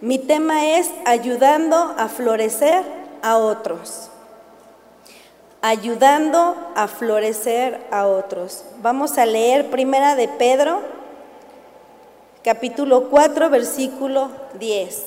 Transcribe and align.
Mi 0.00 0.20
tema 0.20 0.64
es 0.64 0.92
ayudando 1.06 1.76
a 1.76 2.08
florecer 2.08 2.84
a 3.20 3.36
otros. 3.36 4.10
Ayudando 5.60 6.54
a 6.76 6.86
florecer 6.86 7.84
a 7.90 8.06
otros. 8.06 8.64
Vamos 8.80 9.18
a 9.18 9.26
leer 9.26 9.70
primera 9.70 10.14
de 10.14 10.28
Pedro, 10.28 10.82
capítulo 12.44 13.08
4, 13.10 13.50
versículo 13.50 14.30
10. 14.60 15.04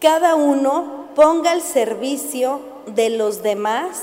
Cada 0.00 0.34
uno 0.34 1.04
ponga 1.14 1.52
al 1.52 1.62
servicio 1.62 2.58
de 2.86 3.10
los 3.10 3.40
demás 3.44 4.02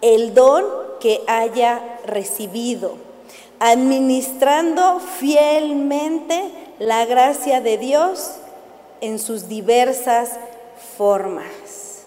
el 0.00 0.32
don 0.32 0.64
que 1.00 1.22
haya 1.26 1.98
recibido, 2.06 2.94
administrando 3.58 5.00
fielmente 5.00 6.63
la 6.78 7.04
gracia 7.06 7.60
de 7.60 7.78
Dios 7.78 8.32
en 9.00 9.18
sus 9.18 9.48
diversas 9.48 10.30
formas. 10.96 12.04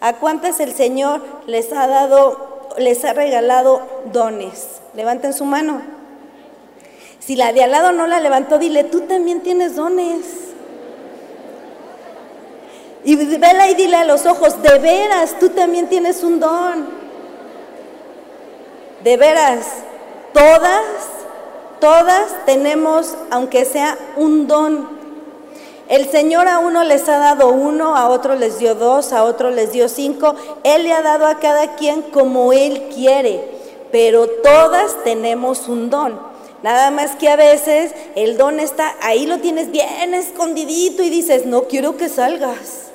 ¿A 0.00 0.14
cuántas 0.14 0.60
el 0.60 0.72
Señor 0.72 1.22
les 1.46 1.72
ha 1.72 1.86
dado, 1.86 2.70
les 2.78 3.04
ha 3.04 3.12
regalado 3.12 3.82
dones? 4.12 4.80
Levanten 4.94 5.32
su 5.32 5.44
mano. 5.44 5.82
Si 7.18 7.34
la 7.34 7.52
de 7.52 7.64
al 7.64 7.72
lado 7.72 7.92
no 7.92 8.06
la 8.06 8.20
levantó, 8.20 8.58
dile, 8.58 8.84
tú 8.84 9.02
también 9.02 9.40
tienes 9.40 9.74
dones. 9.74 10.24
Y 13.04 13.16
vela 13.16 13.68
y 13.68 13.74
dile 13.74 13.96
a 13.96 14.04
los 14.04 14.26
ojos, 14.26 14.60
de 14.62 14.78
veras, 14.78 15.38
tú 15.38 15.50
también 15.50 15.88
tienes 15.88 16.22
un 16.22 16.40
don. 16.40 16.88
De 19.02 19.16
veras, 19.16 19.66
todas 20.32 20.82
Todas 21.80 22.44
tenemos, 22.46 23.14
aunque 23.30 23.64
sea 23.64 23.98
un 24.16 24.46
don. 24.46 24.96
El 25.88 26.10
Señor 26.10 26.48
a 26.48 26.58
uno 26.58 26.82
les 26.82 27.08
ha 27.08 27.18
dado 27.18 27.48
uno, 27.48 27.94
a 27.96 28.08
otro 28.08 28.34
les 28.34 28.58
dio 28.58 28.74
dos, 28.74 29.12
a 29.12 29.22
otro 29.22 29.50
les 29.50 29.72
dio 29.72 29.88
cinco. 29.88 30.34
Él 30.64 30.82
le 30.82 30.92
ha 30.92 31.02
dado 31.02 31.26
a 31.26 31.38
cada 31.38 31.76
quien 31.76 32.02
como 32.02 32.52
Él 32.52 32.88
quiere, 32.94 33.44
pero 33.92 34.26
todas 34.26 35.04
tenemos 35.04 35.68
un 35.68 35.90
don. 35.90 36.18
Nada 36.62 36.90
más 36.90 37.14
que 37.14 37.28
a 37.28 37.36
veces 37.36 37.94
el 38.16 38.36
don 38.36 38.58
está, 38.58 38.96
ahí 39.02 39.26
lo 39.26 39.38
tienes 39.38 39.70
bien 39.70 40.14
escondidito 40.14 41.02
y 41.02 41.10
dices, 41.10 41.46
no 41.46 41.64
quiero 41.64 41.96
que 41.96 42.08
salgas, 42.08 42.86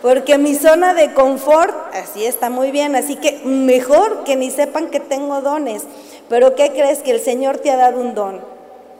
porque 0.00 0.38
mi 0.38 0.54
zona 0.54 0.94
de 0.94 1.12
confort, 1.12 1.74
así 1.92 2.24
está 2.24 2.48
muy 2.48 2.70
bien, 2.70 2.96
así 2.96 3.16
que 3.16 3.42
mejor 3.44 4.24
que 4.24 4.36
ni 4.36 4.50
sepan 4.50 4.88
que 4.88 5.00
tengo 5.00 5.42
dones. 5.42 5.82
Pero 6.28 6.54
¿qué 6.54 6.72
crees? 6.72 7.00
Que 7.00 7.12
el 7.12 7.20
Señor 7.20 7.58
te 7.58 7.70
ha 7.70 7.76
dado 7.76 8.00
un 8.00 8.14
don 8.14 8.58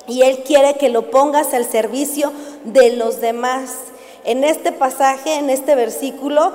y 0.09 0.23
Él 0.23 0.43
quiere 0.45 0.75
que 0.75 0.89
lo 0.89 1.11
pongas 1.11 1.53
al 1.53 1.67
servicio 1.67 2.33
de 2.65 2.97
los 2.97 3.21
demás. 3.21 3.77
En 4.25 4.43
este 4.43 4.73
pasaje, 4.73 5.35
en 5.35 5.51
este 5.51 5.75
versículo, 5.75 6.53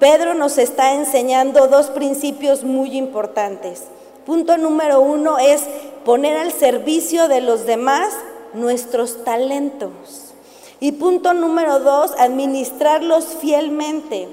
Pedro 0.00 0.34
nos 0.34 0.58
está 0.58 0.94
enseñando 0.94 1.68
dos 1.68 1.86
principios 1.86 2.64
muy 2.64 2.96
importantes. 2.96 3.84
Punto 4.26 4.58
número 4.58 5.00
uno 5.00 5.38
es 5.38 5.62
poner 6.04 6.36
al 6.36 6.52
servicio 6.52 7.28
de 7.28 7.40
los 7.40 7.64
demás 7.64 8.12
nuestros 8.52 9.24
talentos. 9.24 9.90
Y 10.80 10.92
punto 10.92 11.32
número 11.32 11.78
dos, 11.78 12.12
administrarlos 12.18 13.24
fielmente. 13.40 14.28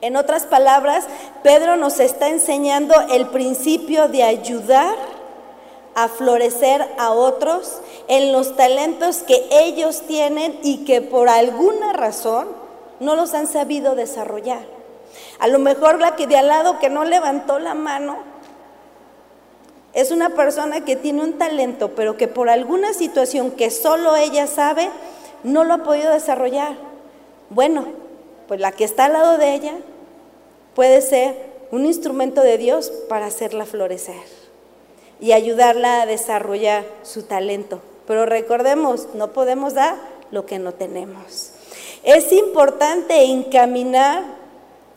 En 0.00 0.16
otras 0.16 0.44
palabras, 0.44 1.06
Pedro 1.42 1.76
nos 1.76 2.00
está 2.00 2.28
enseñando 2.28 2.94
el 3.12 3.26
principio 3.28 4.08
de 4.08 4.22
ayudar 4.22 4.94
a 5.94 6.08
florecer 6.08 6.86
a 6.98 7.10
otros 7.10 7.80
en 8.08 8.32
los 8.32 8.56
talentos 8.56 9.18
que 9.18 9.46
ellos 9.50 10.02
tienen 10.06 10.58
y 10.62 10.84
que 10.84 11.02
por 11.02 11.28
alguna 11.28 11.92
razón 11.92 12.48
no 12.98 13.14
los 13.14 13.34
han 13.34 13.46
sabido 13.46 13.94
desarrollar. 13.94 14.62
A 15.38 15.48
lo 15.48 15.58
mejor 15.58 16.00
la 16.00 16.16
que 16.16 16.26
de 16.26 16.36
al 16.36 16.48
lado 16.48 16.78
que 16.78 16.88
no 16.88 17.04
levantó 17.04 17.58
la 17.58 17.74
mano 17.74 18.18
es 19.92 20.12
una 20.12 20.30
persona 20.30 20.84
que 20.84 20.96
tiene 20.96 21.22
un 21.22 21.36
talento, 21.36 21.90
pero 21.94 22.16
que 22.16 22.28
por 22.28 22.48
alguna 22.48 22.94
situación 22.94 23.50
que 23.50 23.70
solo 23.70 24.16
ella 24.16 24.46
sabe, 24.46 24.88
no 25.42 25.64
lo 25.64 25.74
ha 25.74 25.78
podido 25.78 26.12
desarrollar. 26.12 26.74
Bueno, 27.50 27.86
pues 28.46 28.60
la 28.60 28.72
que 28.72 28.84
está 28.84 29.06
al 29.06 29.14
lado 29.14 29.36
de 29.36 29.54
ella 29.54 29.74
puede 30.74 31.02
ser 31.02 31.34
un 31.70 31.86
instrumento 31.86 32.42
de 32.42 32.58
Dios 32.58 32.90
para 33.08 33.26
hacerla 33.26 33.66
florecer 33.66 34.40
y 35.20 35.32
ayudarla 35.32 36.02
a 36.02 36.06
desarrollar 36.06 36.84
su 37.02 37.22
talento. 37.24 37.80
Pero 38.06 38.26
recordemos, 38.26 39.08
no 39.14 39.32
podemos 39.32 39.74
dar 39.74 39.96
lo 40.30 40.46
que 40.46 40.58
no 40.58 40.72
tenemos. 40.72 41.52
Es 42.02 42.32
importante 42.32 43.24
encaminar 43.24 44.24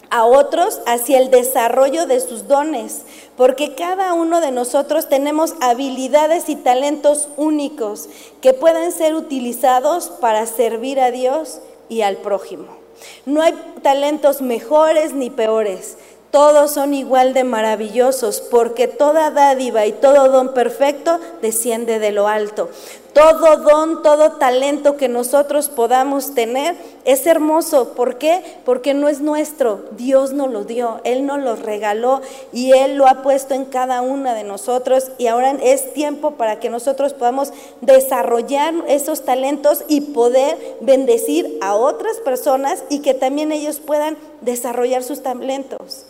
a 0.09 0.25
otros 0.25 0.79
hacia 0.85 1.17
el 1.17 1.31
desarrollo 1.31 2.06
de 2.06 2.19
sus 2.19 2.47
dones, 2.47 3.01
porque 3.35 3.73
cada 3.73 4.13
uno 4.13 4.41
de 4.41 4.51
nosotros 4.51 5.09
tenemos 5.09 5.56
habilidades 5.59 6.50
y 6.50 6.56
talentos 6.56 7.29
únicos 7.35 8.09
que 8.39 8.53
pueden 8.53 8.91
ser 8.91 9.16
utilizados 9.16 10.09
para 10.09 10.45
servir 10.45 11.00
a 11.00 11.09
Dios 11.12 11.62
y 11.89 12.01
al 12.01 12.17
prójimo. 12.17 12.82
No 13.26 13.42
hay 13.42 13.54
talentos 13.81 14.42
mejores 14.42 15.14
ni 15.14 15.30
peores. 15.30 15.98
Todos 16.31 16.72
son 16.72 16.96
igual 16.96 17.34
de 17.34 17.44
maravillosos 17.44 18.42
porque 18.42 18.88
toda 18.88 19.30
dádiva 19.30 19.86
y 19.86 19.92
todo 19.92 20.30
don 20.30 20.54
perfecto 20.54 21.20
desciende 21.42 22.00
de 22.00 22.12
lo 22.12 22.28
alto. 22.28 22.70
Todo 23.13 23.57
don, 23.57 24.01
todo 24.01 24.34
talento 24.34 24.97
que 24.97 25.07
nosotros 25.07 25.69
podamos 25.69 26.34
tener 26.34 26.75
es 27.06 27.28
hermoso. 27.28 27.94
¿Por 27.94 28.18
qué? 28.18 28.41
Porque 28.66 28.96
no 28.96 29.07
es 29.07 29.22
nuestro. 29.22 29.85
Dios 29.91 30.34
nos 30.34 30.51
lo 30.51 30.63
dio, 30.63 31.00
Él 31.03 31.28
nos 31.28 31.40
lo 31.40 31.56
regaló 31.56 32.22
y 32.51 32.72
Él 32.72 32.96
lo 32.96 33.07
ha 33.07 33.22
puesto 33.22 33.53
en 33.53 33.66
cada 33.66 34.01
una 34.01 34.34
de 34.34 34.44
nosotros. 34.44 35.12
Y 35.19 35.28
ahora 35.28 35.51
es 35.62 35.94
tiempo 35.94 36.31
para 36.31 36.59
que 36.59 36.69
nosotros 36.69 37.13
podamos 37.13 37.53
desarrollar 37.81 38.74
esos 38.88 39.24
talentos 39.24 39.84
y 39.88 40.01
poder 40.01 40.57
bendecir 40.81 41.59
a 41.62 41.75
otras 41.75 42.18
personas 42.18 42.84
y 42.90 43.00
que 43.00 43.13
también 43.13 43.51
ellos 43.51 43.80
puedan 43.80 44.18
desarrollar 44.41 45.03
sus 45.03 45.22
talentos. 45.22 46.06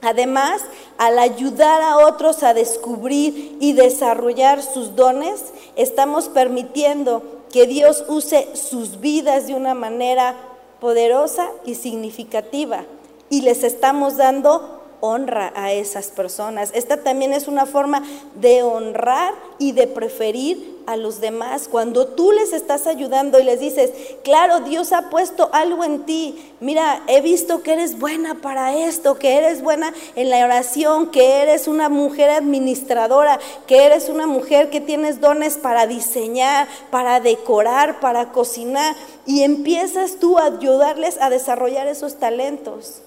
Además, 0.00 0.62
al 0.96 1.18
ayudar 1.18 1.82
a 1.82 2.06
otros 2.06 2.42
a 2.42 2.54
descubrir 2.54 3.56
y 3.60 3.72
desarrollar 3.72 4.62
sus 4.62 4.94
dones, 4.94 5.44
estamos 5.76 6.28
permitiendo 6.28 7.22
que 7.52 7.66
Dios 7.66 8.04
use 8.08 8.48
sus 8.54 9.00
vidas 9.00 9.46
de 9.46 9.54
una 9.54 9.74
manera 9.74 10.36
poderosa 10.80 11.50
y 11.64 11.74
significativa. 11.74 12.84
Y 13.30 13.42
les 13.42 13.64
estamos 13.64 14.16
dando 14.16 14.77
honra 15.00 15.52
a 15.54 15.72
esas 15.72 16.08
personas. 16.08 16.70
Esta 16.74 16.98
también 16.98 17.32
es 17.32 17.48
una 17.48 17.66
forma 17.66 18.02
de 18.34 18.62
honrar 18.62 19.34
y 19.58 19.72
de 19.72 19.86
preferir 19.86 20.78
a 20.88 20.96
los 20.96 21.20
demás. 21.20 21.68
Cuando 21.68 22.06
tú 22.06 22.32
les 22.32 22.54
estás 22.54 22.86
ayudando 22.86 23.38
y 23.38 23.44
les 23.44 23.60
dices, 23.60 23.92
claro, 24.24 24.60
Dios 24.60 24.92
ha 24.92 25.10
puesto 25.10 25.50
algo 25.52 25.84
en 25.84 26.06
ti. 26.06 26.54
Mira, 26.60 27.02
he 27.08 27.20
visto 27.20 27.62
que 27.62 27.74
eres 27.74 27.98
buena 27.98 28.36
para 28.36 28.74
esto, 28.74 29.18
que 29.18 29.36
eres 29.36 29.60
buena 29.60 29.92
en 30.16 30.30
la 30.30 30.42
oración, 30.42 31.10
que 31.10 31.42
eres 31.42 31.68
una 31.68 31.90
mujer 31.90 32.30
administradora, 32.30 33.38
que 33.66 33.84
eres 33.84 34.08
una 34.08 34.26
mujer 34.26 34.70
que 34.70 34.80
tienes 34.80 35.20
dones 35.20 35.58
para 35.58 35.86
diseñar, 35.86 36.66
para 36.90 37.20
decorar, 37.20 38.00
para 38.00 38.32
cocinar. 38.32 38.96
Y 39.26 39.42
empiezas 39.42 40.16
tú 40.18 40.38
a 40.38 40.46
ayudarles 40.46 41.20
a 41.20 41.28
desarrollar 41.28 41.86
esos 41.86 42.18
talentos. 42.18 43.02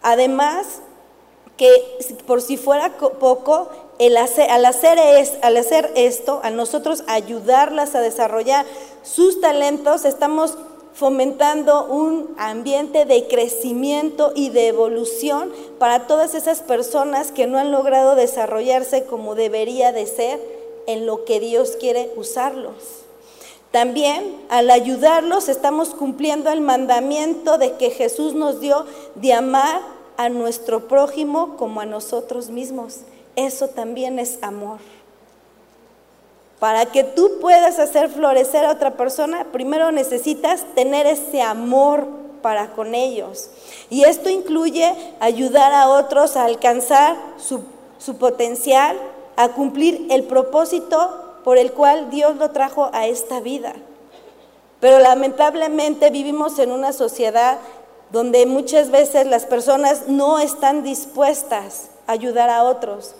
Además, 0.00 0.80
que 1.56 1.70
por 2.26 2.42
si 2.42 2.56
fuera 2.56 2.96
poco, 2.98 3.68
al, 3.98 4.16
hacer, 4.16 4.50
al 4.50 4.64
hacer 5.56 5.92
esto, 5.94 6.40
a 6.42 6.50
nosotros 6.50 7.02
ayudarlas 7.06 7.94
a 7.94 8.00
desarrollar 8.00 8.66
sus 9.02 9.40
talentos, 9.40 10.04
estamos 10.04 10.58
fomentando 10.96 11.84
un 11.86 12.34
ambiente 12.38 13.04
de 13.04 13.26
crecimiento 13.28 14.32
y 14.34 14.48
de 14.48 14.68
evolución 14.68 15.52
para 15.78 16.06
todas 16.06 16.34
esas 16.34 16.60
personas 16.60 17.32
que 17.32 17.46
no 17.46 17.58
han 17.58 17.70
logrado 17.70 18.14
desarrollarse 18.14 19.04
como 19.04 19.34
debería 19.34 19.92
de 19.92 20.06
ser 20.06 20.40
en 20.86 21.04
lo 21.04 21.24
que 21.24 21.38
Dios 21.38 21.76
quiere 21.78 22.10
usarlos. 22.16 22.72
También 23.72 24.40
al 24.48 24.70
ayudarlos 24.70 25.50
estamos 25.50 25.90
cumpliendo 25.90 26.50
el 26.50 26.62
mandamiento 26.62 27.58
de 27.58 27.72
que 27.72 27.90
Jesús 27.90 28.32
nos 28.32 28.60
dio 28.60 28.86
de 29.16 29.34
amar 29.34 29.95
a 30.16 30.28
nuestro 30.28 30.88
prójimo 30.88 31.56
como 31.56 31.80
a 31.80 31.86
nosotros 31.86 32.50
mismos. 32.50 33.00
Eso 33.36 33.68
también 33.68 34.18
es 34.18 34.38
amor. 34.42 34.78
Para 36.58 36.86
que 36.86 37.04
tú 37.04 37.38
puedas 37.40 37.78
hacer 37.78 38.08
florecer 38.08 38.64
a 38.64 38.72
otra 38.72 38.96
persona, 38.96 39.46
primero 39.52 39.92
necesitas 39.92 40.64
tener 40.74 41.06
ese 41.06 41.42
amor 41.42 42.06
para 42.40 42.72
con 42.72 42.94
ellos. 42.94 43.50
Y 43.90 44.04
esto 44.04 44.30
incluye 44.30 44.94
ayudar 45.20 45.72
a 45.72 45.88
otros 45.88 46.36
a 46.36 46.44
alcanzar 46.44 47.16
su, 47.36 47.60
su 47.98 48.16
potencial, 48.16 48.96
a 49.36 49.48
cumplir 49.48 50.06
el 50.10 50.24
propósito 50.24 51.40
por 51.44 51.58
el 51.58 51.72
cual 51.72 52.08
Dios 52.10 52.36
lo 52.36 52.50
trajo 52.52 52.88
a 52.92 53.06
esta 53.06 53.40
vida. 53.40 53.74
Pero 54.80 54.98
lamentablemente 54.98 56.10
vivimos 56.10 56.58
en 56.58 56.70
una 56.70 56.92
sociedad 56.92 57.58
donde 58.10 58.46
muchas 58.46 58.90
veces 58.90 59.26
las 59.26 59.46
personas 59.46 60.08
no 60.08 60.38
están 60.38 60.82
dispuestas 60.82 61.88
a 62.06 62.12
ayudar 62.12 62.50
a 62.50 62.62
otros, 62.64 63.14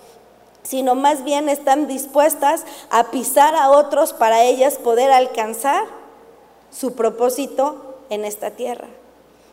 sino 0.62 0.94
más 0.94 1.24
bien 1.24 1.48
están 1.48 1.86
dispuestas 1.86 2.64
a 2.90 3.10
pisar 3.10 3.54
a 3.54 3.70
otros 3.70 4.12
para 4.12 4.42
ellas 4.42 4.76
poder 4.76 5.10
alcanzar 5.10 5.84
su 6.70 6.94
propósito 6.94 7.96
en 8.10 8.24
esta 8.24 8.50
tierra. 8.50 8.88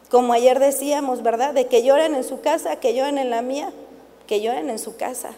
Como 0.10 0.34
ayer 0.34 0.60
decíamos, 0.60 1.24
¿verdad? 1.24 1.54
De 1.54 1.68
que 1.68 1.84
lloren 1.84 2.16
en 2.16 2.24
su 2.24 2.42
casa, 2.42 2.76
que 2.76 2.94
lloren 2.94 3.18
en 3.18 3.30
la 3.30 3.42
mía, 3.42 3.72
que 4.28 4.42
lloren 4.42 4.70
en 4.70 4.80
su 4.80 4.96
casa. 4.96 5.32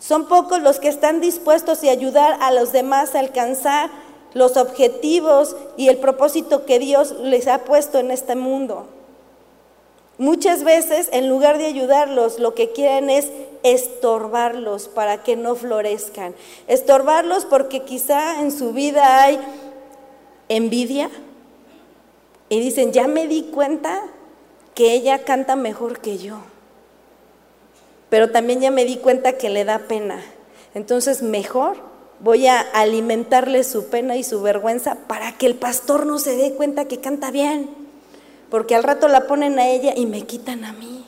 Son 0.00 0.26
pocos 0.26 0.60
los 0.60 0.80
que 0.80 0.88
están 0.88 1.20
dispuestos 1.20 1.84
a 1.84 1.90
ayudar 1.90 2.38
a 2.40 2.50
los 2.52 2.72
demás 2.72 3.14
a 3.14 3.20
alcanzar 3.20 3.90
los 4.34 4.56
objetivos 4.56 5.56
y 5.76 5.88
el 5.88 5.98
propósito 5.98 6.64
que 6.64 6.78
Dios 6.78 7.12
les 7.20 7.46
ha 7.46 7.64
puesto 7.64 7.98
en 7.98 8.10
este 8.10 8.36
mundo. 8.36 8.86
Muchas 10.18 10.64
veces, 10.64 11.08
en 11.12 11.28
lugar 11.28 11.56
de 11.56 11.66
ayudarlos, 11.66 12.38
lo 12.38 12.54
que 12.54 12.72
quieren 12.72 13.08
es 13.08 13.30
estorbarlos 13.62 14.88
para 14.88 15.22
que 15.22 15.36
no 15.36 15.54
florezcan. 15.54 16.34
Estorbarlos 16.68 17.46
porque 17.46 17.84
quizá 17.84 18.40
en 18.40 18.52
su 18.52 18.72
vida 18.72 19.22
hay 19.22 19.40
envidia 20.48 21.10
y 22.50 22.60
dicen, 22.60 22.92
ya 22.92 23.06
me 23.06 23.26
di 23.26 23.44
cuenta 23.44 24.02
que 24.74 24.92
ella 24.92 25.24
canta 25.24 25.56
mejor 25.56 26.00
que 26.00 26.18
yo, 26.18 26.38
pero 28.08 28.30
también 28.30 28.60
ya 28.60 28.70
me 28.70 28.84
di 28.84 28.96
cuenta 28.96 29.38
que 29.38 29.48
le 29.48 29.64
da 29.64 29.78
pena. 29.78 30.22
Entonces, 30.74 31.22
mejor 31.22 31.89
voy 32.20 32.46
a 32.46 32.60
alimentarle 32.60 33.64
su 33.64 33.86
pena 33.86 34.16
y 34.16 34.22
su 34.22 34.42
vergüenza 34.42 34.96
para 35.06 35.32
que 35.32 35.46
el 35.46 35.54
pastor 35.54 36.06
no 36.06 36.18
se 36.18 36.36
dé 36.36 36.52
cuenta 36.52 36.86
que 36.86 37.00
canta 37.00 37.30
bien, 37.30 37.70
porque 38.50 38.74
al 38.74 38.82
rato 38.82 39.08
la 39.08 39.26
ponen 39.26 39.58
a 39.58 39.68
ella 39.68 39.94
y 39.96 40.06
me 40.06 40.22
quitan 40.22 40.64
a 40.64 40.72
mí. 40.72 41.06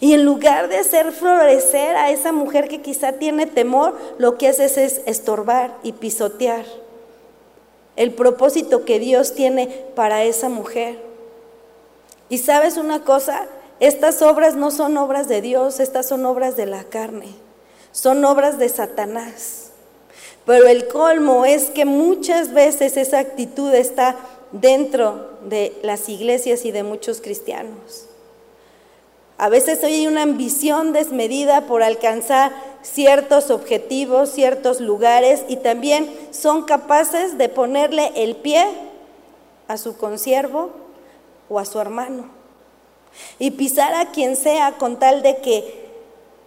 Y 0.00 0.14
en 0.14 0.24
lugar 0.24 0.68
de 0.68 0.78
hacer 0.78 1.12
florecer 1.12 1.96
a 1.96 2.10
esa 2.10 2.32
mujer 2.32 2.68
que 2.68 2.82
quizá 2.82 3.12
tiene 3.12 3.46
temor, 3.46 3.96
lo 4.18 4.36
que 4.36 4.48
haces 4.48 4.76
es 4.76 5.00
estorbar 5.06 5.76
y 5.82 5.92
pisotear 5.92 6.64
el 7.98 8.12
propósito 8.12 8.84
que 8.84 9.00
Dios 9.00 9.34
tiene 9.34 9.66
para 9.96 10.22
esa 10.22 10.48
mujer. 10.48 11.00
Y 12.28 12.38
sabes 12.38 12.76
una 12.76 13.02
cosa, 13.02 13.46
estas 13.80 14.22
obras 14.22 14.54
no 14.54 14.70
son 14.70 14.96
obras 14.96 15.26
de 15.26 15.42
Dios, 15.42 15.80
estas 15.80 16.06
son 16.06 16.24
obras 16.24 16.56
de 16.56 16.66
la 16.66 16.84
carne, 16.84 17.34
son 17.90 18.24
obras 18.24 18.56
de 18.56 18.68
Satanás. 18.68 19.67
Pero 20.48 20.66
el 20.66 20.88
colmo 20.88 21.44
es 21.44 21.66
que 21.66 21.84
muchas 21.84 22.54
veces 22.54 22.96
esa 22.96 23.18
actitud 23.18 23.70
está 23.74 24.16
dentro 24.50 25.32
de 25.42 25.78
las 25.82 26.08
iglesias 26.08 26.64
y 26.64 26.70
de 26.70 26.82
muchos 26.82 27.20
cristianos. 27.20 28.06
A 29.36 29.50
veces 29.50 29.84
hay 29.84 30.06
una 30.06 30.22
ambición 30.22 30.94
desmedida 30.94 31.66
por 31.66 31.82
alcanzar 31.82 32.52
ciertos 32.80 33.50
objetivos, 33.50 34.30
ciertos 34.30 34.80
lugares 34.80 35.44
y 35.48 35.56
también 35.56 36.10
son 36.30 36.62
capaces 36.62 37.36
de 37.36 37.50
ponerle 37.50 38.10
el 38.16 38.34
pie 38.34 38.66
a 39.68 39.76
su 39.76 39.98
consiervo 39.98 40.70
o 41.50 41.58
a 41.58 41.66
su 41.66 41.78
hermano 41.78 42.30
y 43.38 43.50
pisar 43.50 43.92
a 43.92 44.12
quien 44.12 44.34
sea 44.34 44.78
con 44.78 44.98
tal 44.98 45.20
de 45.20 45.36
que 45.42 45.90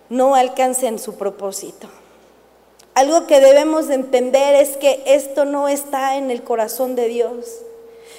no 0.09 0.33
alcancen 0.33 0.97
su 0.97 1.19
propósito. 1.19 2.00
Algo 2.93 3.25
que 3.25 3.39
debemos 3.39 3.87
de 3.87 3.95
entender 3.95 4.55
es 4.55 4.75
que 4.75 5.01
esto 5.05 5.45
no 5.45 5.67
está 5.69 6.17
en 6.17 6.29
el 6.29 6.43
corazón 6.43 6.95
de 6.95 7.07
Dios. 7.07 7.61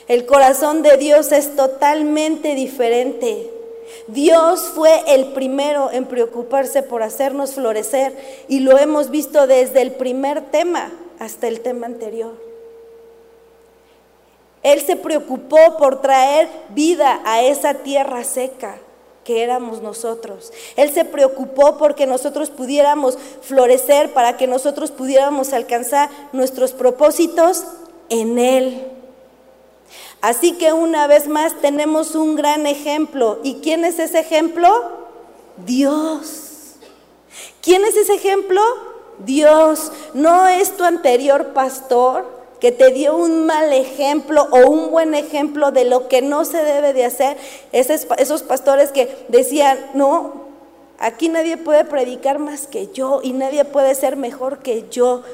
El 0.08 0.24
corazón 0.24 0.82
de 0.82 0.96
Dios 0.96 1.30
es 1.30 1.54
totalmente 1.56 2.54
diferente. 2.54 3.50
Dios 4.06 4.72
fue 4.74 5.02
el 5.08 5.32
primero 5.32 5.90
en 5.92 6.06
preocuparse 6.06 6.82
por 6.82 7.02
hacernos 7.02 7.52
florecer 7.52 8.16
y 8.48 8.60
lo 8.60 8.78
hemos 8.78 9.10
visto 9.10 9.46
desde 9.46 9.82
el 9.82 9.92
primer 9.92 10.50
tema 10.50 10.90
hasta 11.18 11.48
el 11.48 11.60
tema 11.60 11.86
anterior. 11.86 12.32
Él 14.62 14.80
se 14.80 14.96
preocupó 14.96 15.76
por 15.76 16.00
traer 16.00 16.48
vida 16.70 17.20
a 17.24 17.42
esa 17.42 17.74
tierra 17.74 18.24
seca 18.24 18.78
que 19.24 19.42
éramos 19.42 19.82
nosotros. 19.82 20.52
Él 20.76 20.92
se 20.92 21.04
preocupó 21.04 21.78
porque 21.78 22.06
nosotros 22.06 22.50
pudiéramos 22.50 23.18
florecer, 23.42 24.12
para 24.12 24.36
que 24.36 24.46
nosotros 24.46 24.90
pudiéramos 24.90 25.52
alcanzar 25.52 26.10
nuestros 26.32 26.72
propósitos 26.72 27.64
en 28.08 28.38
Él. 28.38 28.86
Así 30.20 30.52
que 30.52 30.72
una 30.72 31.06
vez 31.06 31.28
más 31.28 31.60
tenemos 31.60 32.14
un 32.14 32.36
gran 32.36 32.66
ejemplo. 32.66 33.40
¿Y 33.42 33.56
quién 33.56 33.84
es 33.84 33.98
ese 33.98 34.20
ejemplo? 34.20 34.68
Dios. 35.56 36.74
¿Quién 37.60 37.84
es 37.84 37.96
ese 37.96 38.14
ejemplo? 38.14 38.60
Dios. 39.18 39.90
No 40.14 40.46
es 40.46 40.76
tu 40.76 40.84
anterior 40.84 41.52
pastor, 41.52 42.41
que 42.62 42.70
te 42.70 42.92
dio 42.92 43.16
un 43.16 43.44
mal 43.44 43.72
ejemplo 43.72 44.46
o 44.52 44.70
un 44.70 44.92
buen 44.92 45.14
ejemplo 45.14 45.72
de 45.72 45.84
lo 45.84 46.06
que 46.06 46.22
no 46.22 46.44
se 46.44 46.62
debe 46.62 46.92
de 46.92 47.04
hacer, 47.04 47.36
esos, 47.72 48.06
esos 48.18 48.44
pastores 48.44 48.92
que 48.92 49.26
decían, 49.26 49.76
no, 49.94 50.44
aquí 51.00 51.28
nadie 51.28 51.56
puede 51.56 51.84
predicar 51.84 52.38
más 52.38 52.68
que 52.68 52.86
yo 52.92 53.18
y 53.20 53.32
nadie 53.32 53.64
puede 53.64 53.96
ser 53.96 54.14
mejor 54.14 54.60
que 54.60 54.88
yo 54.90 55.24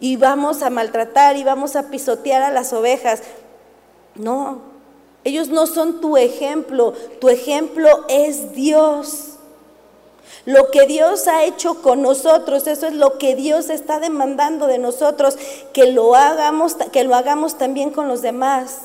y 0.00 0.16
vamos 0.16 0.62
a 0.62 0.70
maltratar 0.70 1.36
y 1.36 1.44
vamos 1.44 1.76
a 1.76 1.90
pisotear 1.90 2.42
a 2.42 2.50
las 2.50 2.72
ovejas. 2.72 3.20
No, 4.14 4.62
ellos 5.24 5.50
no 5.50 5.66
son 5.66 6.00
tu 6.00 6.16
ejemplo, 6.16 6.94
tu 7.20 7.28
ejemplo 7.28 7.86
es 8.08 8.54
Dios. 8.54 9.31
Lo 10.44 10.70
que 10.70 10.86
Dios 10.86 11.28
ha 11.28 11.44
hecho 11.44 11.82
con 11.82 12.02
nosotros, 12.02 12.66
eso 12.66 12.86
es 12.88 12.94
lo 12.94 13.18
que 13.18 13.36
Dios 13.36 13.70
está 13.70 14.00
demandando 14.00 14.66
de 14.66 14.78
nosotros, 14.78 15.36
que 15.72 15.86
lo 15.86 16.16
hagamos, 16.16 16.74
que 16.92 17.04
lo 17.04 17.14
hagamos 17.14 17.58
también 17.58 17.90
con 17.90 18.08
los 18.08 18.22
demás. 18.22 18.78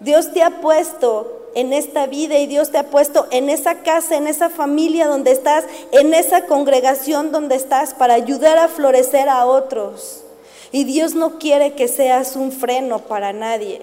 Dios 0.00 0.32
te 0.32 0.42
ha 0.42 0.60
puesto 0.60 1.38
en 1.54 1.72
esta 1.72 2.06
vida 2.06 2.38
y 2.38 2.46
Dios 2.46 2.70
te 2.70 2.78
ha 2.78 2.84
puesto 2.84 3.26
en 3.30 3.50
esa 3.50 3.82
casa, 3.82 4.16
en 4.16 4.26
esa 4.26 4.48
familia 4.50 5.06
donde 5.06 5.30
estás, 5.30 5.64
en 5.92 6.12
esa 6.12 6.46
congregación 6.46 7.30
donde 7.32 7.54
estás 7.54 7.94
para 7.94 8.14
ayudar 8.14 8.58
a 8.58 8.68
florecer 8.68 9.28
a 9.28 9.46
otros. 9.46 10.24
Y 10.72 10.84
Dios 10.84 11.14
no 11.14 11.38
quiere 11.38 11.74
que 11.74 11.88
seas 11.88 12.36
un 12.36 12.52
freno 12.52 12.98
para 12.98 13.32
nadie, 13.32 13.82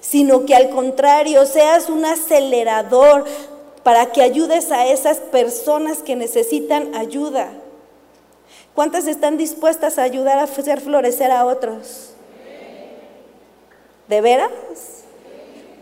sino 0.00 0.44
que 0.44 0.54
al 0.54 0.70
contrario 0.70 1.46
seas 1.46 1.88
un 1.88 2.04
acelerador 2.04 3.24
para 3.86 4.06
que 4.06 4.20
ayudes 4.20 4.72
a 4.72 4.88
esas 4.88 5.18
personas 5.18 5.98
que 5.98 6.16
necesitan 6.16 6.96
ayuda. 6.96 7.50
¿Cuántas 8.74 9.06
están 9.06 9.36
dispuestas 9.36 9.96
a 9.96 10.02
ayudar 10.02 10.40
a 10.40 10.42
hacer 10.42 10.80
florecer 10.80 11.30
a 11.30 11.44
otros? 11.44 12.10
¿De 14.08 14.20
veras? 14.20 14.50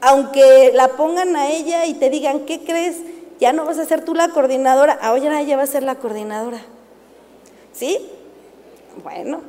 Aunque 0.02 0.70
la 0.74 0.88
pongan 0.88 1.34
a 1.34 1.48
ella 1.48 1.86
y 1.86 1.94
te 1.94 2.10
digan, 2.10 2.40
¿qué 2.40 2.62
crees? 2.62 2.98
Ya 3.40 3.54
no 3.54 3.64
vas 3.64 3.78
a 3.78 3.86
ser 3.86 4.04
tú 4.04 4.14
la 4.14 4.28
coordinadora, 4.28 4.98
ahora 5.00 5.40
ella 5.40 5.56
va 5.56 5.62
a 5.62 5.66
ser 5.66 5.82
la 5.82 5.94
coordinadora. 5.94 6.60
¿Sí? 7.72 8.06
Bueno, 9.02 9.40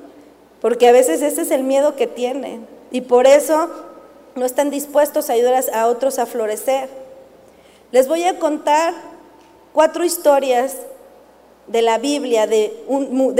porque 0.62 0.88
a 0.88 0.94
veces 0.94 1.22
ese 1.22 1.42
es 1.42 1.52
el 1.52 1.64
miedo 1.64 1.98
que 1.98 2.08
tienen 2.08 2.66
y 2.90 3.02
por 3.02 3.28
eso 3.28 3.70
no 4.36 4.46
están 4.46 4.70
dispuestos 4.70 5.30
a 5.30 5.34
ayudar 5.34 5.62
a 5.74 5.88
otros 5.88 6.20
a 6.20 6.26
florecer. 6.26 7.05
Les 7.96 8.10
voy 8.10 8.26
a 8.26 8.40
contar 8.40 8.94
cuatro 9.72 10.04
historias 10.04 10.76
de 11.68 11.82
la 11.82 11.98
Biblia 11.98 12.46
de, 12.46 12.84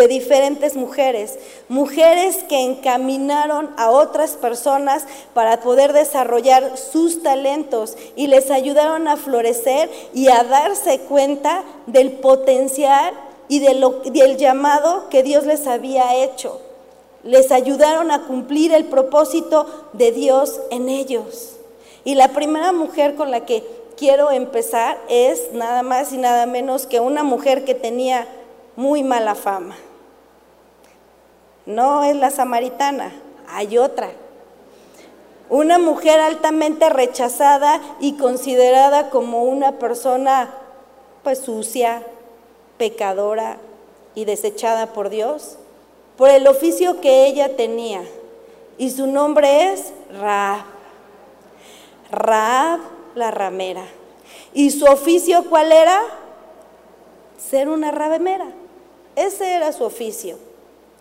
diferentes 0.08 0.78
mujeres, 0.78 1.38
mujeres 1.68 2.38
que 2.48 2.62
encaminaron 2.62 3.72
a 3.76 3.92
otras 3.92 4.38
personas 4.38 5.04
para 5.34 5.60
poder 5.60 5.92
desarrollar 5.92 6.78
sus 6.78 7.22
talentos 7.22 7.98
y 8.16 8.28
les 8.28 8.50
ayudaron 8.50 9.10
a 9.10 9.18
florecer 9.18 9.90
y 10.14 10.30
a 10.30 10.46
darse 10.46 11.00
cuenta 11.00 11.66
del 11.86 12.14
potencial 12.14 13.14
y 13.50 13.60
del 13.60 14.38
llamado 14.38 15.10
que 15.10 15.22
Dios 15.22 15.46
les 15.46 15.68
había 15.68 16.16
hecho. 16.24 16.62
Les 17.24 17.52
ayudaron 17.52 18.10
a 18.10 18.24
cumplir 18.24 18.72
el 18.72 18.86
propósito 18.86 19.66
de 19.92 20.14
Dios 20.14 20.62
en 20.72 20.88
ellos. 20.88 21.58
Y 22.06 22.16
la 22.16 22.30
primera 22.30 22.72
mujer 22.72 23.16
con 23.16 23.32
la 23.32 23.46
que 23.46 23.84
quiero 23.98 24.32
empezar 24.32 24.98
es 25.10 25.52
nada 25.54 25.84
más 25.84 26.14
y 26.14 26.18
nada 26.18 26.46
menos 26.46 26.86
que 26.86 27.00
una 27.00 27.24
mujer 27.24 27.66
que 27.66 27.76
tenía 27.76 28.28
muy 28.76 29.04
mala 29.04 29.36
fama. 29.36 29.76
No 31.66 32.04
es 32.04 32.16
la 32.16 32.30
samaritana, 32.30 33.14
hay 33.50 33.78
otra. 33.78 34.12
Una 35.50 35.78
mujer 35.78 36.20
altamente 36.20 36.90
rechazada 36.90 37.80
y 38.00 38.14
considerada 38.14 39.10
como 39.10 39.44
una 39.44 39.74
persona 39.74 40.54
pues 41.24 41.40
sucia, 41.40 42.04
pecadora 42.78 43.58
y 44.14 44.26
desechada 44.26 44.88
por 44.88 45.10
Dios, 45.10 45.58
por 46.18 46.30
el 46.30 46.48
oficio 46.48 47.02
que 47.02 47.26
ella 47.26 47.56
tenía. 47.56 48.04
y 48.78 48.90
su 48.90 49.08
nombre 49.08 49.72
es 49.72 49.94
Raab. 50.20 50.66
Raab 52.12 52.95
la 53.16 53.32
ramera. 53.32 53.86
¿Y 54.54 54.72
su 54.72 54.86
oficio 54.86 55.46
cuál 55.50 55.72
era? 55.72 56.02
Ser 57.38 57.70
una 57.70 57.92
ramera. 57.92 58.48
Ese 59.16 59.54
era 59.54 59.72
su 59.72 59.84
oficio. 59.84 60.38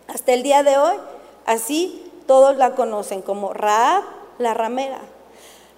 Hasta 0.07 0.33
el 0.33 0.43
día 0.43 0.63
de 0.63 0.77
hoy, 0.77 0.95
así 1.45 2.11
todos 2.27 2.57
la 2.57 2.75
conocen 2.75 3.21
como 3.21 3.53
Raab 3.53 4.03
la 4.37 4.53
ramera. 4.53 4.99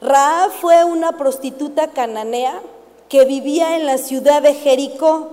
Raab 0.02 0.52
fue 0.52 0.84
una 0.84 1.14
prostituta 1.14 1.88
cananea 1.88 2.62
que 3.10 3.26
vivía 3.26 3.76
en 3.76 3.86
la 3.86 3.98
ciudad 3.98 4.42
de 4.42 4.54
Jericó. 4.54 5.32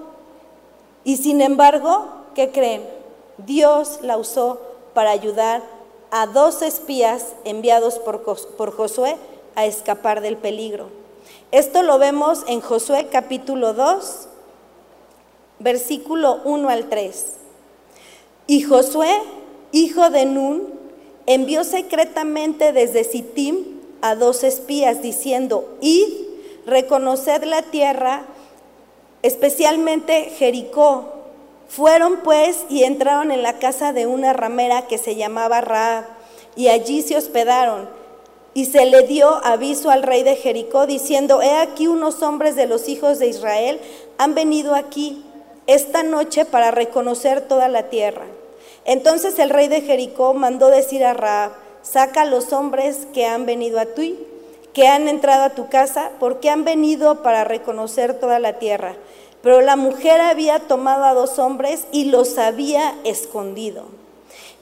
Y 1.04 1.18
sin 1.18 1.40
embargo, 1.40 2.06
¿qué 2.34 2.50
creen? 2.50 2.88
Dios 3.38 3.98
la 4.02 4.16
usó 4.16 4.60
para 4.94 5.10
ayudar 5.10 5.62
a 6.10 6.26
dos 6.26 6.62
espías 6.62 7.32
enviados 7.44 7.98
por, 7.98 8.22
por 8.22 8.76
Josué 8.76 9.16
a 9.54 9.66
escapar 9.66 10.20
del 10.20 10.36
peligro. 10.36 10.88
Esto 11.50 11.82
lo 11.82 11.98
vemos 11.98 12.44
en 12.48 12.60
Josué 12.60 13.08
capítulo 13.10 13.74
2, 13.74 14.28
versículo 15.58 16.40
1 16.44 16.68
al 16.68 16.88
3. 16.88 17.34
Y 18.46 18.62
Josué, 18.62 19.10
hijo 19.72 20.10
de 20.10 20.26
Nun, 20.26 20.74
envió 21.26 21.64
secretamente 21.64 22.72
desde 22.72 23.04
Sittim 23.04 23.64
a 24.02 24.14
dos 24.14 24.44
espías 24.44 25.00
diciendo, 25.00 25.76
id, 25.80 26.08
reconoced 26.66 27.44
la 27.44 27.62
tierra, 27.62 28.24
especialmente 29.22 30.24
Jericó. 30.36 31.12
Fueron 31.68 32.18
pues 32.22 32.66
y 32.68 32.84
entraron 32.84 33.30
en 33.30 33.42
la 33.42 33.58
casa 33.58 33.92
de 33.92 34.06
una 34.06 34.32
ramera 34.32 34.86
que 34.86 34.98
se 34.98 35.16
llamaba 35.16 35.62
Raab, 35.62 36.04
y 36.56 36.68
allí 36.68 37.00
se 37.00 37.16
hospedaron. 37.16 37.88
Y 38.54 38.66
se 38.66 38.86
le 38.86 39.02
dio 39.02 39.44
aviso 39.44 39.90
al 39.90 40.04
rey 40.04 40.22
de 40.22 40.36
Jericó 40.36 40.86
diciendo, 40.86 41.42
he 41.42 41.56
aquí 41.58 41.88
unos 41.88 42.22
hombres 42.22 42.54
de 42.54 42.66
los 42.66 42.88
hijos 42.88 43.18
de 43.18 43.26
Israel 43.26 43.80
han 44.16 44.34
venido 44.34 44.76
aquí 44.76 45.24
esta 45.66 46.04
noche 46.04 46.44
para 46.44 46.70
reconocer 46.70 47.40
toda 47.42 47.68
la 47.68 47.90
tierra. 47.90 48.26
Entonces 48.84 49.38
el 49.38 49.50
rey 49.50 49.68
de 49.68 49.80
Jericó 49.80 50.34
mandó 50.34 50.68
decir 50.68 51.04
a 51.04 51.14
Raab, 51.14 51.52
saca 51.82 52.22
a 52.22 52.26
los 52.26 52.52
hombres 52.52 53.08
que 53.12 53.26
han 53.26 53.44
venido 53.46 53.80
a 53.80 53.86
ti, 53.86 54.18
que 54.72 54.88
han 54.88 55.08
entrado 55.08 55.44
a 55.44 55.50
tu 55.50 55.68
casa, 55.68 56.10
porque 56.20 56.50
han 56.50 56.64
venido 56.64 57.22
para 57.22 57.44
reconocer 57.44 58.18
toda 58.18 58.38
la 58.38 58.58
tierra. 58.58 58.96
Pero 59.42 59.60
la 59.60 59.76
mujer 59.76 60.20
había 60.20 60.58
tomado 60.60 61.04
a 61.04 61.14
dos 61.14 61.38
hombres 61.38 61.86
y 61.92 62.06
los 62.06 62.38
había 62.38 62.94
escondido. 63.04 64.03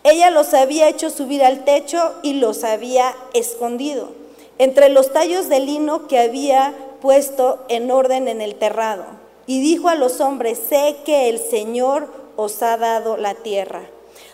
Ella 0.04 0.30
los 0.30 0.52
había 0.54 0.88
hecho 0.88 1.10
subir 1.10 1.44
al 1.44 1.64
techo 1.64 2.14
y 2.22 2.34
los 2.34 2.64
había 2.64 3.14
escondido 3.34 4.22
entre 4.58 4.88
los 4.90 5.12
tallos 5.12 5.48
de 5.48 5.60
lino 5.60 6.06
que 6.06 6.18
había 6.18 6.74
puesto 7.00 7.64
en 7.68 7.90
orden 7.90 8.28
en 8.28 8.40
el 8.40 8.54
terrado. 8.54 9.04
Y 9.46 9.60
dijo 9.60 9.88
a 9.88 9.96
los 9.96 10.20
hombres, 10.20 10.60
sé 10.68 10.98
que 11.04 11.28
el 11.28 11.38
Señor 11.38 12.08
os 12.36 12.62
ha 12.62 12.76
dado 12.76 13.16
la 13.16 13.34
tierra. 13.34 13.82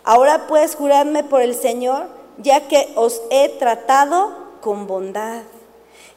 Ahora 0.04 0.46
pues 0.46 0.74
juradme 0.74 1.24
por 1.24 1.40
el 1.40 1.54
Señor, 1.54 2.08
ya 2.36 2.68
que 2.68 2.92
os 2.94 3.22
he 3.30 3.48
tratado 3.48 4.32
con 4.60 4.86
bondad, 4.86 5.42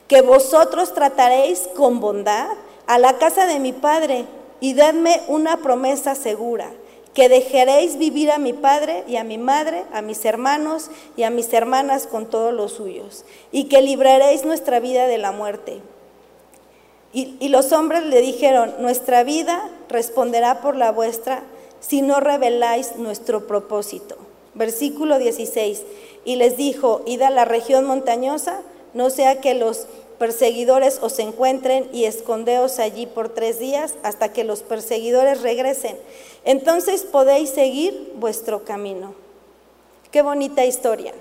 que 0.09 0.21
vosotros 0.21 0.93
trataréis 0.93 1.69
con 1.75 1.99
bondad 2.01 2.49
a 2.87 2.99
la 2.99 3.13
casa 3.13 3.45
de 3.45 3.59
mi 3.59 3.71
Padre, 3.71 4.25
y 4.59 4.73
dadme 4.73 5.21
una 5.27 5.57
promesa 5.57 6.15
segura 6.15 6.69
que 7.13 7.29
dejaréis 7.29 7.97
vivir 7.97 8.31
a 8.31 8.37
mi 8.37 8.53
padre 8.53 9.03
y 9.07 9.17
a 9.17 9.23
mi 9.23 9.37
madre, 9.37 9.83
a 9.91 10.01
mis 10.01 10.23
hermanos 10.23 10.89
y 11.17 11.23
a 11.23 11.29
mis 11.29 11.51
hermanas 11.53 12.07
con 12.07 12.29
todos 12.29 12.53
los 12.53 12.73
suyos, 12.73 13.25
y 13.51 13.65
que 13.65 13.81
libraréis 13.81 14.45
nuestra 14.45 14.79
vida 14.79 15.07
de 15.07 15.17
la 15.17 15.31
muerte. 15.31 15.81
Y, 17.13 17.49
los 17.49 17.73
hombres 17.73 18.05
le 18.05 18.21
dijeron, 18.21 18.73
nuestra 18.79 19.23
vida 19.23 19.69
responderá 19.89 20.61
por 20.61 20.77
la 20.77 20.93
vuestra 20.93 21.43
si 21.81 22.01
no 22.01 22.21
reveláis 22.21 22.95
nuestro 22.95 23.47
propósito. 23.47 24.15
Versículo 24.53 25.19
16. 25.19 25.83
Y 26.23 26.37
les 26.37 26.55
dijo, 26.55 27.01
id 27.05 27.21
a 27.21 27.29
la 27.29 27.43
región 27.43 27.83
montañosa, 27.83 28.61
no 28.93 29.09
sea 29.09 29.41
que 29.41 29.55
los 29.55 29.87
perseguidores 30.19 30.99
os 31.01 31.19
encuentren 31.19 31.89
y 31.91 32.05
escondeos 32.05 32.79
allí 32.79 33.07
por 33.07 33.29
tres 33.29 33.59
días 33.59 33.95
hasta 34.03 34.31
que 34.31 34.45
los 34.45 34.61
perseguidores 34.61 35.41
regresen. 35.41 35.97
Entonces 36.43 37.03
podéis 37.03 37.49
seguir 37.49 38.13
vuestro 38.15 38.63
camino. 38.63 39.13
Qué 40.11 40.21
bonita 40.21 40.65
historia. 40.65 41.13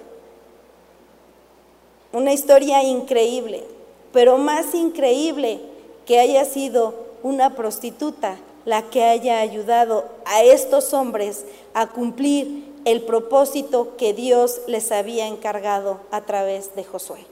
Una 2.13 2.33
historia 2.33 2.83
increíble, 2.83 3.65
pero 4.13 4.39
más 4.39 4.75
increíble 4.75 5.61
que 6.07 6.19
haya 6.19 6.45
sido 6.45 6.95
una 7.23 7.55
prostituta 7.55 8.39
la 8.65 8.83
que 8.83 9.05
haya 9.05 9.41
ayudado 9.41 10.07
a 10.25 10.43
estos 10.43 10.93
hombres 10.93 11.45
a 11.75 11.87
cumplir 11.87 12.71
el 12.85 13.03
propósito 13.03 13.97
que 13.97 14.13
Dios 14.13 14.61
les 14.67 14.91
había 14.91 15.27
encargado 15.27 16.01
a 16.11 16.23
través 16.23 16.75
de 16.75 16.85
Josué. 16.85 17.25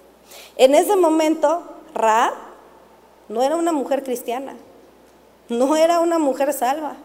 En 0.57 0.75
ese 0.75 0.97
momento, 0.97 1.63
Ra 1.95 2.35
no 3.29 3.43
era 3.43 3.57
una 3.57 3.73
mujer 3.73 4.05
cristiana, 4.05 4.57
no 5.49 5.77
era 5.77 6.01
una 6.01 6.19
mujer 6.19 6.53
salva. 6.53 6.97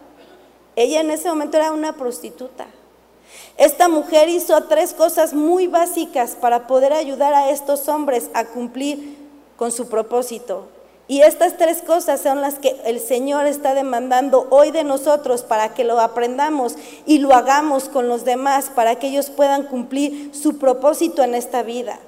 Ella 0.75 1.01
en 1.01 1.11
ese 1.11 1.29
momento 1.29 1.57
era 1.57 1.71
una 1.71 1.93
prostituta. 1.93 2.67
Esta 3.57 3.87
mujer 3.87 4.29
hizo 4.29 4.63
tres 4.63 4.93
cosas 4.93 5.33
muy 5.33 5.67
básicas 5.67 6.35
para 6.39 6.67
poder 6.67 6.93
ayudar 6.93 7.33
a 7.33 7.49
estos 7.49 7.87
hombres 7.87 8.29
a 8.33 8.45
cumplir 8.45 9.17
con 9.57 9.71
su 9.71 9.87
propósito. 9.87 10.67
Y 11.07 11.21
estas 11.21 11.57
tres 11.57 11.81
cosas 11.81 12.21
son 12.21 12.41
las 12.41 12.55
que 12.55 12.75
el 12.85 12.99
Señor 12.99 13.45
está 13.45 13.73
demandando 13.73 14.47
hoy 14.49 14.71
de 14.71 14.83
nosotros 14.83 15.43
para 15.43 15.73
que 15.73 15.83
lo 15.83 15.99
aprendamos 15.99 16.75
y 17.05 17.19
lo 17.19 17.33
hagamos 17.33 17.89
con 17.89 18.07
los 18.07 18.23
demás, 18.23 18.71
para 18.73 18.95
que 18.95 19.07
ellos 19.07 19.29
puedan 19.29 19.63
cumplir 19.63 20.33
su 20.33 20.57
propósito 20.57 21.21
en 21.23 21.35
esta 21.35 21.61
vida. 21.61 21.99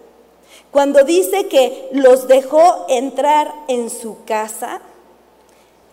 Cuando 0.72 1.04
dice 1.04 1.48
que 1.48 1.90
los 1.92 2.28
dejó 2.28 2.86
entrar 2.90 3.54
en 3.68 3.90
su 3.90 4.24
casa, 4.26 4.82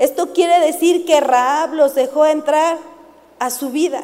esto 0.03 0.33
quiere 0.33 0.59
decir 0.59 1.07
que 1.07 1.21
Raab 1.21 1.75
los 1.75 1.95
dejó 1.95 2.27
entrar 2.27 2.77
a 3.39 3.51
su 3.51 3.71
vida. 3.71 4.03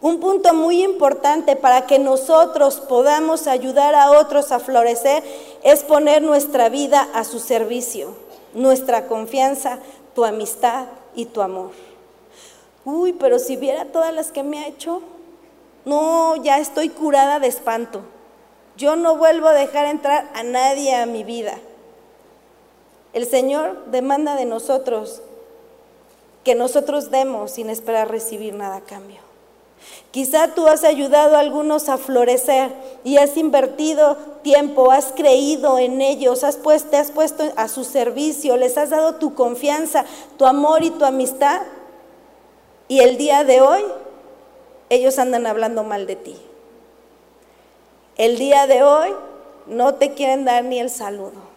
Un 0.00 0.18
punto 0.18 0.52
muy 0.52 0.82
importante 0.82 1.54
para 1.54 1.86
que 1.86 2.00
nosotros 2.00 2.80
podamos 2.80 3.46
ayudar 3.46 3.94
a 3.94 4.10
otros 4.10 4.50
a 4.50 4.58
florecer 4.58 5.22
es 5.62 5.84
poner 5.84 6.22
nuestra 6.22 6.68
vida 6.70 7.08
a 7.14 7.22
su 7.22 7.38
servicio, 7.38 8.16
nuestra 8.52 9.06
confianza, 9.06 9.78
tu 10.12 10.24
amistad 10.24 10.86
y 11.14 11.26
tu 11.26 11.40
amor. 11.40 11.70
Uy, 12.84 13.12
pero 13.12 13.38
si 13.38 13.54
viera 13.54 13.92
todas 13.92 14.12
las 14.12 14.32
que 14.32 14.42
me 14.42 14.58
ha 14.58 14.66
hecho, 14.66 15.02
no, 15.84 16.34
ya 16.42 16.58
estoy 16.58 16.88
curada 16.88 17.38
de 17.38 17.46
espanto. 17.46 18.00
Yo 18.76 18.96
no 18.96 19.14
vuelvo 19.14 19.46
a 19.46 19.52
dejar 19.52 19.86
entrar 19.86 20.28
a 20.34 20.42
nadie 20.42 20.96
a 20.96 21.06
mi 21.06 21.22
vida. 21.22 21.60
El 23.12 23.26
Señor 23.26 23.84
demanda 23.86 24.36
de 24.36 24.44
nosotros 24.44 25.22
que 26.44 26.54
nosotros 26.54 27.10
demos 27.10 27.52
sin 27.52 27.70
esperar 27.70 28.10
recibir 28.10 28.54
nada 28.54 28.76
a 28.76 28.80
cambio. 28.80 29.20
Quizá 30.10 30.48
tú 30.54 30.66
has 30.66 30.84
ayudado 30.84 31.36
a 31.36 31.40
algunos 31.40 31.88
a 31.88 31.98
florecer 31.98 32.70
y 33.04 33.16
has 33.16 33.36
invertido 33.36 34.16
tiempo, 34.42 34.90
has 34.90 35.12
creído 35.12 35.78
en 35.78 36.00
ellos, 36.00 36.44
has 36.44 36.56
puesto, 36.56 36.90
te 36.90 36.96
has 36.98 37.10
puesto 37.10 37.44
a 37.56 37.68
su 37.68 37.84
servicio, 37.84 38.56
les 38.56 38.76
has 38.78 38.90
dado 38.90 39.16
tu 39.16 39.34
confianza, 39.34 40.04
tu 40.36 40.46
amor 40.46 40.82
y 40.82 40.90
tu 40.90 41.04
amistad. 41.04 41.62
Y 42.88 43.00
el 43.00 43.16
día 43.16 43.44
de 43.44 43.60
hoy 43.60 43.82
ellos 44.90 45.18
andan 45.18 45.46
hablando 45.46 45.82
mal 45.82 46.06
de 46.06 46.16
ti. 46.16 46.36
El 48.16 48.38
día 48.38 48.66
de 48.66 48.82
hoy 48.82 49.14
no 49.66 49.94
te 49.94 50.12
quieren 50.12 50.44
dar 50.44 50.64
ni 50.64 50.78
el 50.78 50.90
saludo. 50.90 51.51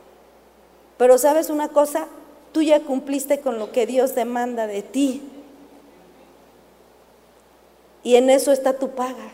Pero 0.98 1.18
sabes 1.18 1.50
una 1.50 1.70
cosa, 1.70 2.08
tú 2.52 2.62
ya 2.62 2.80
cumpliste 2.82 3.42
con 3.42 3.60
lo 3.60 3.72
que 3.72 3.86
Dios 3.86 4.16
demanda 4.16 4.68
de 4.68 4.82
ti. 4.82 5.22
Y 8.04 8.16
en 8.16 8.30
eso 8.30 8.52
está 8.52 8.74
tu 8.74 8.92
paga. 8.92 9.34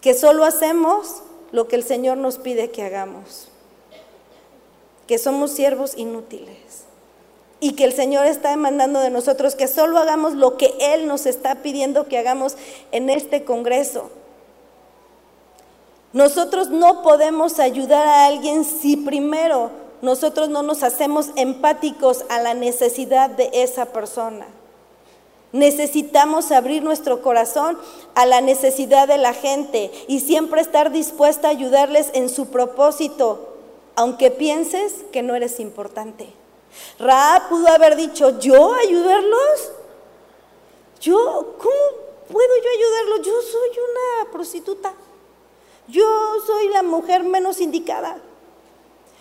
Que 0.00 0.14
solo 0.14 0.44
hacemos 0.44 1.22
lo 1.50 1.66
que 1.66 1.76
el 1.76 1.82
Señor 1.82 2.18
nos 2.18 2.38
pide 2.38 2.70
que 2.70 2.82
hagamos. 2.82 3.48
Que 5.06 5.18
somos 5.18 5.50
siervos 5.50 5.96
inútiles. 5.96 6.84
Y 7.58 7.72
que 7.72 7.84
el 7.84 7.92
Señor 7.92 8.26
está 8.26 8.50
demandando 8.50 9.00
de 9.00 9.10
nosotros 9.10 9.56
que 9.56 9.66
solo 9.66 9.98
hagamos 9.98 10.34
lo 10.34 10.56
que 10.56 10.74
Él 10.78 11.08
nos 11.08 11.26
está 11.26 11.56
pidiendo 11.56 12.06
que 12.06 12.18
hagamos 12.18 12.56
en 12.92 13.10
este 13.10 13.44
Congreso. 13.44 14.10
Nosotros 16.12 16.68
no 16.68 17.02
podemos 17.02 17.58
ayudar 17.58 18.06
a 18.06 18.26
alguien 18.26 18.64
si 18.64 18.96
primero 18.96 19.87
nosotros 20.02 20.48
no 20.48 20.62
nos 20.62 20.82
hacemos 20.82 21.30
empáticos 21.36 22.24
a 22.28 22.40
la 22.40 22.54
necesidad 22.54 23.30
de 23.30 23.50
esa 23.52 23.86
persona. 23.86 24.46
Necesitamos 25.52 26.52
abrir 26.52 26.82
nuestro 26.82 27.22
corazón 27.22 27.78
a 28.14 28.26
la 28.26 28.40
necesidad 28.40 29.08
de 29.08 29.16
la 29.16 29.32
gente 29.32 29.90
y 30.06 30.20
siempre 30.20 30.60
estar 30.60 30.92
dispuesta 30.92 31.48
a 31.48 31.52
ayudarles 31.52 32.10
en 32.12 32.28
su 32.28 32.48
propósito, 32.48 33.56
aunque 33.96 34.30
pienses 34.30 35.04
que 35.10 35.22
no 35.22 35.34
eres 35.34 35.58
importante. 35.58 36.28
Ra 36.98 37.46
pudo 37.48 37.68
haber 37.68 37.96
dicho, 37.96 38.38
¿yo 38.38 38.74
ayudarlos? 38.74 39.72
¿Yo? 41.00 41.54
¿Cómo 41.58 41.74
puedo 42.30 42.48
yo 42.62 42.70
ayudarlos? 42.76 43.26
Yo 43.26 43.32
soy 43.42 43.70
una 43.70 44.32
prostituta. 44.32 44.92
Yo 45.88 46.04
soy 46.46 46.68
la 46.68 46.82
mujer 46.82 47.24
menos 47.24 47.60
indicada. 47.60 48.20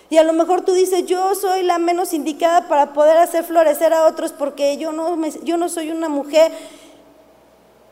Y 0.09 0.17
a 0.17 0.23
lo 0.23 0.33
mejor 0.33 0.61
tú 0.61 0.73
dices, 0.73 1.05
yo 1.05 1.35
soy 1.35 1.63
la 1.63 1.79
menos 1.79 2.13
indicada 2.13 2.67
para 2.67 2.93
poder 2.93 3.17
hacer 3.17 3.43
florecer 3.43 3.93
a 3.93 4.07
otros 4.07 4.31
porque 4.31 4.77
yo 4.77 4.91
no, 4.91 5.17
yo 5.43 5.57
no 5.57 5.67
soy 5.67 5.91
una 5.91 6.07
mujer 6.07 6.51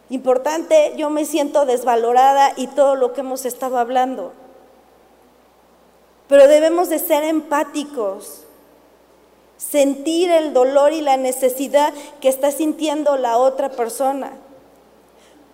importante, 0.10 0.94
yo 0.96 1.10
me 1.10 1.26
siento 1.26 1.66
desvalorada 1.66 2.54
y 2.56 2.68
todo 2.68 2.96
lo 2.96 3.14
que 3.14 3.22
hemos 3.22 3.46
estado 3.46 3.78
hablando. 3.78 4.32
Pero 6.30 6.48
debemos 6.48 6.90
de 6.90 7.00
ser 7.00 7.24
empáticos, 7.24 8.44
sentir 9.58 10.32
el 10.32 10.54
dolor 10.54 10.94
y 10.94 11.02
la 11.02 11.18
necesidad 11.18 11.94
que 12.22 12.30
está 12.30 12.52
sintiendo 12.52 13.18
la 13.18 13.38
otra 13.38 13.72
persona. 13.72 14.32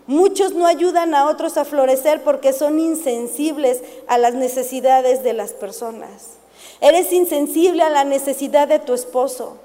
Muchos 0.06 0.54
no 0.54 0.68
ayudan 0.68 1.16
a 1.16 1.28
otros 1.28 1.58
a 1.58 1.66
florecer 1.66 2.24
porque 2.24 2.54
son 2.54 2.80
insensibles 2.80 3.82
a 4.08 4.18
las 4.18 4.34
necesidades 4.34 5.24
de 5.24 5.34
las 5.34 5.54
personas. 5.54 6.41
Eres 6.82 7.14
insensible 7.14 7.84
a 7.84 7.90
la 7.90 8.04
necesidad 8.04 8.68
de 8.68 8.80
tu 8.80 8.94
esposo. 8.94 9.58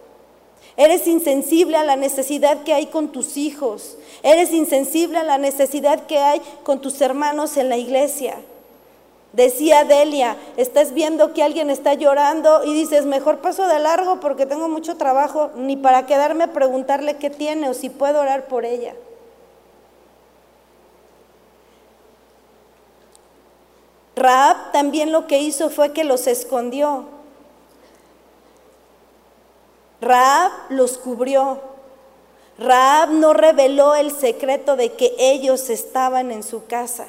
Eres 0.77 1.07
insensible 1.07 1.79
a 1.79 1.85
la 1.85 1.97
necesidad 1.97 2.63
que 2.63 2.75
hay 2.75 2.87
con 2.87 3.09
tus 3.09 3.39
hijos. 3.39 3.97
Eres 4.23 4.53
insensible 4.53 5.19
a 5.19 5.23
la 5.25 5.39
necesidad 5.39 6.07
que 6.07 6.19
hay 6.19 6.43
con 6.63 6.81
tus 6.81 7.01
hermanos 7.01 7.57
en 7.57 7.71
la 7.71 7.79
iglesia. 7.79 8.37
Decía 9.33 9.85
Delia, 9.85 10.37
estás 10.59 10.93
viendo 10.93 11.33
que 11.33 11.43
alguien 11.43 11.71
está 11.71 11.95
llorando 11.95 12.65
y 12.65 12.75
dices, 12.75 13.07
mejor 13.07 13.39
paso 13.39 13.67
de 13.67 13.79
largo 13.79 14.21
porque 14.21 14.47
tengo 14.47 14.69
mucho 14.69 14.97
trabajo, 14.97 15.51
ni 15.57 15.77
para 15.77 16.07
quedarme 16.07 16.45
a 16.45 16.53
preguntarle 16.53 17.17
qué 17.17 17.31
tiene 17.31 17.69
o 17.69 17.75
si 17.75 17.89
puedo 17.89 18.21
orar 18.21 18.47
por 18.47 18.65
ella. 18.67 18.95
Raab 24.17 24.73
también 24.73 25.13
lo 25.13 25.27
que 25.27 25.41
hizo 25.41 25.69
fue 25.69 25.93
que 25.93 26.03
los 26.03 26.27
escondió. 26.27 27.05
Raab 30.01 30.53
los 30.71 30.97
cubrió. 30.97 31.61
Raab 32.59 33.11
no 33.11 33.35
reveló 33.35 33.95
el 33.95 34.11
secreto 34.11 34.77
de 34.77 34.93
que 34.93 35.15
ellos 35.19 35.69
estaban 35.69 36.31
en 36.31 36.43
su 36.43 36.65
casa. 36.65 37.05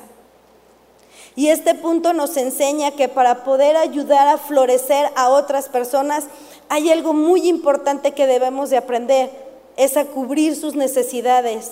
Y 1.38 1.48
este 1.48 1.76
punto 1.76 2.12
nos 2.12 2.36
enseña 2.36 2.92
que 2.92 3.08
para 3.08 3.46
poder 3.46 3.78
ayudar 3.78 4.28
a 4.28 4.38
florecer 4.38 5.10
a 5.16 5.30
otras 5.30 5.70
personas 5.70 6.26
hay 6.68 6.92
algo 6.92 7.14
muy 7.14 7.48
importante 7.48 8.12
que 8.12 8.28
debemos 8.28 8.70
de 8.70 8.78
aprender, 8.78 9.32
es 9.78 9.96
a 9.96 10.06
cubrir 10.06 10.56
sus 10.56 10.76
necesidades 10.76 11.72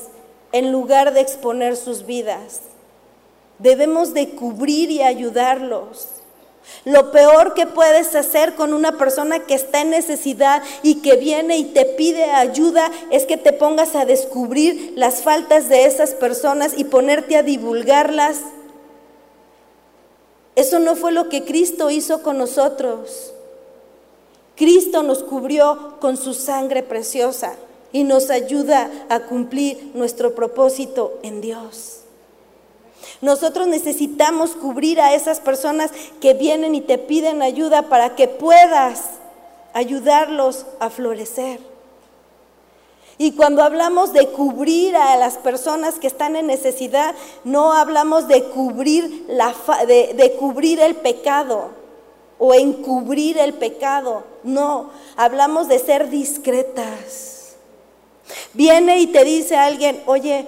en 0.54 0.72
lugar 0.72 1.14
de 1.14 1.20
exponer 1.20 1.76
sus 1.76 2.06
vidas. 2.06 2.62
Debemos 3.60 4.14
de 4.14 4.30
cubrir 4.30 4.92
y 4.92 5.02
ayudarlos. 5.02 6.08
Lo 6.84 7.12
peor 7.12 7.54
que 7.54 7.66
puedes 7.68 8.16
hacer 8.16 8.56
con 8.56 8.74
una 8.74 8.98
persona 8.98 9.40
que 9.40 9.54
está 9.54 9.82
en 9.82 9.92
necesidad 9.92 10.64
y 10.84 10.96
que 10.96 11.16
viene 11.16 11.58
y 11.58 11.66
te 11.66 11.86
pide 11.86 12.26
ayuda 12.26 12.92
es 13.12 13.26
que 13.26 13.38
te 13.38 13.54
pongas 13.54 13.96
a 13.96 14.06
descubrir 14.06 14.94
las 14.96 15.22
faltas 15.22 15.70
de 15.70 15.86
esas 15.86 16.12
personas 16.12 16.74
y 16.78 16.84
ponerte 16.84 17.38
a 17.38 17.44
divulgarlas. 17.44 18.42
Eso 20.56 20.80
no 20.80 20.96
fue 20.96 21.12
lo 21.12 21.30
que 21.30 21.44
Cristo 21.44 21.90
hizo 21.90 22.22
con 22.24 22.38
nosotros. 22.38 23.34
Cristo 24.56 25.04
nos 25.04 25.24
cubrió 25.24 25.98
con 26.00 26.18
su 26.18 26.34
sangre 26.34 26.82
preciosa 26.82 27.56
y 27.92 28.04
nos 28.04 28.30
ayuda 28.30 28.90
a 29.10 29.22
cumplir 29.22 29.92
nuestro 29.94 30.34
propósito 30.34 31.20
en 31.24 31.42
Dios. 31.42 32.05
Nosotros 33.22 33.68
necesitamos 33.68 34.52
cubrir 34.52 35.00
a 35.00 35.14
esas 35.14 35.40
personas 35.40 35.92
que 36.22 36.34
vienen 36.34 36.76
y 36.76 36.82
te 36.82 36.98
piden 36.98 37.42
ayuda 37.42 37.84
para 37.84 38.16
que 38.16 38.28
puedas 38.28 39.04
ayudarlos 39.74 40.66
a 40.80 40.90
florecer. 40.90 41.60
Y 43.18 43.32
cuando 43.32 43.64
hablamos 43.64 44.12
de 44.12 44.28
cubrir 44.28 44.96
a 44.96 45.16
las 45.16 45.38
personas 45.38 45.96
que 45.96 46.08
están 46.08 46.36
en 46.36 46.48
necesidad, 46.48 47.16
no 47.46 47.72
hablamos 47.72 48.28
de 48.28 48.44
cubrir, 48.44 49.26
la 49.30 49.56
de, 49.88 50.36
cubrir 50.38 50.82
el 50.82 50.96
pecado 50.96 51.70
o 52.38 52.54
encubrir 52.54 53.38
el 53.38 53.54
pecado. 53.54 54.24
No, 54.44 54.90
hablamos 55.16 55.70
de 55.70 55.80
ser 55.80 56.10
discretas. 56.10 57.56
Viene 58.54 59.00
y 59.00 59.08
te 59.08 59.24
dice 59.24 59.56
alguien, 59.56 60.02
oye, 60.08 60.48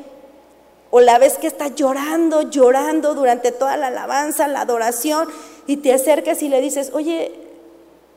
o 0.90 1.00
la 1.00 1.20
vez 1.20 1.38
que 1.38 1.48
está 1.48 1.68
llorando, 1.68 2.44
llorando 2.44 3.14
durante 3.14 3.52
toda 3.52 3.78
la 3.78 3.88
alabanza, 3.88 4.48
la 4.48 4.62
adoración, 4.62 5.28
y 5.66 5.78
te 5.78 5.94
acercas 5.94 6.42
y 6.42 6.50
le 6.50 6.62
dices, 6.62 6.92
oye, 6.94 7.32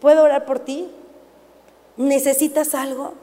¿puedo 0.00 0.22
orar 0.22 0.44
por 0.44 0.60
ti? 0.60 0.88
¿Necesitas 1.96 2.74
algo? 2.74 3.14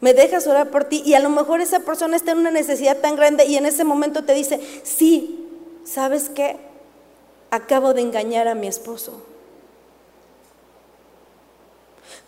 ¿Me 0.00 0.14
dejas 0.14 0.46
orar 0.46 0.70
por 0.70 0.84
ti? 0.84 1.02
Y 1.04 1.14
a 1.14 1.20
lo 1.20 1.28
mejor 1.28 1.60
esa 1.60 1.80
persona 1.80 2.16
está 2.16 2.32
en 2.32 2.38
una 2.38 2.50
necesidad 2.50 2.96
tan 2.98 3.16
grande 3.16 3.44
y 3.44 3.56
en 3.56 3.66
ese 3.66 3.84
momento 3.84 4.24
te 4.24 4.32
dice, 4.32 4.60
sí, 4.82 5.46
¿sabes 5.84 6.30
qué? 6.30 6.56
Acabo 7.50 7.92
de 7.92 8.00
engañar 8.00 8.48
a 8.48 8.54
mi 8.54 8.66
esposo. 8.66 9.22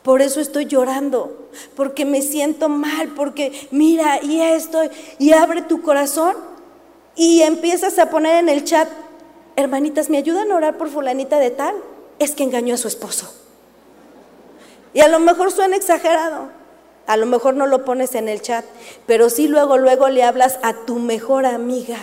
Por 0.03 0.21
eso 0.21 0.41
estoy 0.41 0.67
llorando, 0.67 1.49
porque 1.77 2.05
me 2.05 2.23
siento 2.23 2.69
mal, 2.69 3.09
porque 3.15 3.69
mira, 3.71 4.21
y 4.23 4.41
esto, 4.41 4.81
y 5.19 5.33
abre 5.33 5.63
tu 5.63 5.81
corazón 5.81 6.35
y 7.15 7.43
empiezas 7.43 7.99
a 7.99 8.11
poner 8.11 8.37
en 8.37 8.49
el 8.49 8.65
chat, 8.65 8.89
hermanitas, 9.55 10.11
¿me 10.11 10.19
ayudan 10.19 10.51
a 10.51 10.57
orar 10.57 10.77
por 10.77 10.89
fulanita 10.89 11.39
de 11.39 11.51
tal? 11.51 11.77
Es 12.19 12.35
que 12.35 12.43
engañó 12.43 12.75
a 12.75 12.79
su 12.79 12.89
esposo. 12.89 13.33
Y 14.93 15.01
a 15.01 15.09
lo 15.09 15.21
mejor 15.21 15.53
suena 15.53 15.77
exagerado, 15.77 16.49
a 17.07 17.17
lo 17.17 17.27
mejor 17.27 17.55
no 17.55 17.67
lo 17.67 17.85
pones 17.85 18.15
en 18.17 18.29
el 18.29 18.43
chat, 18.43 18.65
pero 19.07 19.31
sí 19.31 19.47
luego, 19.47 19.79
luego 19.79 20.09
le 20.09 20.25
hablas 20.25 20.59
a 20.63 20.75
tu 20.85 20.97
mejor 20.97 21.47
amiga 21.47 21.99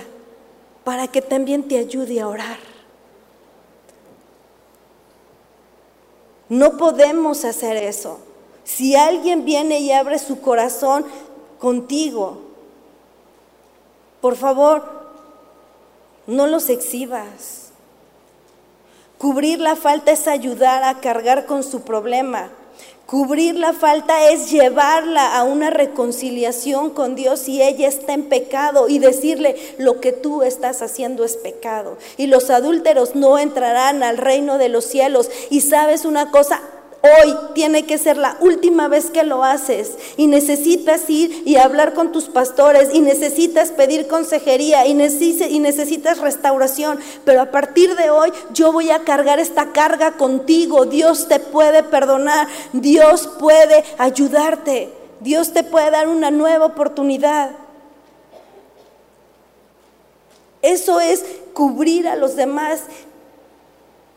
para 0.85 1.07
que 1.07 1.21
también 1.21 1.67
te 1.67 1.77
ayude 1.77 2.21
a 2.21 2.27
orar. 2.27 2.68
No 6.49 6.77
podemos 6.77 7.45
hacer 7.45 7.77
eso. 7.77 8.19
Si 8.63 8.95
alguien 8.95 9.45
viene 9.45 9.79
y 9.79 9.91
abre 9.91 10.19
su 10.19 10.41
corazón 10.41 11.05
contigo, 11.59 12.39
por 14.21 14.35
favor, 14.35 14.83
no 16.27 16.47
los 16.47 16.69
exhibas. 16.69 17.71
Cubrir 19.17 19.59
la 19.59 19.75
falta 19.75 20.11
es 20.11 20.27
ayudar 20.27 20.83
a 20.83 20.99
cargar 20.99 21.45
con 21.45 21.63
su 21.63 21.81
problema. 21.81 22.49
Cubrir 23.09 23.55
la 23.55 23.73
falta 23.73 24.29
es 24.29 24.51
llevarla 24.51 25.35
a 25.35 25.43
una 25.43 25.71
reconciliación 25.71 26.91
con 26.91 27.15
Dios 27.15 27.39
si 27.39 27.59
ella 27.59 27.87
está 27.87 28.13
en 28.13 28.29
pecado 28.29 28.87
y 28.87 28.99
decirle 28.99 29.55
lo 29.79 29.99
que 29.99 30.11
tú 30.11 30.43
estás 30.43 30.83
haciendo 30.83 31.25
es 31.25 31.35
pecado. 31.35 31.97
Y 32.17 32.27
los 32.27 32.51
adúlteros 32.51 33.15
no 33.15 33.39
entrarán 33.39 34.03
al 34.03 34.19
reino 34.19 34.59
de 34.59 34.69
los 34.69 34.85
cielos. 34.85 35.31
Y 35.49 35.61
sabes 35.61 36.05
una 36.05 36.29
cosa, 36.29 36.61
Hoy 37.01 37.33
tiene 37.53 37.85
que 37.85 37.97
ser 37.97 38.17
la 38.17 38.35
última 38.41 38.89
vez 38.89 39.09
que 39.09 39.23
lo 39.23 39.45
haces 39.45 39.97
y 40.17 40.27
necesitas 40.27 41.09
ir 41.09 41.43
y 41.45 41.55
hablar 41.55 41.93
con 41.93 42.11
tus 42.11 42.25
pastores 42.25 42.89
y 42.93 42.99
necesitas 42.99 43.69
pedir 43.69 44.07
consejería 44.07 44.85
y, 44.85 44.93
necesitas 44.93 46.17
restauración. 46.17 46.99
Pero 47.23 47.41
a 47.41 47.51
partir 47.51 47.95
de 47.95 48.09
hoy 48.09 48.33
yo 48.51 48.73
voy 48.73 48.91
a 48.91 49.05
cargar 49.05 49.39
esta 49.39 49.71
carga 49.71 50.17
contigo. 50.17 50.85
Dios 50.85 51.29
te 51.29 51.39
puede 51.39 51.83
perdonar, 51.83 52.49
Dios 52.73 53.29
puede 53.39 53.85
ayudarte, 53.97 54.93
Dios 55.21 55.53
te 55.53 55.63
puede 55.63 55.91
dar 55.91 56.09
una 56.09 56.31
nueva 56.31 56.65
oportunidad. 56.65 57.51
Eso 60.61 60.99
es 60.99 61.23
cubrir 61.53 62.09
a 62.09 62.17
los 62.17 62.35
demás 62.35 62.81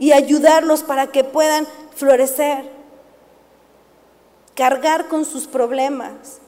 y 0.01 0.11
ayudarlos 0.11 0.83
para 0.83 1.07
que 1.07 1.23
puedan 1.23 1.69
florecer, 1.95 2.65
cargar 4.55 5.09
con 5.09 5.25
sus 5.25 5.47
problemas. 5.47 6.41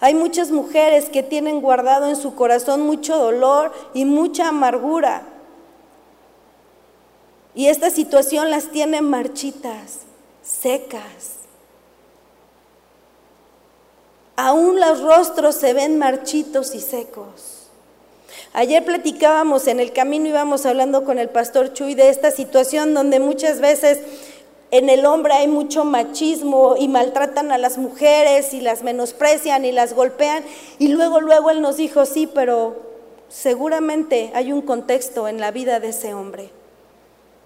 Hay 0.00 0.14
muchas 0.14 0.50
mujeres 0.50 1.08
que 1.08 1.22
tienen 1.22 1.60
guardado 1.60 2.08
en 2.08 2.16
su 2.16 2.34
corazón 2.34 2.80
mucho 2.80 3.16
dolor 3.16 3.72
y 3.94 4.04
mucha 4.04 4.48
amargura. 4.48 5.22
Y 7.54 7.68
esta 7.68 7.90
situación 7.90 8.50
las 8.50 8.70
tiene 8.70 9.00
marchitas, 9.00 10.00
secas. 10.42 11.36
Aún 14.36 14.80
los 14.80 15.02
rostros 15.02 15.54
se 15.54 15.72
ven 15.74 15.98
marchitos 15.98 16.74
y 16.74 16.80
secos. 16.80 17.62
Ayer 18.54 18.84
platicábamos 18.84 19.66
en 19.66 19.80
el 19.80 19.92
camino, 19.92 20.28
íbamos 20.28 20.66
hablando 20.66 21.04
con 21.04 21.18
el 21.18 21.28
pastor 21.28 21.72
Chuy 21.72 21.94
de 21.94 22.08
esta 22.08 22.30
situación 22.30 22.92
donde 22.92 23.20
muchas 23.20 23.60
veces 23.60 24.00
en 24.72 24.88
el 24.88 25.04
hombre 25.04 25.34
hay 25.34 25.48
mucho 25.48 25.84
machismo 25.84 26.76
y 26.78 26.88
maltratan 26.88 27.52
a 27.52 27.58
las 27.58 27.76
mujeres 27.76 28.54
y 28.54 28.62
las 28.62 28.82
menosprecian 28.82 29.66
y 29.66 29.70
las 29.70 29.92
golpean. 29.92 30.42
Y 30.78 30.88
luego, 30.88 31.20
luego 31.20 31.50
él 31.50 31.60
nos 31.60 31.76
dijo, 31.76 32.06
sí, 32.06 32.26
pero 32.26 32.74
seguramente 33.28 34.32
hay 34.34 34.50
un 34.50 34.62
contexto 34.62 35.28
en 35.28 35.40
la 35.40 35.50
vida 35.50 35.78
de 35.78 35.90
ese 35.90 36.14
hombre. 36.14 36.50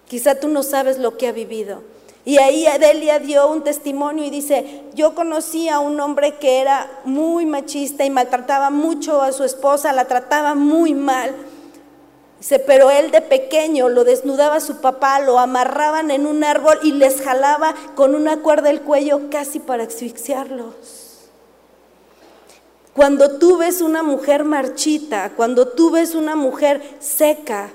Quizá 0.07 0.37
tú 0.37 0.47
no 0.47 0.63
sabes 0.63 0.99
lo 0.99 1.19
que 1.19 1.27
ha 1.27 1.33
vivido. 1.33 1.83
Y 2.25 2.39
ahí 2.39 2.65
Adelia 2.67 3.19
dio 3.19 3.49
un 3.51 3.65
testimonio 3.65 4.25
y 4.25 4.31
dice, 4.31 4.83
yo 4.95 5.17
conocí 5.17 5.69
a 5.69 5.81
un 5.81 5.99
hombre 5.99 6.37
que 6.37 6.61
era 6.61 7.01
muy 7.05 7.45
machista 7.45 8.05
y 8.05 8.11
maltrataba 8.11 8.71
mucho 8.71 9.21
a 9.21 9.33
su 9.33 9.43
esposa, 9.43 9.93
la 9.93 10.05
trataba 10.05 10.55
muy 10.55 10.95
mal. 10.95 11.35
Pero 12.67 12.91
él 12.91 13.11
de 13.11 13.23
pequeño 13.23 13.89
lo 13.89 14.05
desnudaba 14.05 14.57
a 14.57 14.61
su 14.61 14.81
papá, 14.81 15.21
lo 15.21 15.39
amarraban 15.39 16.11
en 16.11 16.27
un 16.27 16.45
árbol 16.45 16.79
y 16.83 16.93
les 16.93 17.21
jalaba 17.21 17.75
con 17.95 18.15
una 18.15 18.41
cuerda 18.41 18.71
el 18.71 18.83
cuello 18.83 19.23
casi 19.31 19.59
para 19.59 19.85
asfixiarlos. 19.85 20.75
Cuando 22.95 23.39
tú 23.39 23.59
ves 23.59 23.83
una 23.83 24.03
mujer 24.03 24.45
marchita, 24.45 25.33
cuando 25.37 25.69
tú 25.69 25.91
ves 25.91 26.15
una 26.15 26.35
mujer 26.35 26.81
seca, 26.99 27.71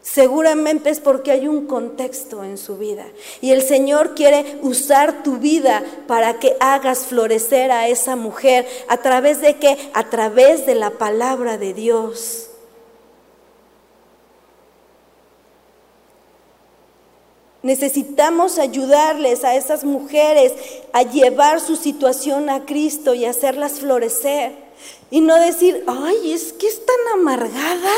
seguramente 0.00 0.88
es 0.88 0.98
porque 0.98 1.30
hay 1.30 1.46
un 1.46 1.66
contexto 1.66 2.42
en 2.42 2.56
su 2.56 2.78
vida. 2.78 3.04
Y 3.42 3.50
el 3.50 3.60
Señor 3.60 4.14
quiere 4.14 4.58
usar 4.62 5.22
tu 5.22 5.36
vida 5.36 5.82
para 6.06 6.38
que 6.38 6.56
hagas 6.60 7.00
florecer 7.00 7.70
a 7.70 7.88
esa 7.88 8.16
mujer. 8.16 8.66
¿A 8.88 8.96
través 8.98 9.42
de 9.42 9.56
qué? 9.56 9.90
A 9.92 10.08
través 10.08 10.64
de 10.64 10.74
la 10.74 10.92
palabra 10.92 11.58
de 11.58 11.74
Dios. 11.74 12.51
Necesitamos 17.62 18.58
ayudarles 18.58 19.44
a 19.44 19.54
esas 19.54 19.84
mujeres 19.84 20.52
a 20.92 21.02
llevar 21.02 21.60
su 21.60 21.76
situación 21.76 22.50
a 22.50 22.64
Cristo 22.64 23.14
y 23.14 23.24
hacerlas 23.24 23.78
florecer. 23.78 24.52
Y 25.10 25.20
no 25.20 25.36
decir, 25.36 25.84
ay, 25.86 26.32
es 26.32 26.52
que 26.52 26.66
es 26.66 26.84
tan 26.84 27.20
amargada. 27.20 27.94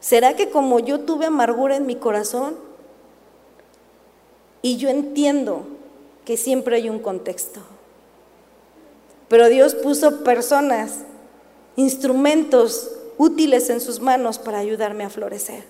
¿Será 0.00 0.36
que 0.36 0.50
como 0.50 0.78
yo 0.80 1.00
tuve 1.00 1.26
amargura 1.26 1.76
en 1.76 1.86
mi 1.86 1.96
corazón? 1.96 2.56
Y 4.60 4.76
yo 4.76 4.90
entiendo 4.90 5.64
que 6.26 6.36
siempre 6.36 6.76
hay 6.76 6.90
un 6.90 6.98
contexto. 6.98 7.60
Pero 9.28 9.48
Dios 9.48 9.74
puso 9.74 10.22
personas, 10.22 10.98
instrumentos 11.76 12.90
útiles 13.18 13.70
en 13.70 13.80
sus 13.80 14.00
manos 14.00 14.38
para 14.38 14.58
ayudarme 14.58 15.04
a 15.04 15.10
florecer. 15.10 15.64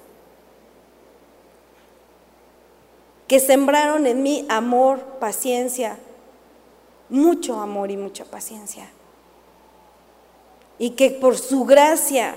Que 3.26 3.40
sembraron 3.40 4.06
en 4.06 4.22
mí 4.22 4.46
amor, 4.48 5.00
paciencia, 5.20 5.98
mucho 7.08 7.60
amor 7.60 7.90
y 7.90 7.96
mucha 7.96 8.24
paciencia. 8.24 8.88
Y 10.78 10.90
que 10.90 11.10
por 11.10 11.38
su 11.38 11.64
gracia 11.64 12.36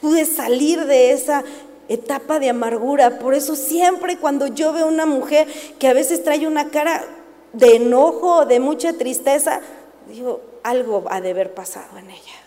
pude 0.00 0.24
salir 0.24 0.84
de 0.86 1.12
esa 1.12 1.44
etapa 1.88 2.38
de 2.38 2.50
amargura. 2.50 3.18
Por 3.18 3.34
eso 3.34 3.54
siempre 3.54 4.18
cuando 4.18 4.46
yo 4.48 4.72
veo 4.72 4.86
una 4.86 5.06
mujer 5.06 5.46
que 5.78 5.88
a 5.88 5.92
veces 5.92 6.24
trae 6.24 6.46
una 6.46 6.70
cara 6.70 7.04
de 7.52 7.76
enojo 7.76 8.46
de 8.46 8.60
mucha 8.60 8.94
tristeza, 8.94 9.60
digo, 10.08 10.40
algo 10.62 11.04
ha 11.08 11.20
de 11.20 11.30
haber 11.30 11.54
pasado 11.54 11.98
en 11.98 12.10
ella. 12.10 12.41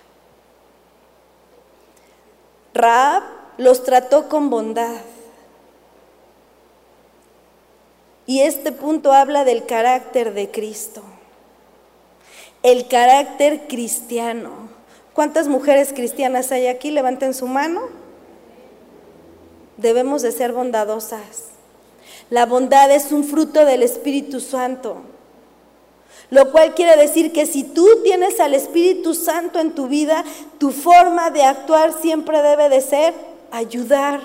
Raab 2.75 3.23
los 3.57 3.83
trató 3.83 4.27
con 4.27 4.49
bondad. 4.49 5.01
Y 8.27 8.41
este 8.41 8.73
punto 8.73 9.13
habla 9.13 9.45
del 9.45 9.65
carácter 9.65 10.33
de 10.33 10.51
Cristo, 10.51 11.01
el 12.63 12.87
carácter 12.87 13.67
cristiano. 13.69 14.69
¿Cuántas 15.13 15.47
mujeres 15.47 15.93
cristianas 15.93 16.51
hay 16.51 16.67
aquí? 16.67 16.91
Levanten 16.91 17.33
su 17.33 17.47
mano. 17.47 17.83
Debemos 19.77 20.21
de 20.21 20.33
ser 20.33 20.51
bondadosas. 20.51 21.51
La 22.29 22.45
bondad 22.45 22.91
es 22.91 23.13
un 23.13 23.23
fruto 23.23 23.63
del 23.63 23.83
Espíritu 23.83 24.41
Santo. 24.41 25.03
Lo 26.29 26.51
cual 26.51 26.73
quiere 26.73 26.97
decir 26.97 27.31
que 27.31 27.45
si 27.45 27.63
tú 27.63 27.87
tienes 28.03 28.39
al 28.39 28.53
Espíritu 28.53 29.13
Santo 29.13 29.59
en 29.59 29.75
tu 29.75 29.87
vida, 29.87 30.23
tu 30.57 30.71
forma 30.71 31.29
de 31.29 31.43
actuar 31.43 31.93
siempre 32.01 32.41
debe 32.41 32.69
de 32.69 32.81
ser 32.81 33.13
ayudar, 33.51 34.21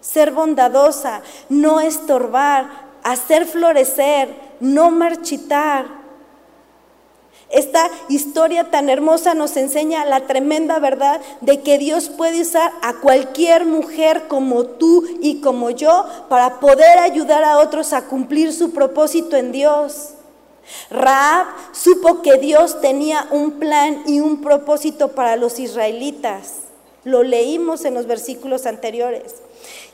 ser 0.00 0.30
bondadosa, 0.30 1.22
no 1.48 1.80
estorbar, 1.80 2.68
hacer 3.02 3.46
florecer, 3.46 4.28
no 4.60 4.90
marchitar. 4.90 6.04
Esta 7.50 7.88
historia 8.08 8.70
tan 8.70 8.88
hermosa 8.88 9.34
nos 9.34 9.56
enseña 9.56 10.04
la 10.04 10.26
tremenda 10.26 10.78
verdad 10.78 11.20
de 11.40 11.60
que 11.60 11.78
Dios 11.78 12.08
puede 12.08 12.42
usar 12.42 12.72
a 12.82 12.94
cualquier 12.94 13.64
mujer 13.64 14.26
como 14.28 14.64
tú 14.64 15.04
y 15.20 15.40
como 15.40 15.70
yo 15.70 16.04
para 16.28 16.58
poder 16.58 16.98
ayudar 16.98 17.44
a 17.44 17.58
otros 17.58 17.92
a 17.92 18.06
cumplir 18.06 18.52
su 18.52 18.72
propósito 18.72 19.36
en 19.36 19.52
Dios. 19.52 20.14
Raab 20.90 21.46
supo 21.72 22.22
que 22.22 22.38
Dios 22.38 22.80
tenía 22.80 23.26
un 23.30 23.58
plan 23.58 24.02
y 24.06 24.20
un 24.20 24.40
propósito 24.40 25.08
para 25.08 25.36
los 25.36 25.58
israelitas. 25.58 26.60
Lo 27.04 27.22
leímos 27.22 27.84
en 27.84 27.94
los 27.94 28.06
versículos 28.06 28.66
anteriores. 28.66 29.36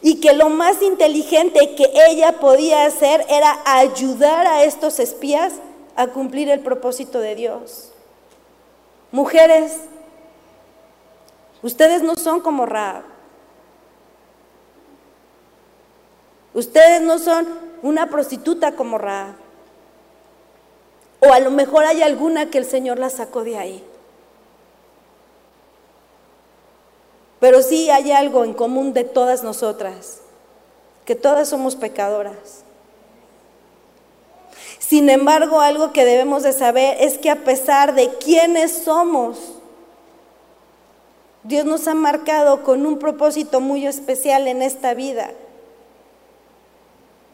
Y 0.00 0.20
que 0.20 0.33
lo 0.33 0.48
más 0.48 0.80
inteligente 0.83 1.74
que 1.74 1.90
ella 2.09 2.33
podía 2.40 2.85
hacer 2.87 3.24
era 3.28 3.59
ayudar 3.64 4.46
a 4.46 4.64
estos 4.64 5.00
espías 5.00 5.54
a 5.96 6.06
cumplir 6.09 6.48
el 6.48 6.61
propósito 6.61 7.20
de 7.20 7.35
Dios. 7.35 7.90
Mujeres, 9.11 9.72
ustedes 11.62 12.02
no 12.02 12.14
son 12.14 12.40
como 12.40 12.64
Raab. 12.64 13.02
Ustedes 16.54 17.02
no 17.02 17.18
son 17.18 17.46
una 17.83 18.09
prostituta 18.09 18.72
como 18.72 18.98
Raab. 18.98 19.39
O 21.20 21.33
a 21.33 21.38
lo 21.38 21.50
mejor 21.50 21.85
hay 21.85 22.02
alguna 22.02 22.50
que 22.50 22.59
el 22.59 22.64
Señor 22.64 22.98
la 22.98 23.11
sacó 23.11 23.44
de 23.44 23.59
ahí. 23.59 23.85
Pero 27.38 27.62
sí 27.62 27.90
hay 27.90 28.11
algo 28.12 28.44
en 28.44 28.54
común 28.54 28.92
de 28.92 29.04
todas 29.04 29.42
nosotras, 29.42 30.20
que 31.04 31.14
todas 31.14 31.48
somos 31.48 31.76
pecadoras. 31.76 32.64
Sin 34.78 35.09
embargo, 35.09 35.61
algo 35.61 35.92
que 35.92 36.04
debemos 36.04 36.42
de 36.42 36.52
saber 36.52 36.96
es 37.00 37.18
que 37.18 37.30
a 37.30 37.44
pesar 37.44 37.94
de 37.94 38.14
quiénes 38.14 38.83
somos, 38.83 39.38
Dios 41.44 41.64
nos 41.64 41.87
ha 41.88 41.94
marcado 41.94 42.64
con 42.64 42.85
un 42.85 42.98
propósito 42.98 43.61
muy 43.61 43.87
especial 43.87 44.48
en 44.48 44.62
esta 44.62 44.92
vida, 44.94 45.30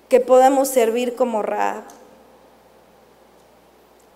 que 0.09 0.21
podamos 0.21 0.69
servir 0.69 1.17
como 1.17 1.43
Raab 1.43 1.85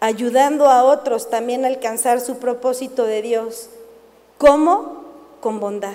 ayudando 0.00 0.66
a 0.66 0.82
otros 0.82 1.28
también 1.30 1.64
a 1.64 1.68
alcanzar 1.68 2.20
su 2.20 2.38
propósito 2.38 3.04
de 3.04 3.22
Dios. 3.22 3.68
¿Cómo? 4.38 5.04
Con 5.40 5.60
bondad. 5.60 5.94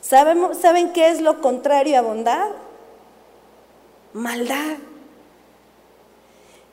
¿Saben 0.00 0.92
qué 0.94 1.10
es 1.10 1.20
lo 1.20 1.40
contrario 1.42 1.98
a 1.98 2.02
bondad? 2.02 2.48
Maldad. 4.14 4.78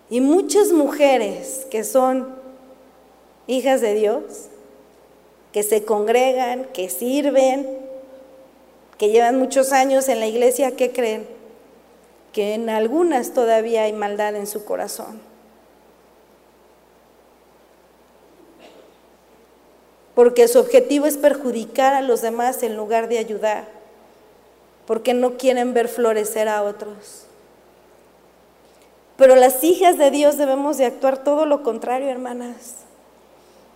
Y 0.10 0.22
muchas 0.22 0.72
mujeres 0.72 1.68
que 1.70 1.84
son 1.84 2.34
hijas 3.48 3.82
de 3.82 3.94
Dios, 3.94 4.48
que 5.52 5.64
se 5.64 5.84
congregan, 5.84 6.66
que 6.74 6.90
sirven, 6.90 7.80
que 8.98 9.10
llevan 9.10 9.38
muchos 9.38 9.74
años 9.74 10.08
en 10.08 10.20
la 10.20 10.28
iglesia, 10.28 10.76
¿qué 10.76 10.92
creen? 10.92 11.35
Que 12.36 12.54
en 12.54 12.70
algunas 12.70 13.34
todavía 13.34 13.84
hay 13.84 13.94
maldad 13.94 14.36
en 14.36 14.46
su 14.46 14.66
corazón. 14.66 15.22
Porque 20.14 20.50
su 20.50 20.60
objetivo 20.60 21.06
es 21.06 21.16
perjudicar 21.16 21.94
a 21.94 22.02
los 22.02 22.22
demás 22.22 22.62
en 22.62 22.76
lugar 22.76 23.08
de 23.08 23.20
ayudar. 23.20 23.70
Porque 24.86 25.14
no 25.14 25.38
quieren 25.38 25.74
ver 25.74 25.88
florecer 25.88 26.50
a 26.50 26.64
otros. 26.64 27.26
Pero 29.16 29.38
las 29.38 29.64
hijas 29.64 29.98
de 29.98 30.12
Dios 30.12 30.38
debemos 30.38 30.78
de 30.78 30.88
actuar 30.88 31.24
todo 31.24 31.46
lo 31.46 31.64
contrario, 31.64 32.10
hermanas. 32.10 32.76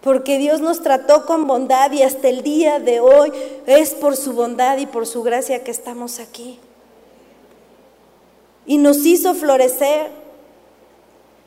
Porque 0.01 0.37
Dios 0.37 0.59
nos 0.59 0.83
trató 0.83 1.25
con 1.25 1.47
bondad 1.47 1.93
y 1.93 2.03
hasta 2.03 2.27
el 2.27 2.43
día 2.43 2.81
de 2.81 2.99
hoy 2.99 3.31
es 3.67 3.91
por 3.91 4.17
su 4.17 4.33
bondad 4.33 4.77
y 4.79 4.85
por 4.85 5.07
su 5.07 5.23
gracia 5.23 5.63
que 5.63 5.71
estamos 5.71 6.19
aquí. 6.19 6.59
Y 8.69 8.77
nos 8.77 9.03
hizo 9.03 9.33
florecer. 9.33 10.11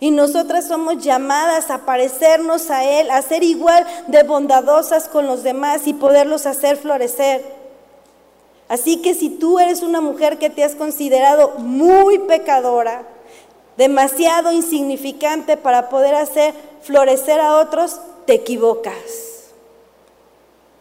Y 0.00 0.10
nosotras 0.10 0.66
somos 0.66 0.98
llamadas 1.04 1.70
a 1.70 1.86
parecernos 1.86 2.68
a 2.68 2.82
Él, 2.82 3.12
a 3.12 3.22
ser 3.22 3.44
igual 3.44 3.86
de 4.08 4.24
bondadosas 4.24 5.08
con 5.08 5.28
los 5.28 5.44
demás 5.44 5.86
y 5.86 5.94
poderlos 5.94 6.46
hacer 6.46 6.76
florecer. 6.76 7.44
Así 8.68 9.02
que 9.02 9.14
si 9.14 9.28
tú 9.28 9.60
eres 9.60 9.82
una 9.82 10.00
mujer 10.00 10.38
que 10.38 10.50
te 10.50 10.64
has 10.64 10.74
considerado 10.74 11.52
muy 11.58 12.18
pecadora, 12.18 13.04
demasiado 13.76 14.50
insignificante 14.50 15.56
para 15.56 15.90
poder 15.90 16.16
hacer 16.16 16.52
florecer 16.80 17.38
a 17.38 17.60
otros, 17.60 18.00
te 18.26 18.34
equivocas. 18.34 19.52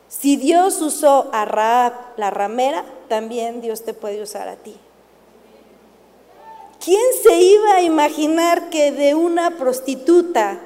Si 0.08 0.38
Dios 0.38 0.82
usó 0.82 1.30
a 1.34 1.46
Raab, 1.46 1.94
la 2.18 2.32
ramera, 2.32 2.84
también 3.10 3.62
Dios 3.62 3.84
te 3.84 3.94
puede 3.94 4.24
usar 4.24 4.48
a 4.48 4.56
ti. 4.56 4.76
¿Quién 6.84 7.02
se 7.22 7.40
iba 7.40 7.76
a 7.76 7.84
imaginar 7.84 8.72
que 8.72 8.92
de 8.92 9.14
una 9.14 9.52
prostituta 9.52 10.60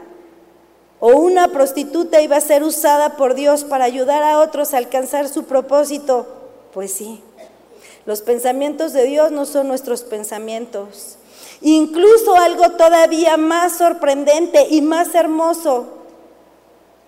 o 1.01 1.09
una 1.09 1.49
prostituta 1.49 2.21
iba 2.21 2.37
a 2.37 2.41
ser 2.41 2.63
usada 2.63 3.17
por 3.17 3.35
Dios 3.35 3.65
para 3.65 3.83
ayudar 3.83 4.23
a 4.23 4.39
otros 4.39 4.73
a 4.73 4.77
alcanzar 4.77 5.27
su 5.27 5.43
propósito? 5.43 6.25
Pues 6.73 6.93
sí, 6.93 7.21
los 8.05 8.21
pensamientos 8.21 8.93
de 8.93 9.03
Dios 9.03 9.31
no 9.31 9.45
son 9.45 9.67
nuestros 9.67 10.03
pensamientos. 10.03 11.17
Incluso 11.59 12.37
algo 12.37 12.71
todavía 12.71 13.35
más 13.35 13.77
sorprendente 13.77 14.67
y 14.69 14.81
más 14.81 15.15
hermoso 15.15 15.87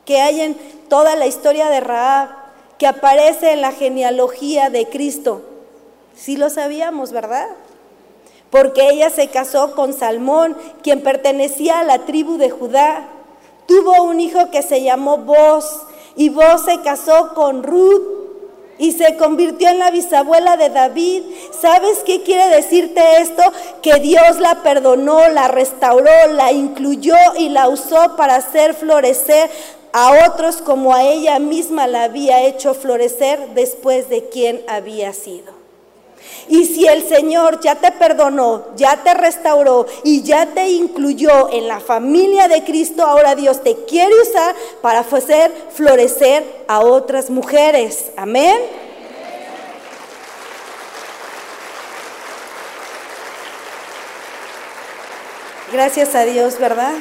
que 0.04 0.20
hay 0.20 0.42
en 0.42 0.56
toda 0.90 1.16
la 1.16 1.28
historia 1.28 1.70
de 1.70 1.80
Raab, 1.80 2.30
que 2.78 2.88
aparece 2.88 3.54
en 3.54 3.62
la 3.62 3.72
genealogía 3.72 4.70
de 4.70 4.90
Cristo. 4.90 5.44
Sí 6.14 6.36
lo 6.36 6.50
sabíamos, 6.50 7.14
¿verdad? 7.14 7.48
Porque 8.50 8.90
ella 8.90 9.10
se 9.10 9.28
casó 9.28 9.76
con 9.76 9.94
Salmón, 9.94 10.56
quien 10.84 11.02
pertenecía 11.02 11.80
a 11.80 11.84
la 11.84 12.00
tribu 12.06 12.38
de 12.38 12.50
Judá. 12.50 13.08
Tuvo 13.66 14.04
un 14.04 14.20
hijo 14.20 14.50
que 14.52 14.62
se 14.62 14.82
llamó 14.82 15.18
Boz, 15.18 15.82
y 16.16 16.30
Boz 16.30 16.66
se 16.66 16.82
casó 16.82 17.34
con 17.36 17.64
Ruth 17.64 18.18
y 18.80 18.92
se 18.92 19.18
convirtió 19.18 19.70
en 19.70 19.80
la 19.80 19.92
bisabuela 19.92 20.58
de 20.58 20.70
David. 20.70 21.24
¿Sabes 21.60 22.00
qué 22.06 22.24
quiere 22.24 22.48
decirte 22.56 23.02
esto? 23.22 23.44
Que 23.82 23.96
Dios 23.96 24.40
la 24.40 24.64
perdonó, 24.64 25.28
la 25.30 25.48
restauró, 25.48 26.12
la 26.32 26.52
incluyó 26.52 27.16
y 27.38 27.50
la 27.50 27.70
usó 27.70 28.16
para 28.16 28.36
hacer 28.36 28.74
florecer 28.74 29.50
a 29.94 30.28
otros 30.28 30.58
como 30.58 30.94
a 30.94 31.04
ella 31.04 31.40
misma 31.40 31.88
la 31.88 32.04
había 32.04 32.44
hecho 32.44 32.74
florecer 32.74 33.54
después 33.56 34.10
de 34.10 34.30
quien 34.30 34.62
había 34.68 35.14
sido. 35.14 35.57
Y 36.50 36.66
si 36.66 36.88
el 36.88 37.08
Señor 37.08 37.60
ya 37.60 37.76
te 37.76 37.92
perdonó, 37.92 38.66
ya 38.76 39.04
te 39.04 39.14
restauró 39.14 39.86
y 40.04 40.24
ya 40.24 40.46
te 40.48 40.70
incluyó 40.70 41.52
en 41.52 41.68
la 41.68 41.80
familia 41.80 42.48
de 42.48 42.64
Cristo, 42.64 43.04
ahora 43.04 43.36
Dios 43.36 43.64
te 43.64 43.76
quiere 43.86 44.14
usar 44.22 44.56
para 44.82 45.00
hacer 45.00 45.52
florecer 45.74 46.44
a 46.68 46.80
otras 46.82 47.30
mujeres. 47.30 48.12
Amén. 48.16 48.58
Gracias 55.72 56.16
a 56.16 56.24
Dios, 56.24 56.58
¿verdad? 56.60 56.94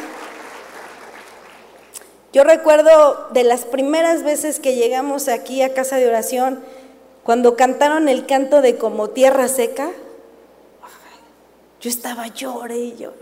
Yo 2.32 2.42
recuerdo 2.42 3.28
de 3.30 3.44
las 3.44 3.64
primeras 3.64 4.24
veces 4.24 4.58
que 4.58 4.74
llegamos 4.74 5.28
aquí 5.28 5.62
a 5.62 5.72
casa 5.72 5.96
de 5.96 6.08
oración, 6.08 6.62
cuando 7.26 7.56
cantaron 7.56 8.08
el 8.08 8.24
canto 8.24 8.62
de 8.62 8.76
como 8.76 9.10
tierra 9.10 9.48
seca, 9.48 9.90
yo 11.80 11.90
estaba 11.90 12.28
lloré 12.28 12.78
y. 12.78 12.96
Yo 12.96 13.14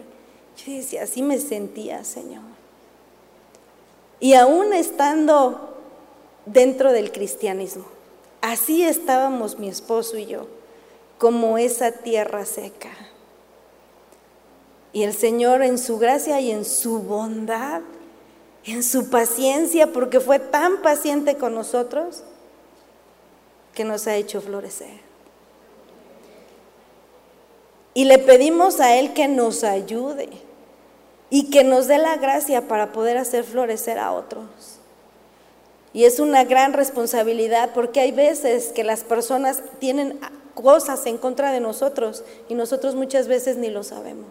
decía, 0.67 1.05
así 1.05 1.23
me 1.23 1.38
sentía, 1.38 2.05
Señor. 2.05 2.43
Y 4.21 4.35
aún 4.35 4.75
estando 4.75 5.79
dentro 6.45 6.93
del 6.93 7.12
cristianismo, 7.12 7.87
así 8.43 8.85
estábamos 8.85 9.59
mi 9.59 9.69
esposo 9.71 10.19
y 10.19 10.27
yo, 10.27 10.49
como 11.17 11.57
esa 11.57 11.90
tierra 11.90 12.45
seca. 12.45 12.90
Y 14.93 15.05
el 15.05 15.14
Señor 15.14 15.62
en 15.62 15.79
su 15.79 15.97
gracia 15.97 16.40
y 16.40 16.51
en 16.51 16.67
su 16.67 16.99
bondad, 16.99 17.81
en 18.67 18.83
su 18.83 19.09
paciencia, 19.09 19.95
porque 19.95 20.21
fue 20.21 20.38
tan 20.38 20.83
paciente 20.83 21.38
con 21.38 21.55
nosotros, 21.55 22.23
que 23.75 23.85
nos 23.85 24.07
ha 24.07 24.17
hecho 24.17 24.41
florecer. 24.41 25.05
Y 27.95 28.05
le 28.05 28.19
pedimos 28.19 28.81
a 28.81 28.97
Él 28.97 29.13
que 29.13 29.29
nos 29.29 29.63
ayude 29.63 30.29
y 31.31 31.51
que 31.51 31.65
nos 31.65 31.87
dé 31.87 31.99
la 31.99 32.17
gracia 32.17 32.69
para 32.69 32.93
poder 32.93 33.17
hacer 33.17 33.45
florecer 33.45 33.99
a 33.99 34.13
otros. 34.13 34.45
Y 35.93 36.05
es 36.05 36.19
una 36.19 36.45
gran 36.45 36.73
responsabilidad 36.73 37.71
porque 37.73 38.01
hay 38.01 38.11
veces 38.11 38.73
que 38.73 38.83
las 38.83 39.05
personas 39.05 39.63
tienen 39.79 40.19
cosas 40.55 41.07
en 41.07 41.19
contra 41.19 41.53
de 41.53 41.61
nosotros 41.61 42.25
y 42.49 42.55
nosotros 42.55 42.97
muchas 42.97 43.29
veces 43.29 43.57
ni 43.57 43.71
lo 43.71 43.85
sabemos. 43.85 44.27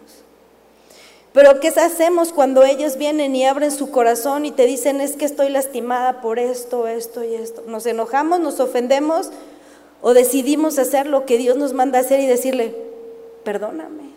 Pero 1.34 1.58
¿qué 1.58 1.66
hacemos 1.66 2.32
cuando 2.32 2.62
ellos 2.62 2.96
vienen 2.96 3.34
y 3.34 3.44
abren 3.44 3.72
su 3.72 3.90
corazón 3.90 4.46
y 4.46 4.52
te 4.52 4.66
dicen 4.66 5.00
es 5.00 5.16
que 5.16 5.24
estoy 5.24 5.48
lastimada 5.48 6.20
por 6.20 6.38
esto, 6.38 6.86
esto 6.86 7.24
y 7.24 7.34
esto? 7.34 7.64
Nos 7.66 7.86
enojamos, 7.86 8.38
nos 8.38 8.60
ofendemos 8.60 9.30
o 10.00 10.14
decidimos 10.14 10.78
hacer 10.78 11.08
lo 11.08 11.26
que 11.26 11.36
Dios 11.36 11.56
nos 11.56 11.72
manda 11.72 11.98
hacer 11.98 12.20
y 12.20 12.26
decirle, 12.28 12.76
perdóname, 13.42 14.10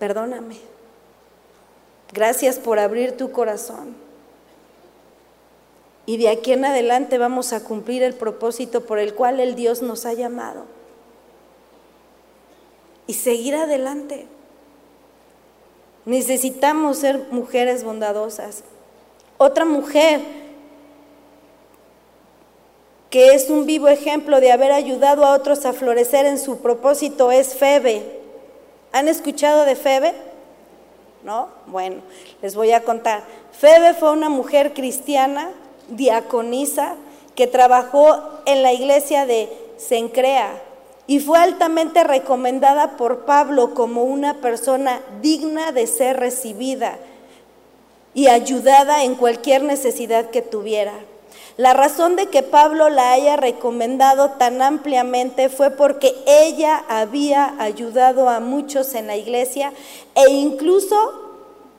perdóname. 0.00 0.56
Gracias 2.12 2.58
por 2.58 2.80
abrir 2.80 3.16
tu 3.16 3.30
corazón. 3.30 3.94
Y 6.04 6.16
de 6.16 6.30
aquí 6.30 6.52
en 6.52 6.64
adelante 6.64 7.16
vamos 7.18 7.52
a 7.52 7.62
cumplir 7.62 8.02
el 8.02 8.14
propósito 8.14 8.80
por 8.86 8.98
el 8.98 9.14
cual 9.14 9.38
el 9.38 9.54
Dios 9.54 9.82
nos 9.82 10.04
ha 10.04 10.14
llamado. 10.14 10.64
Y 13.06 13.14
seguir 13.14 13.54
adelante. 13.54 14.26
Necesitamos 16.04 16.98
ser 16.98 17.28
mujeres 17.30 17.84
bondadosas. 17.84 18.64
Otra 19.38 19.64
mujer 19.64 20.20
que 23.10 23.34
es 23.34 23.50
un 23.50 23.66
vivo 23.66 23.88
ejemplo 23.88 24.40
de 24.40 24.52
haber 24.52 24.72
ayudado 24.72 25.24
a 25.24 25.34
otros 25.34 25.66
a 25.66 25.74
florecer 25.74 26.24
en 26.24 26.38
su 26.38 26.60
propósito 26.60 27.30
es 27.30 27.54
Febe. 27.54 28.20
¿Han 28.90 29.06
escuchado 29.06 29.64
de 29.66 29.76
Febe? 29.76 30.14
¿No? 31.22 31.48
Bueno, 31.66 31.96
les 32.40 32.54
voy 32.54 32.72
a 32.72 32.82
contar. 32.82 33.22
Febe 33.52 33.92
fue 33.92 34.12
una 34.12 34.30
mujer 34.30 34.72
cristiana, 34.72 35.50
diaconisa, 35.88 36.96
que 37.34 37.46
trabajó 37.46 38.18
en 38.46 38.62
la 38.62 38.72
iglesia 38.72 39.26
de 39.26 39.48
Sencrea, 39.76 40.62
y 41.06 41.20
fue 41.20 41.38
altamente 41.38 42.04
recomendada 42.04 42.96
por 42.96 43.24
Pablo 43.24 43.74
como 43.74 44.04
una 44.04 44.34
persona 44.34 45.00
digna 45.20 45.72
de 45.72 45.86
ser 45.86 46.18
recibida 46.18 46.98
y 48.14 48.28
ayudada 48.28 49.04
en 49.04 49.14
cualquier 49.14 49.62
necesidad 49.64 50.30
que 50.30 50.42
tuviera. 50.42 50.92
La 51.56 51.74
razón 51.74 52.16
de 52.16 52.26
que 52.26 52.42
Pablo 52.42 52.88
la 52.88 53.12
haya 53.12 53.36
recomendado 53.36 54.30
tan 54.32 54.62
ampliamente 54.62 55.48
fue 55.48 55.70
porque 55.70 56.14
ella 56.26 56.84
había 56.88 57.54
ayudado 57.58 58.28
a 58.28 58.40
muchos 58.40 58.94
en 58.94 59.06
la 59.06 59.16
iglesia 59.16 59.72
e 60.14 60.30
incluso 60.30 60.96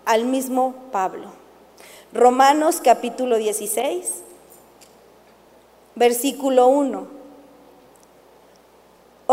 al 0.06 0.26
mismo 0.26 0.76
Pablo. 0.92 1.28
Romanos 2.14 2.82
capítulo 2.84 3.38
16, 3.38 4.22
versículo 5.96 6.68
1. 6.68 7.23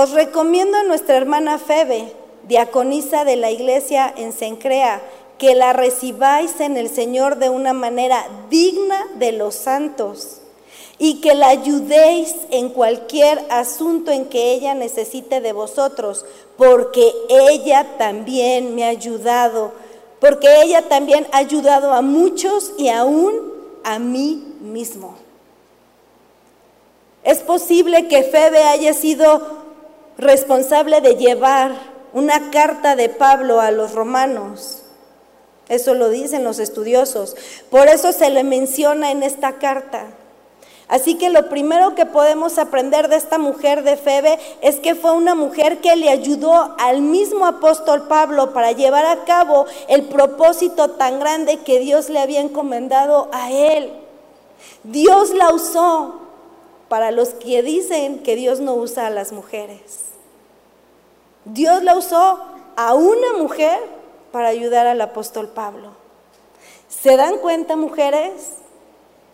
Os 0.03 0.13
recomiendo 0.13 0.79
a 0.79 0.83
nuestra 0.83 1.15
hermana 1.15 1.59
Febe, 1.59 2.11
diaconisa 2.49 3.27
de 3.27 3.37
la 3.37 3.51
iglesia 3.51 4.11
en 4.17 4.33
Sencrea, 4.33 5.03
que 5.37 5.55
la 5.55 5.75
recibáis 5.75 6.59
en 6.61 6.79
el 6.79 6.89
Señor 6.89 7.37
de 7.37 7.51
una 7.51 7.75
manera 7.75 8.27
digna 8.49 9.07
de 9.17 9.33
los 9.33 9.55
santos 9.55 10.41
y 10.97 11.21
que 11.21 11.35
la 11.35 11.49
ayudéis 11.49 12.35
en 12.51 12.71
cualquier 12.71 13.45
asunto 13.51 14.11
en 14.11 14.25
que 14.25 14.55
ella 14.55 14.73
necesite 14.75 15.43
de 15.43 15.53
vosotros, 15.53 16.25
porque 16.57 17.13
ella 17.29 17.99
también 17.99 18.75
me 18.75 18.85
ha 18.85 18.89
ayudado, 18.89 19.73
porque 20.19 20.63
ella 20.63 20.81
también 20.89 21.27
ha 21.31 21.37
ayudado 21.37 21.93
a 21.93 22.01
muchos 22.01 22.73
y 22.79 22.89
aún 22.89 23.53
a 23.85 23.99
mí 23.99 24.57
mismo. 24.63 25.19
Es 27.23 27.41
posible 27.41 28.09
que 28.09 28.23
Febe 28.23 28.63
haya 28.63 28.95
sido 28.95 29.60
responsable 30.21 31.01
de 31.01 31.17
llevar 31.17 31.73
una 32.13 32.51
carta 32.51 32.97
de 32.97 33.09
Pablo 33.09 33.61
a 33.61 33.71
los 33.71 33.93
romanos. 33.93 34.83
Eso 35.69 35.95
lo 35.95 36.09
dicen 36.09 36.43
los 36.43 36.59
estudiosos. 36.59 37.37
Por 37.71 37.89
eso 37.89 38.13
se 38.13 38.31
le 38.31 38.43
menciona 38.43 39.13
en 39.13 39.23
esta 39.23 39.59
carta. 39.59 40.07
Así 40.89 41.15
que 41.15 41.31
lo 41.31 41.49
primero 41.49 41.95
que 41.95 42.05
podemos 42.05 42.59
aprender 42.59 43.07
de 43.09 43.15
esta 43.15 43.39
mujer 43.39 43.85
de 43.85 43.97
Febe 43.97 44.41
es 44.61 44.81
que 44.81 44.97
fue 44.97 45.13
una 45.13 45.37
mujer 45.37 45.79
que 45.81 45.95
le 45.95 46.11
ayudó 46.11 46.75
al 46.81 47.01
mismo 47.01 47.47
apóstol 47.47 48.09
Pablo 48.09 48.53
para 48.53 48.73
llevar 48.73 49.07
a 49.07 49.25
cabo 49.25 49.67
el 49.87 50.07
propósito 50.07 50.91
tan 50.91 51.21
grande 51.21 51.59
que 51.59 51.79
Dios 51.79 52.11
le 52.11 52.19
había 52.19 52.41
encomendado 52.41 53.29
a 53.31 53.53
él. 53.53 53.93
Dios 54.83 55.33
la 55.33 55.55
usó 55.55 56.23
para 56.89 57.13
los 57.13 57.29
que 57.29 57.63
dicen 57.63 58.25
que 58.25 58.35
Dios 58.35 58.59
no 58.59 58.75
usa 58.75 59.07
a 59.07 59.11
las 59.11 59.31
mujeres. 59.31 60.10
Dios 61.45 61.83
la 61.83 61.97
usó 61.97 62.39
a 62.77 62.95
una 62.95 63.33
mujer 63.35 63.79
para 64.33 64.49
ayudar 64.49 64.87
al 64.87 65.01
apóstol 65.01 65.49
Pablo. 65.49 65.93
¿Se 66.89 67.17
dan 67.17 67.39
cuenta, 67.39 67.77
mujeres? 67.77 68.33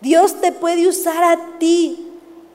Dios 0.01 0.39
te 0.39 0.51
puede 0.51 0.87
usar 0.87 1.23
a 1.23 1.57
ti 1.59 2.11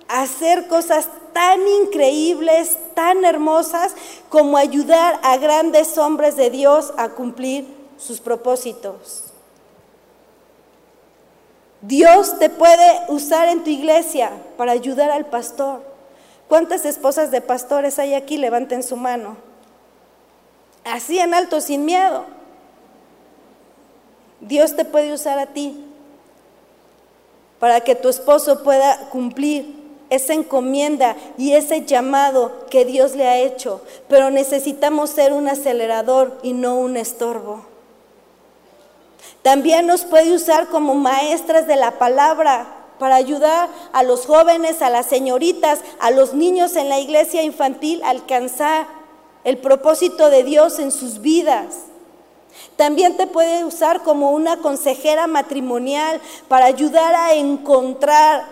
a 0.08 0.22
hacer 0.22 0.68
cosas 0.68 1.08
tan 1.32 1.66
increíbles, 1.66 2.76
tan 2.94 3.24
hermosas, 3.24 3.94
como 4.28 4.56
ayudar 4.56 5.18
a 5.22 5.36
grandes 5.38 5.98
hombres 5.98 6.36
de 6.36 6.50
Dios 6.50 6.92
a 6.96 7.10
cumplir 7.10 7.66
sus 7.98 8.20
propósitos. 8.20 9.32
Dios 11.80 12.38
te 12.38 12.48
puede 12.48 13.02
usar 13.08 13.48
en 13.48 13.64
tu 13.64 13.70
iglesia 13.70 14.30
para 14.56 14.72
ayudar 14.72 15.10
al 15.10 15.26
pastor. 15.26 15.91
¿Cuántas 16.52 16.84
esposas 16.84 17.30
de 17.30 17.40
pastores 17.40 17.98
hay 17.98 18.12
aquí? 18.12 18.36
Levanten 18.36 18.82
su 18.82 18.94
mano. 18.94 19.38
Así 20.84 21.18
en 21.18 21.32
alto, 21.32 21.62
sin 21.62 21.86
miedo. 21.86 22.26
Dios 24.42 24.76
te 24.76 24.84
puede 24.84 25.14
usar 25.14 25.38
a 25.38 25.46
ti 25.46 25.82
para 27.58 27.80
que 27.80 27.94
tu 27.94 28.10
esposo 28.10 28.62
pueda 28.62 29.08
cumplir 29.08 29.74
esa 30.10 30.34
encomienda 30.34 31.16
y 31.38 31.54
ese 31.54 31.86
llamado 31.86 32.66
que 32.68 32.84
Dios 32.84 33.16
le 33.16 33.26
ha 33.26 33.38
hecho. 33.38 33.80
Pero 34.10 34.28
necesitamos 34.28 35.08
ser 35.08 35.32
un 35.32 35.48
acelerador 35.48 36.38
y 36.42 36.52
no 36.52 36.76
un 36.76 36.98
estorbo. 36.98 37.64
También 39.40 39.86
nos 39.86 40.04
puede 40.04 40.34
usar 40.34 40.68
como 40.68 40.94
maestras 40.96 41.66
de 41.66 41.76
la 41.76 41.92
palabra 41.92 42.81
para 43.02 43.16
ayudar 43.16 43.68
a 43.92 44.04
los 44.04 44.26
jóvenes, 44.26 44.80
a 44.80 44.88
las 44.88 45.06
señoritas, 45.06 45.80
a 45.98 46.12
los 46.12 46.34
niños 46.34 46.76
en 46.76 46.88
la 46.88 47.00
iglesia 47.00 47.42
infantil 47.42 48.00
a 48.04 48.10
alcanzar 48.10 48.86
el 49.42 49.58
propósito 49.58 50.30
de 50.30 50.44
Dios 50.44 50.78
en 50.78 50.92
sus 50.92 51.20
vidas. 51.20 51.78
También 52.76 53.16
te 53.16 53.26
puede 53.26 53.64
usar 53.64 54.04
como 54.04 54.30
una 54.30 54.58
consejera 54.58 55.26
matrimonial 55.26 56.20
para 56.46 56.66
ayudar 56.66 57.12
a 57.16 57.34
encontrar 57.34 58.44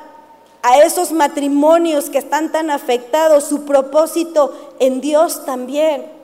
a 0.62 0.78
esos 0.78 1.12
matrimonios 1.12 2.10
que 2.10 2.18
están 2.18 2.50
tan 2.50 2.70
afectados, 2.70 3.44
su 3.44 3.64
propósito 3.64 4.74
en 4.80 5.00
Dios 5.00 5.46
también. 5.46 6.19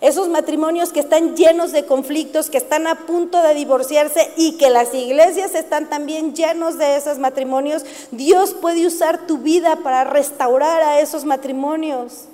Esos 0.00 0.28
matrimonios 0.28 0.92
que 0.92 1.00
están 1.00 1.36
llenos 1.36 1.72
de 1.72 1.84
conflictos, 1.84 2.48
que 2.48 2.56
están 2.58 2.86
a 2.86 3.06
punto 3.06 3.42
de 3.42 3.54
divorciarse 3.54 4.32
y 4.36 4.56
que 4.56 4.70
las 4.70 4.94
iglesias 4.94 5.54
están 5.54 5.90
también 5.90 6.34
llenos 6.34 6.78
de 6.78 6.96
esos 6.96 7.18
matrimonios, 7.18 7.84
Dios 8.10 8.54
puede 8.54 8.86
usar 8.86 9.26
tu 9.26 9.38
vida 9.38 9.76
para 9.76 10.04
restaurar 10.04 10.82
a 10.82 11.00
esos 11.00 11.24
matrimonios. 11.24 12.24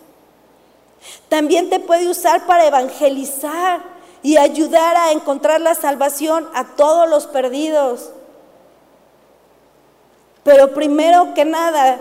También 1.29 1.71
te 1.71 1.81
puede 1.81 2.09
usar 2.09 2.47
para 2.47 2.66
evangelizar 2.66 3.81
y 4.23 4.37
ayudar 4.37 4.97
a 4.97 5.12
encontrar 5.12 5.61
la 5.61 5.75
salvación 5.75 6.49
a 6.55 6.77
todos 6.77 7.09
los 7.09 7.27
perdidos. 7.27 8.11
Pero 10.45 10.75
primero 10.75 11.35
que 11.35 11.45
nada, 11.45 11.99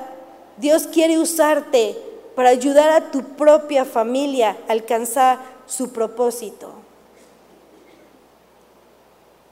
Dios 0.58 0.88
quiere 0.88 1.18
usarte 1.18 2.05
para 2.36 2.50
ayudar 2.50 2.89
a 2.89 3.12
tu 3.12 3.24
propia 3.24 3.86
familia 3.86 4.58
a 4.67 4.74
alcanzar 4.74 5.39
su 5.65 5.91
propósito. 5.91 6.71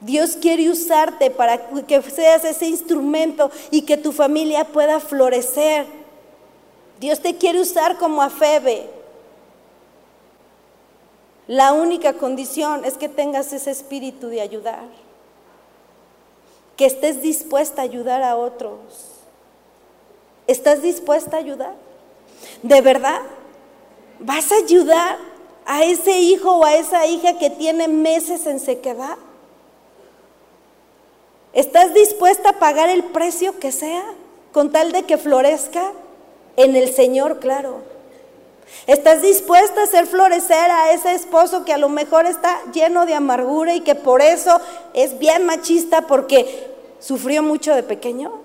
Dios 0.00 0.36
quiere 0.36 0.68
usarte 0.68 1.30
para 1.30 1.66
que 1.86 2.02
seas 2.02 2.44
ese 2.44 2.66
instrumento 2.66 3.50
y 3.70 3.82
que 3.82 3.96
tu 3.96 4.12
familia 4.12 4.66
pueda 4.66 5.00
florecer. 5.00 5.86
Dios 7.00 7.20
te 7.20 7.36
quiere 7.36 7.60
usar 7.60 7.96
como 7.96 8.20
a 8.20 8.28
Febe. 8.28 8.90
La 11.46 11.72
única 11.72 12.14
condición 12.14 12.84
es 12.84 12.98
que 12.98 13.08
tengas 13.08 13.52
ese 13.52 13.70
espíritu 13.70 14.28
de 14.28 14.40
ayudar, 14.40 14.84
que 16.76 16.86
estés 16.86 17.22
dispuesta 17.22 17.82
a 17.82 17.84
ayudar 17.84 18.22
a 18.22 18.36
otros. 18.36 18.78
¿Estás 20.46 20.82
dispuesta 20.82 21.36
a 21.36 21.40
ayudar? 21.40 21.83
¿De 22.62 22.80
verdad? 22.80 23.20
¿Vas 24.20 24.52
a 24.52 24.56
ayudar 24.56 25.18
a 25.66 25.84
ese 25.84 26.18
hijo 26.18 26.56
o 26.56 26.64
a 26.64 26.74
esa 26.74 27.06
hija 27.06 27.38
que 27.38 27.50
tiene 27.50 27.88
meses 27.88 28.46
en 28.46 28.60
sequedad? 28.60 29.16
¿Estás 31.52 31.94
dispuesta 31.94 32.50
a 32.50 32.58
pagar 32.58 32.88
el 32.88 33.04
precio 33.04 33.58
que 33.58 33.70
sea 33.70 34.04
con 34.52 34.72
tal 34.72 34.92
de 34.92 35.04
que 35.04 35.18
florezca 35.18 35.92
en 36.56 36.76
el 36.76 36.92
Señor, 36.92 37.38
claro? 37.38 37.78
¿Estás 38.86 39.22
dispuesta 39.22 39.80
a 39.80 39.84
hacer 39.84 40.06
florecer 40.06 40.70
a 40.70 40.92
ese 40.92 41.14
esposo 41.14 41.64
que 41.64 41.72
a 41.72 41.78
lo 41.78 41.88
mejor 41.88 42.26
está 42.26 42.60
lleno 42.72 43.06
de 43.06 43.14
amargura 43.14 43.74
y 43.74 43.80
que 43.80 43.94
por 43.94 44.20
eso 44.20 44.60
es 44.94 45.18
bien 45.18 45.46
machista 45.46 46.02
porque 46.02 46.70
sufrió 46.98 47.42
mucho 47.42 47.74
de 47.74 47.82
pequeño? 47.82 48.43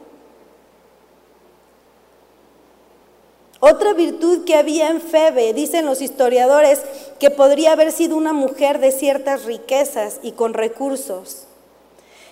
Otra 3.62 3.93
virtud 3.93 4.45
que 4.45 4.56
había 4.56 4.89
en 4.89 5.02
Febe, 5.02 5.54
dicen 5.54 5.86
los 5.86 6.02
historiadores, 6.02 6.82
que 7.19 7.30
podría 7.30 7.74
haber 7.74 7.91
sido 7.91 8.15
una 8.15 8.32
mujer 8.32 8.80
de 8.80 8.91
ciertas 8.91 9.43
riquezas 9.43 10.19
y 10.24 10.32
con 10.32 10.54
recursos, 10.54 11.43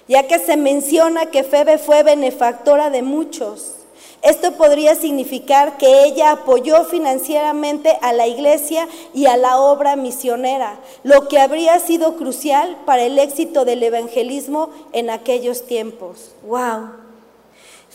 ya 0.08 0.26
que 0.28 0.40
se 0.40 0.56
menciona 0.56 1.26
que 1.26 1.44
Febe 1.44 1.80
fue 1.80 2.04
benefactora 2.04 2.90
de 2.90 3.02
muchos. 3.02 3.74
Esto 4.22 4.54
podría 4.54 4.96
significar 4.96 5.78
que 5.78 6.06
ella 6.06 6.32
apoyó 6.32 6.86
financieramente 6.86 7.98
a 8.02 8.14
la 8.14 8.26
iglesia 8.26 8.88
y 9.14 9.26
a 9.26 9.36
la 9.36 9.60
obra 9.60 9.98
misionera, 9.98 10.80
lo 11.04 11.28
que 11.28 11.40
habría 11.40 11.78
sido 11.80 12.16
crucial 12.16 12.78
para 12.86 13.04
el 13.04 13.20
éxito 13.20 13.66
del 13.66 13.84
evangelismo 13.84 14.70
en 14.94 15.10
aquellos 15.10 15.66
tiempos. 15.68 16.32
¡Wow! 16.48 17.07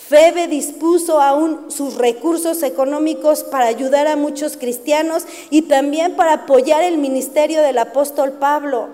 Febe 0.09 0.47
dispuso 0.47 1.21
aún 1.21 1.71
sus 1.71 1.95
recursos 1.95 2.63
económicos 2.63 3.45
para 3.45 3.67
ayudar 3.67 4.09
a 4.09 4.17
muchos 4.17 4.57
cristianos 4.57 5.25
y 5.49 5.63
también 5.63 6.17
para 6.17 6.33
apoyar 6.33 6.83
el 6.83 6.99
ministerio 6.99 7.63
del 7.63 7.79
apóstol 7.79 8.33
Pablo. 8.33 8.89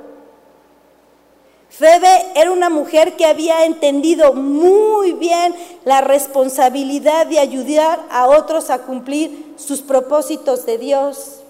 Febe 1.71 2.27
era 2.35 2.51
una 2.53 2.71
mujer 2.71 3.16
que 3.16 3.27
había 3.27 3.64
entendido 3.64 4.33
muy 4.33 5.12
bien 5.12 5.55
la 5.85 6.01
responsabilidad 6.01 7.27
de 7.27 7.38
ayudar 7.38 8.01
a 8.11 8.27
otros 8.27 8.71
a 8.71 8.81
cumplir 8.81 9.55
sus 9.57 9.83
propósitos 9.83 10.66
de 10.66 10.79
Dios 10.79 11.40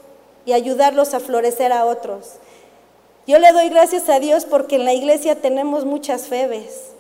y 0.46 0.52
ayudarlos 0.52 1.14
a 1.14 1.20
florecer 1.20 1.72
a 1.72 1.84
otros. 1.84 2.34
Yo 3.26 3.38
le 3.38 3.52
doy 3.52 3.68
gracias 3.68 4.08
a 4.08 4.18
Dios 4.18 4.46
porque 4.46 4.76
en 4.76 4.86
la 4.86 4.94
iglesia 4.94 5.40
tenemos 5.40 5.84
muchas 5.84 6.26
Febes. 6.26 6.97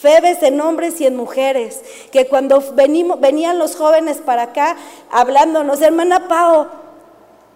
Febes 0.00 0.42
en 0.42 0.60
hombres 0.60 1.00
y 1.00 1.06
en 1.06 1.16
mujeres, 1.16 1.80
que 2.12 2.26
cuando 2.26 2.62
venían 2.74 3.58
los 3.58 3.76
jóvenes 3.76 4.18
para 4.18 4.42
acá 4.42 4.76
hablándonos, 5.10 5.80
hermana 5.80 6.28
Pao, 6.28 6.68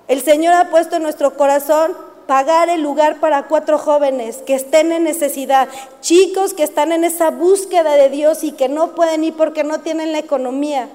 el 0.08 0.22
Señor 0.22 0.54
ha 0.54 0.70
puesto 0.70 0.96
en 0.96 1.02
nuestro 1.02 1.36
corazón 1.36 1.94
pagar 2.26 2.68
el 2.68 2.80
lugar 2.80 3.20
para 3.20 3.46
cuatro 3.46 3.76
jóvenes 3.76 4.38
que 4.38 4.54
estén 4.54 4.90
en 4.90 5.04
necesidad, 5.04 5.68
chicos 6.00 6.54
que 6.54 6.62
están 6.62 6.92
en 6.92 7.04
esa 7.04 7.30
búsqueda 7.30 7.94
de 7.94 8.08
Dios 8.08 8.42
y 8.42 8.52
que 8.52 8.68
no 8.68 8.94
pueden 8.94 9.22
ir 9.24 9.34
porque 9.34 9.62
no 9.62 9.80
tienen 9.80 10.12
la 10.12 10.18
economía. 10.18 10.88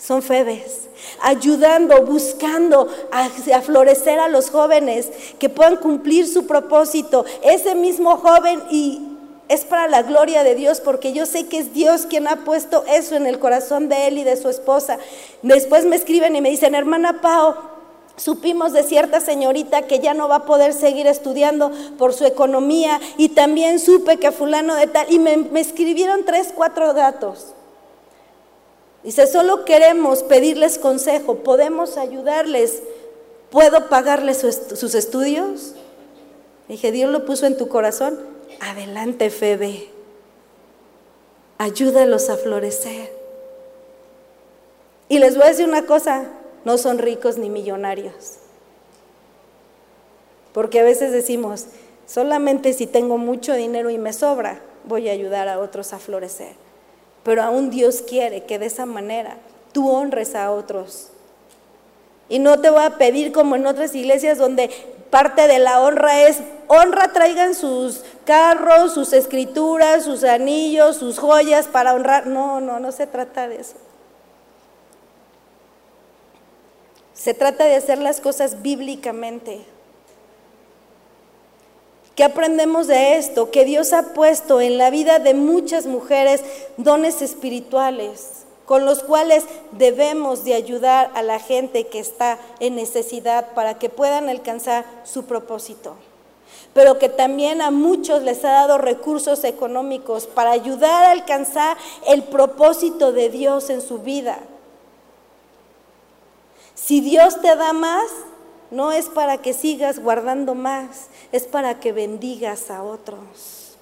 Son 0.00 0.22
febes, 0.22 0.88
ayudando, 1.20 2.02
buscando 2.02 2.88
a, 3.12 3.26
a, 3.26 3.60
florecer 3.60 4.18
a 4.18 4.28
los 4.28 4.50
jóvenes 4.50 5.10
que 5.38 5.48
puedan 5.48 5.76
cumplir 5.76 6.26
su 6.26 6.46
propósito. 6.46 7.24
Ese 7.42 7.74
mismo 7.74 8.16
joven 8.16 8.62
y 8.70 9.07
es 9.48 9.64
para 9.64 9.88
la 9.88 10.02
gloria 10.02 10.44
de 10.44 10.54
Dios 10.54 10.80
porque 10.80 11.12
yo 11.12 11.26
sé 11.26 11.46
que 11.46 11.58
es 11.58 11.72
Dios 11.72 12.06
quien 12.06 12.28
ha 12.28 12.44
puesto 12.44 12.84
eso 12.88 13.16
en 13.16 13.26
el 13.26 13.38
corazón 13.38 13.88
de 13.88 14.08
él 14.08 14.18
y 14.18 14.24
de 14.24 14.36
su 14.36 14.48
esposa. 14.48 14.98
Después 15.42 15.84
me 15.84 15.96
escriben 15.96 16.36
y 16.36 16.40
me 16.40 16.50
dicen, 16.50 16.74
hermana 16.74 17.20
Pao, 17.20 17.78
Supimos 18.18 18.72
de 18.72 18.82
cierta 18.82 19.20
señorita 19.20 19.82
que 19.82 20.00
ya 20.00 20.12
no 20.12 20.28
va 20.28 20.36
a 20.36 20.44
poder 20.44 20.72
seguir 20.74 21.06
estudiando 21.06 21.70
por 21.98 22.12
su 22.12 22.24
economía 22.24 23.00
y 23.16 23.28
también 23.28 23.78
supe 23.78 24.16
que 24.16 24.32
fulano 24.32 24.74
de 24.74 24.88
tal, 24.88 25.06
y 25.08 25.20
me, 25.20 25.46
escribieron 25.60 26.24
tres, 26.24 26.48
cuatro 26.52 26.94
datos. 26.94 27.54
Dice, 29.04 29.28
solo 29.28 29.64
queremos 29.64 30.24
pedirles 30.24 30.78
consejo, 30.78 31.36
podemos 31.36 31.96
ayudarles, 31.96 32.82
¿puedo 33.50 33.88
pagarles 33.88 34.44
sus 34.74 34.94
estudios? 34.96 35.74
Dije, 36.66 36.90
Dios 36.90 37.12
lo 37.12 37.24
puso 37.24 37.46
en 37.46 37.56
tu 37.56 37.68
corazón, 37.68 38.18
adelante 38.60 39.30
Febe, 39.30 39.88
ayúdalos 41.58 42.30
a 42.30 42.36
florecer. 42.36 43.12
Y 45.08 45.18
les 45.18 45.34
voy 45.34 45.44
a 45.44 45.48
decir 45.48 45.66
una 45.66 45.86
cosa, 45.86 46.26
no 46.64 46.78
son 46.78 46.98
ricos 46.98 47.38
ni 47.38 47.48
millonarios. 47.48 48.38
Porque 50.52 50.80
a 50.80 50.84
veces 50.84 51.12
decimos, 51.12 51.66
solamente 52.06 52.72
si 52.72 52.86
tengo 52.86 53.16
mucho 53.16 53.54
dinero 53.54 53.90
y 53.90 53.98
me 53.98 54.12
sobra, 54.12 54.60
voy 54.84 55.08
a 55.08 55.12
ayudar 55.12 55.48
a 55.48 55.60
otros 55.60 55.92
a 55.92 55.98
florecer. 55.98 56.52
Pero 57.22 57.42
aún 57.42 57.70
Dios 57.70 58.02
quiere 58.02 58.44
que 58.44 58.58
de 58.58 58.66
esa 58.66 58.86
manera 58.86 59.38
tú 59.72 59.90
honres 59.90 60.34
a 60.34 60.50
otros. 60.50 61.08
Y 62.28 62.38
no 62.38 62.60
te 62.60 62.70
voy 62.70 62.82
a 62.82 62.98
pedir 62.98 63.32
como 63.32 63.56
en 63.56 63.66
otras 63.66 63.94
iglesias 63.94 64.38
donde 64.38 64.70
parte 65.10 65.48
de 65.48 65.58
la 65.58 65.80
honra 65.80 66.28
es, 66.28 66.38
honra, 66.66 67.12
traigan 67.12 67.54
sus 67.54 68.04
carros, 68.24 68.94
sus 68.94 69.12
escrituras, 69.12 70.04
sus 70.04 70.24
anillos, 70.24 70.96
sus 70.96 71.18
joyas 71.18 71.66
para 71.66 71.94
honrar. 71.94 72.26
No, 72.26 72.60
no, 72.60 72.78
no 72.80 72.92
se 72.92 73.06
trata 73.06 73.48
de 73.48 73.60
eso. 73.60 73.76
Se 77.14 77.34
trata 77.34 77.64
de 77.64 77.76
hacer 77.76 77.98
las 77.98 78.20
cosas 78.20 78.62
bíblicamente. 78.62 79.64
¿Qué 82.14 82.24
aprendemos 82.24 82.86
de 82.86 83.16
esto? 83.16 83.50
Que 83.50 83.64
Dios 83.64 83.92
ha 83.92 84.14
puesto 84.14 84.60
en 84.60 84.78
la 84.78 84.90
vida 84.90 85.18
de 85.18 85.34
muchas 85.34 85.86
mujeres 85.86 86.42
dones 86.76 87.22
espirituales 87.22 88.44
con 88.68 88.84
los 88.84 89.02
cuales 89.02 89.46
debemos 89.72 90.44
de 90.44 90.52
ayudar 90.52 91.10
a 91.14 91.22
la 91.22 91.38
gente 91.38 91.86
que 91.86 91.98
está 91.98 92.38
en 92.60 92.76
necesidad 92.76 93.54
para 93.54 93.78
que 93.78 93.88
puedan 93.88 94.28
alcanzar 94.28 94.84
su 95.04 95.24
propósito. 95.24 95.96
Pero 96.74 96.98
que 96.98 97.08
también 97.08 97.62
a 97.62 97.70
muchos 97.70 98.22
les 98.22 98.44
ha 98.44 98.50
dado 98.50 98.76
recursos 98.76 99.42
económicos 99.44 100.26
para 100.26 100.50
ayudar 100.50 101.04
a 101.04 101.12
alcanzar 101.12 101.78
el 102.08 102.24
propósito 102.24 103.12
de 103.12 103.30
Dios 103.30 103.70
en 103.70 103.80
su 103.80 104.00
vida. 104.00 104.38
Si 106.74 107.00
Dios 107.00 107.40
te 107.40 107.56
da 107.56 107.72
más, 107.72 108.10
no 108.70 108.92
es 108.92 109.06
para 109.06 109.38
que 109.38 109.54
sigas 109.54 109.98
guardando 109.98 110.54
más, 110.54 111.06
es 111.32 111.44
para 111.44 111.80
que 111.80 111.92
bendigas 111.92 112.70
a 112.70 112.82
otros. 112.82 113.78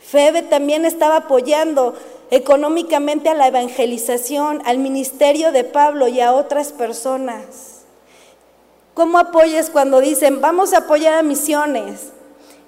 Febe 0.00 0.42
también 0.42 0.84
estaba 0.84 1.18
apoyando 1.18 1.94
económicamente 2.32 3.28
a 3.28 3.34
la 3.34 3.46
evangelización, 3.46 4.62
al 4.64 4.78
ministerio 4.78 5.52
de 5.52 5.64
Pablo 5.64 6.08
y 6.08 6.20
a 6.20 6.32
otras 6.32 6.72
personas. 6.72 7.82
¿Cómo 8.94 9.18
apoyas 9.18 9.68
cuando 9.68 10.00
dicen, 10.00 10.40
vamos 10.40 10.72
a 10.72 10.78
apoyar 10.78 11.12
a 11.12 11.22
misiones? 11.22 12.08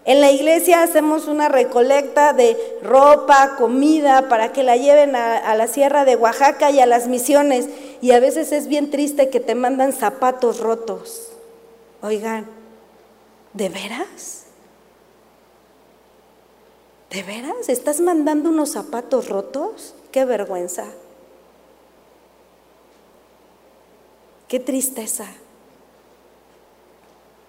En 0.04 0.20
la 0.20 0.30
iglesia 0.30 0.82
hacemos 0.82 1.28
una 1.28 1.48
recolecta 1.48 2.34
de 2.34 2.58
ropa, 2.82 3.56
comida, 3.56 4.28
para 4.28 4.52
que 4.52 4.62
la 4.62 4.76
lleven 4.76 5.16
a, 5.16 5.38
a, 5.38 5.54
la 5.54 5.66
sierra 5.66 6.04
de 6.04 6.16
Oaxaca 6.16 6.70
y 6.70 6.80
a 6.80 6.86
las 6.86 7.08
misiones. 7.08 7.70
Y 8.02 8.10
a 8.10 8.20
veces 8.20 8.52
es 8.52 8.68
bien 8.68 8.90
triste 8.90 9.30
que 9.30 9.40
te 9.40 9.54
mandan 9.54 9.94
zapatos 9.94 10.60
rotos. 10.60 11.32
Oigan, 12.02 12.44
¿de 13.54 13.70
veras? 13.70 14.43
¿De 17.14 17.22
veras? 17.22 17.68
¿Estás 17.68 18.00
mandando 18.00 18.50
unos 18.50 18.72
zapatos 18.72 19.28
rotos? 19.28 19.94
Qué 20.10 20.24
vergüenza. 20.24 20.86
Qué 24.48 24.58
tristeza. 24.58 25.26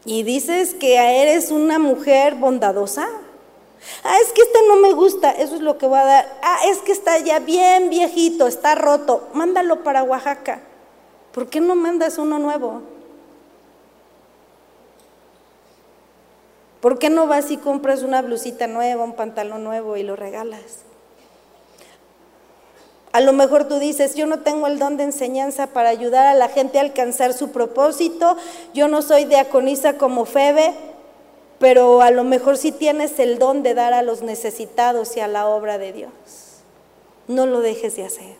Y 0.05 0.21
dices 0.21 0.75
que 0.75 0.97
eres 0.97 1.49
una 1.49 1.79
mujer 1.79 2.35
bondadosa. 2.35 3.09
Ah, 4.03 4.17
es 4.21 4.31
que 4.33 4.43
este 4.43 4.59
no 4.67 4.75
me 4.75 4.93
gusta, 4.93 5.31
eso 5.31 5.55
es 5.55 5.61
lo 5.61 5.79
que 5.79 5.87
voy 5.87 5.97
a 5.97 6.05
dar. 6.05 6.39
Ah, 6.43 6.59
es 6.67 6.77
que 6.79 6.91
está 6.91 7.17
ya 7.17 7.39
bien 7.39 7.89
viejito, 7.89 8.45
está 8.45 8.75
roto. 8.75 9.29
Mándalo 9.33 9.83
para 9.83 10.03
Oaxaca. 10.03 10.61
¿Por 11.31 11.49
qué 11.49 11.59
no 11.59 11.75
mandas 11.75 12.19
uno 12.19 12.37
nuevo? 12.37 12.83
¿Por 16.85 16.99
qué 16.99 17.09
no 17.09 17.25
vas 17.25 17.49
y 17.49 17.57
compras 17.57 18.03
una 18.03 18.21
blusita 18.21 18.67
nueva, 18.67 19.03
un 19.03 19.15
pantalón 19.15 19.63
nuevo 19.63 19.97
y 19.97 20.03
lo 20.03 20.15
regalas? 20.15 20.83
A 23.11 23.21
lo 23.21 23.33
mejor 23.33 23.67
tú 23.67 23.79
dices, 23.79 24.13
yo 24.13 24.27
no 24.27 24.41
tengo 24.41 24.67
el 24.67 24.77
don 24.77 24.95
de 24.95 25.03
enseñanza 25.05 25.65
para 25.65 25.89
ayudar 25.89 26.27
a 26.27 26.35
la 26.35 26.47
gente 26.47 26.77
a 26.77 26.81
alcanzar 26.81 27.33
su 27.33 27.49
propósito, 27.49 28.37
yo 28.75 28.87
no 28.87 29.01
soy 29.01 29.25
diaconisa 29.25 29.97
como 29.97 30.25
Febe, 30.25 30.75
pero 31.57 32.03
a 32.03 32.11
lo 32.11 32.23
mejor 32.23 32.55
sí 32.55 32.71
tienes 32.71 33.17
el 33.17 33.39
don 33.39 33.63
de 33.63 33.73
dar 33.73 33.93
a 33.93 34.03
los 34.03 34.21
necesitados 34.21 35.17
y 35.17 35.21
a 35.21 35.27
la 35.27 35.47
obra 35.47 35.79
de 35.79 35.91
Dios. 35.91 36.11
No 37.27 37.47
lo 37.47 37.61
dejes 37.61 37.95
de 37.95 38.05
hacer. 38.05 38.35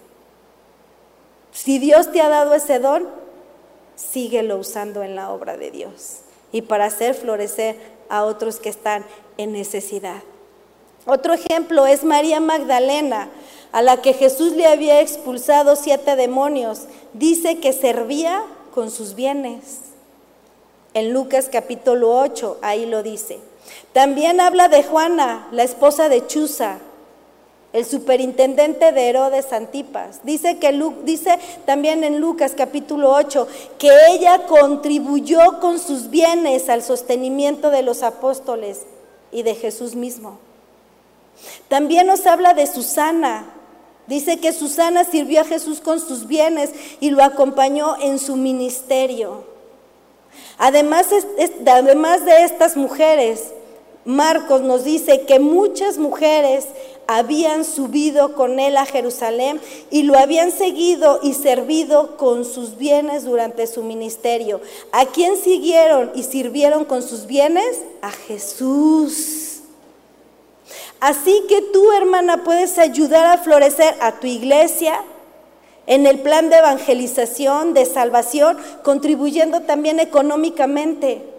Si 1.51 1.79
Dios 1.79 2.11
te 2.11 2.21
ha 2.21 2.29
dado 2.29 2.53
ese 2.53 2.77
don, 2.77 3.07
síguelo 3.95 4.57
usando 4.57 5.01
en 5.01 5.15
la 5.15 5.31
obra 5.31 5.57
de 5.57 5.71
Dios 5.71 6.19
y 6.51 6.61
para 6.61 6.85
hacer 6.85 7.15
florecer 7.15 7.94
a 8.09 8.25
otros 8.25 8.57
que 8.57 8.69
están 8.69 9.05
en 9.37 9.51
necesidad. 9.51 10.21
Otro 11.05 11.33
ejemplo 11.33 11.85
es 11.85 12.03
María 12.03 12.39
Magdalena, 12.39 13.29
a 13.71 13.81
la 13.81 14.01
que 14.01 14.13
Jesús 14.13 14.53
le 14.53 14.65
había 14.67 15.01
expulsado 15.01 15.75
siete 15.75 16.15
demonios. 16.15 16.83
Dice 17.13 17.59
que 17.59 17.73
servía 17.73 18.43
con 18.73 18.89
sus 18.89 19.15
bienes. 19.15 19.81
En 20.93 21.13
Lucas 21.13 21.49
capítulo 21.51 22.17
8, 22.17 22.59
ahí 22.61 22.85
lo 22.85 23.03
dice. 23.03 23.39
También 23.93 24.39
habla 24.39 24.67
de 24.67 24.83
Juana, 24.83 25.47
la 25.51 25.63
esposa 25.63 26.09
de 26.09 26.25
Chuza, 26.25 26.77
el 27.75 27.83
superintendente 27.83 28.93
de 28.93 29.09
Herodes 29.09 29.51
Antipas. 29.51 30.21
Dice, 30.23 30.59
que, 30.59 30.71
dice 31.03 31.37
también 31.65 32.05
en 32.05 32.21
Lucas 32.21 32.53
capítulo 32.55 33.11
8 33.13 33.49
que 33.77 33.91
ella 34.11 34.45
contribuyó 34.45 35.59
con 35.59 35.77
sus 35.77 36.09
bienes 36.09 36.69
al 36.69 36.81
sostenimiento 36.81 37.71
de 37.71 37.81
los 37.81 38.01
apóstoles 38.01 38.83
y 39.29 39.43
de 39.43 39.55
Jesús 39.55 39.93
mismo. 39.93 40.39
También 41.67 42.07
nos 42.07 42.25
habla 42.25 42.53
de 42.53 42.65
Susana. 42.65 43.45
Dice 44.07 44.37
que 44.37 44.53
Susana 44.53 45.03
sirvió 45.03 45.41
a 45.41 45.45
Jesús 45.45 45.81
con 45.81 45.99
sus 45.99 46.27
bienes 46.27 46.69
y 47.01 47.09
lo 47.09 47.25
acompañó 47.25 47.97
en 47.99 48.19
su 48.19 48.37
ministerio. 48.37 49.43
Además, 50.57 51.07
además 51.67 52.23
de 52.23 52.45
estas 52.45 52.77
mujeres, 52.77 53.51
Marcos 54.05 54.61
nos 54.61 54.83
dice 54.83 55.21
que 55.21 55.39
muchas 55.39 55.97
mujeres 55.97 56.67
habían 57.07 57.65
subido 57.65 58.33
con 58.33 58.59
él 58.59 58.77
a 58.77 58.85
Jerusalén 58.85 59.59
y 59.91 60.03
lo 60.03 60.17
habían 60.17 60.51
seguido 60.51 61.19
y 61.21 61.33
servido 61.33 62.17
con 62.17 62.45
sus 62.45 62.77
bienes 62.77 63.25
durante 63.25 63.67
su 63.67 63.83
ministerio. 63.83 64.61
¿A 64.91 65.05
quién 65.05 65.37
siguieron 65.37 66.11
y 66.15 66.23
sirvieron 66.23 66.85
con 66.85 67.01
sus 67.01 67.25
bienes? 67.25 67.81
A 68.01 68.11
Jesús. 68.11 69.59
Así 70.99 71.43
que 71.47 71.61
tú, 71.61 71.91
hermana, 71.91 72.43
puedes 72.43 72.77
ayudar 72.77 73.25
a 73.25 73.37
florecer 73.37 73.95
a 73.99 74.19
tu 74.19 74.27
iglesia 74.27 75.01
en 75.87 76.07
el 76.07 76.19
plan 76.19 76.49
de 76.49 76.57
evangelización, 76.57 77.73
de 77.73 77.85
salvación, 77.85 78.57
contribuyendo 78.83 79.61
también 79.61 79.99
económicamente. 79.99 81.34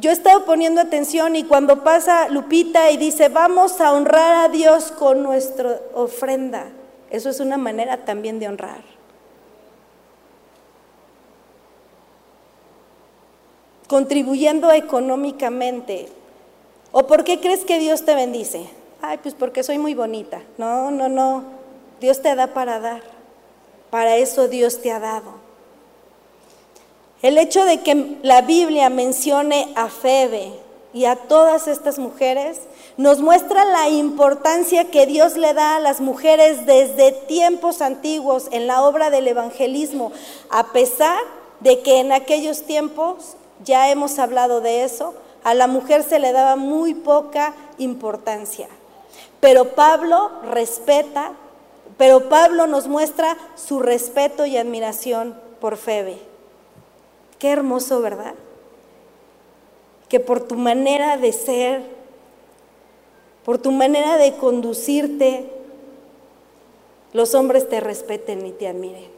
Yo 0.00 0.10
he 0.10 0.12
estado 0.12 0.44
poniendo 0.44 0.80
atención 0.80 1.34
y 1.34 1.44
cuando 1.44 1.82
pasa 1.82 2.28
Lupita 2.28 2.90
y 2.90 2.96
dice, 2.96 3.28
vamos 3.28 3.80
a 3.80 3.92
honrar 3.92 4.44
a 4.44 4.48
Dios 4.48 4.92
con 4.92 5.22
nuestra 5.22 5.80
ofrenda, 5.92 6.66
eso 7.10 7.30
es 7.30 7.40
una 7.40 7.56
manera 7.56 8.04
también 8.04 8.38
de 8.38 8.48
honrar. 8.48 8.82
Contribuyendo 13.88 14.70
económicamente. 14.70 16.08
¿O 16.92 17.06
por 17.06 17.24
qué 17.24 17.40
crees 17.40 17.64
que 17.64 17.78
Dios 17.78 18.04
te 18.04 18.14
bendice? 18.14 18.68
Ay, 19.00 19.18
pues 19.22 19.34
porque 19.34 19.62
soy 19.62 19.78
muy 19.78 19.94
bonita. 19.94 20.42
No, 20.58 20.90
no, 20.90 21.08
no. 21.08 21.44
Dios 21.98 22.20
te 22.20 22.34
da 22.34 22.48
para 22.48 22.80
dar. 22.80 23.02
Para 23.90 24.16
eso 24.16 24.46
Dios 24.46 24.82
te 24.82 24.92
ha 24.92 25.00
dado. 25.00 25.37
El 27.20 27.36
hecho 27.36 27.64
de 27.64 27.80
que 27.80 28.16
la 28.22 28.42
Biblia 28.42 28.90
mencione 28.90 29.72
a 29.74 29.88
Febe 29.88 30.52
y 30.92 31.06
a 31.06 31.16
todas 31.16 31.66
estas 31.66 31.98
mujeres 31.98 32.60
nos 32.96 33.20
muestra 33.20 33.64
la 33.64 33.88
importancia 33.88 34.90
que 34.90 35.04
Dios 35.06 35.36
le 35.36 35.52
da 35.52 35.76
a 35.76 35.80
las 35.80 36.00
mujeres 36.00 36.64
desde 36.64 37.10
tiempos 37.10 37.82
antiguos 37.82 38.46
en 38.52 38.68
la 38.68 38.82
obra 38.82 39.10
del 39.10 39.26
evangelismo, 39.26 40.12
a 40.48 40.72
pesar 40.72 41.18
de 41.58 41.80
que 41.80 41.98
en 41.98 42.12
aquellos 42.12 42.62
tiempos, 42.62 43.34
ya 43.64 43.90
hemos 43.90 44.20
hablado 44.20 44.60
de 44.60 44.84
eso, 44.84 45.14
a 45.42 45.54
la 45.54 45.66
mujer 45.66 46.04
se 46.04 46.20
le 46.20 46.32
daba 46.32 46.54
muy 46.54 46.94
poca 46.94 47.54
importancia. 47.78 48.68
Pero 49.40 49.74
Pablo 49.74 50.30
respeta, 50.52 51.32
pero 51.96 52.28
Pablo 52.28 52.68
nos 52.68 52.86
muestra 52.86 53.36
su 53.56 53.80
respeto 53.80 54.46
y 54.46 54.56
admiración 54.56 55.34
por 55.60 55.76
Febe. 55.76 56.27
Qué 57.38 57.50
hermoso, 57.50 58.00
¿verdad? 58.00 58.34
Que 60.08 60.20
por 60.20 60.40
tu 60.40 60.56
manera 60.56 61.16
de 61.16 61.32
ser, 61.32 61.82
por 63.44 63.58
tu 63.58 63.70
manera 63.70 64.16
de 64.16 64.36
conducirte, 64.36 65.50
los 67.12 67.34
hombres 67.34 67.68
te 67.68 67.80
respeten 67.80 68.46
y 68.46 68.52
te 68.52 68.68
admiren. 68.68 69.08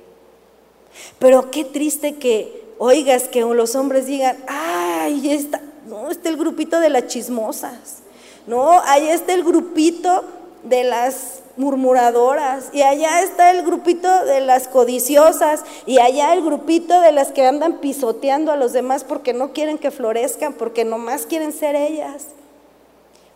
Pero 1.18 1.50
qué 1.50 1.64
triste 1.64 2.16
que 2.16 2.64
oigas 2.78 3.28
que 3.28 3.42
los 3.42 3.74
hombres 3.74 4.06
digan, 4.06 4.36
ay, 4.48 5.30
está, 5.30 5.60
no, 5.86 6.10
está 6.10 6.28
el 6.28 6.36
grupito 6.36 6.80
de 6.80 6.90
las 6.90 7.06
chismosas, 7.06 7.98
no, 8.46 8.80
ahí 8.80 9.08
está 9.08 9.34
el 9.34 9.44
grupito 9.44 10.24
de 10.64 10.84
las 10.84 11.39
murmuradoras 11.61 12.70
y 12.72 12.80
allá 12.80 13.22
está 13.22 13.50
el 13.50 13.62
grupito 13.62 14.24
de 14.24 14.40
las 14.40 14.66
codiciosas 14.66 15.62
y 15.84 15.98
allá 15.98 16.32
el 16.32 16.42
grupito 16.42 17.02
de 17.02 17.12
las 17.12 17.32
que 17.32 17.46
andan 17.46 17.78
pisoteando 17.80 18.50
a 18.50 18.56
los 18.56 18.72
demás 18.72 19.04
porque 19.04 19.34
no 19.34 19.52
quieren 19.52 19.76
que 19.76 19.90
florezcan, 19.90 20.54
porque 20.54 20.86
nomás 20.86 21.26
quieren 21.26 21.52
ser 21.52 21.76
ellas. 21.76 22.28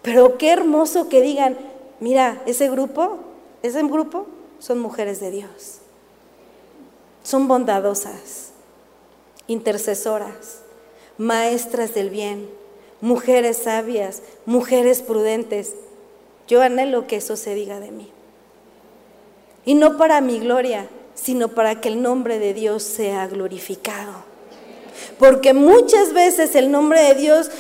Pero 0.01 0.39
qué 0.39 0.51
hermoso 0.53 1.11
que 1.11 1.21
digan, 1.21 1.59
mira, 2.01 2.43
ese 2.47 2.71
grupo, 2.71 3.19
ese 3.63 3.83
grupo 3.83 4.27
son 4.59 4.79
mujeres 4.79 5.21
de 5.21 5.31
Dios. 5.31 5.81
Son 7.23 7.47
bondadosas, 7.47 8.53
intercesoras, 9.47 10.61
maestras 11.19 11.93
del 11.93 12.09
bien, 12.09 12.49
mujeres 13.03 13.59
sabias, 13.59 14.23
mujeres 14.47 15.03
prudentes. 15.03 15.75
Yo 16.49 16.63
anhelo 16.63 17.07
que 17.07 17.17
eso 17.17 17.37
se 17.37 17.55
diga 17.55 17.81
de 17.81 17.91
mí. 17.91 18.14
Y 19.65 19.75
no 19.75 19.97
para 19.97 20.21
mi 20.21 20.39
gloria, 20.39 20.89
sino 21.15 21.49
para 21.49 21.81
que 21.81 21.89
el 21.89 22.03
nombre 22.03 22.39
de 22.39 22.55
Dios 22.55 22.83
sea 22.83 23.27
glorificado. 23.27 24.13
Porque 25.19 25.55
muchas 25.55 26.13
veces 26.13 26.55
el 26.55 26.71
nombre 26.71 27.03
de 27.03 27.15
Dios, 27.15 27.51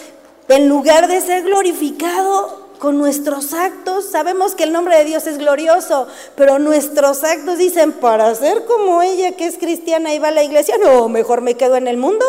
en 0.48 0.68
lugar 0.68 1.08
de 1.08 1.20
ser 1.20 1.44
glorificado, 1.44 2.64
con 2.78 2.98
nuestros 2.98 3.54
actos, 3.54 4.04
sabemos 4.10 4.54
que 4.54 4.64
el 4.64 4.72
nombre 4.72 4.98
de 4.98 5.04
Dios 5.04 5.26
es 5.26 5.38
glorioso, 5.38 6.06
pero 6.36 6.58
nuestros 6.58 7.24
actos 7.24 7.56
dicen, 7.56 7.92
para 7.92 8.34
ser 8.34 8.66
como 8.66 9.00
ella 9.00 9.32
que 9.36 9.46
es 9.46 9.56
cristiana 9.56 10.12
y 10.12 10.18
va 10.18 10.28
a 10.28 10.32
la 10.32 10.44
iglesia, 10.44 10.76
no, 10.76 11.08
mejor 11.08 11.40
me 11.40 11.54
quedo 11.54 11.76
en 11.76 11.88
el 11.88 11.96
mundo. 11.96 12.26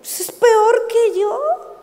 Pues 0.00 0.20
es 0.20 0.32
peor 0.32 0.86
que 0.88 1.20
yo. 1.20 1.73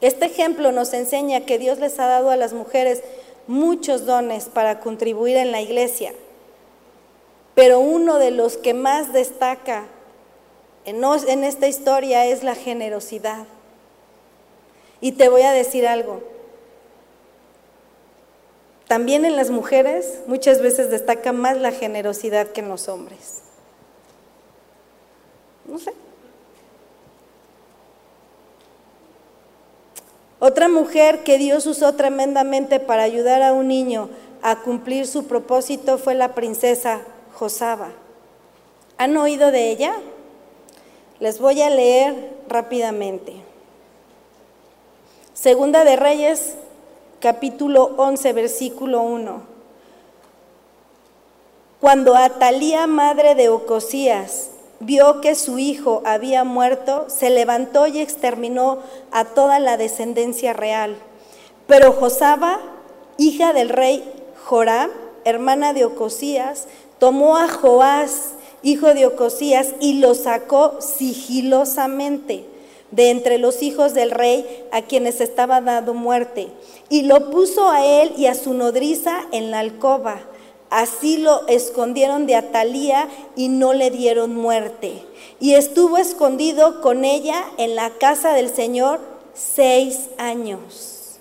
Este 0.00 0.26
ejemplo 0.26 0.72
nos 0.72 0.92
enseña 0.92 1.40
que 1.40 1.58
Dios 1.58 1.78
les 1.78 1.98
ha 1.98 2.06
dado 2.06 2.30
a 2.30 2.36
las 2.36 2.52
mujeres 2.52 3.02
muchos 3.46 4.06
dones 4.06 4.46
para 4.46 4.80
contribuir 4.80 5.36
en 5.36 5.52
la 5.52 5.60
iglesia 5.60 6.12
pero 7.58 7.80
uno 7.80 8.20
de 8.20 8.30
los 8.30 8.56
que 8.56 8.72
más 8.72 9.12
destaca 9.12 9.86
en, 10.84 11.02
esta 11.42 11.66
historia 11.66 12.24
es 12.24 12.44
la 12.44 12.54
generosidad. 12.54 13.46
Y 15.00 15.10
te 15.10 15.28
voy 15.28 15.42
a 15.42 15.50
decir 15.50 15.84
algo. 15.84 16.22
También 18.86 19.24
en 19.24 19.34
las 19.34 19.50
mujeres 19.50 20.20
muchas 20.28 20.62
veces 20.62 20.88
destaca 20.88 21.32
más 21.32 21.56
la 21.56 21.72
generosidad 21.72 22.46
que 22.46 22.60
en 22.60 22.68
los 22.68 22.86
hombres. 22.86 23.40
No 25.64 25.80
sé. 25.80 25.92
Otra 30.40 30.68
mujer 30.68 31.24
que 31.24 31.36
Dios 31.36 31.66
usó 31.66 31.94
tremendamente 31.94 32.78
para 32.78 33.02
ayudar 33.02 33.42
a 33.42 33.52
un 33.52 33.68
niño 33.68 34.08
a 34.40 34.60
cumplir 34.60 35.06
su 35.06 35.26
propósito 35.26 35.98
fue 35.98 36.14
la 36.14 36.34
princesa 36.34 37.00
Josaba. 37.34 37.90
¿Han 38.98 39.16
oído 39.16 39.50
de 39.50 39.70
ella? 39.70 39.94
Les 41.18 41.40
voy 41.40 41.60
a 41.62 41.70
leer 41.70 42.36
rápidamente. 42.48 43.34
Segunda 45.34 45.84
de 45.84 45.96
Reyes, 45.96 46.54
capítulo 47.20 47.94
11, 47.96 48.32
versículo 48.32 49.02
1. 49.02 49.42
Cuando 51.80 52.14
Atalía, 52.14 52.86
madre 52.86 53.34
de 53.34 53.48
Ocosías, 53.48 54.50
vio 54.80 55.20
que 55.20 55.34
su 55.34 55.58
hijo 55.58 56.02
había 56.04 56.44
muerto, 56.44 57.06
se 57.08 57.30
levantó 57.30 57.86
y 57.86 58.00
exterminó 58.00 58.78
a 59.10 59.24
toda 59.24 59.58
la 59.58 59.76
descendencia 59.76 60.52
real. 60.52 60.96
Pero 61.66 61.92
Josaba, 61.92 62.60
hija 63.16 63.52
del 63.52 63.68
rey 63.68 64.04
Joram, 64.44 64.90
hermana 65.24 65.72
de 65.72 65.84
Ocosías, 65.84 66.66
tomó 66.98 67.36
a 67.36 67.48
Joás, 67.48 68.32
hijo 68.62 68.94
de 68.94 69.06
Ocosías, 69.06 69.74
y 69.80 69.94
lo 69.94 70.14
sacó 70.14 70.80
sigilosamente 70.80 72.46
de 72.90 73.10
entre 73.10 73.38
los 73.38 73.62
hijos 73.62 73.92
del 73.92 74.10
rey 74.10 74.64
a 74.72 74.82
quienes 74.82 75.20
estaba 75.20 75.60
dado 75.60 75.92
muerte, 75.92 76.48
y 76.88 77.02
lo 77.02 77.30
puso 77.30 77.68
a 77.70 77.84
él 77.84 78.14
y 78.16 78.26
a 78.26 78.34
su 78.34 78.54
nodriza 78.54 79.26
en 79.32 79.50
la 79.50 79.58
alcoba. 79.58 80.20
Así 80.70 81.16
lo 81.16 81.46
escondieron 81.48 82.26
de 82.26 82.34
Atalía 82.34 83.08
y 83.36 83.48
no 83.48 83.72
le 83.72 83.90
dieron 83.90 84.34
muerte. 84.34 85.02
Y 85.40 85.54
estuvo 85.54 85.96
escondido 85.96 86.80
con 86.80 87.04
ella 87.04 87.44
en 87.56 87.74
la 87.74 87.90
casa 87.90 88.32
del 88.32 88.54
Señor 88.54 89.00
seis 89.34 90.08
años. 90.18 91.18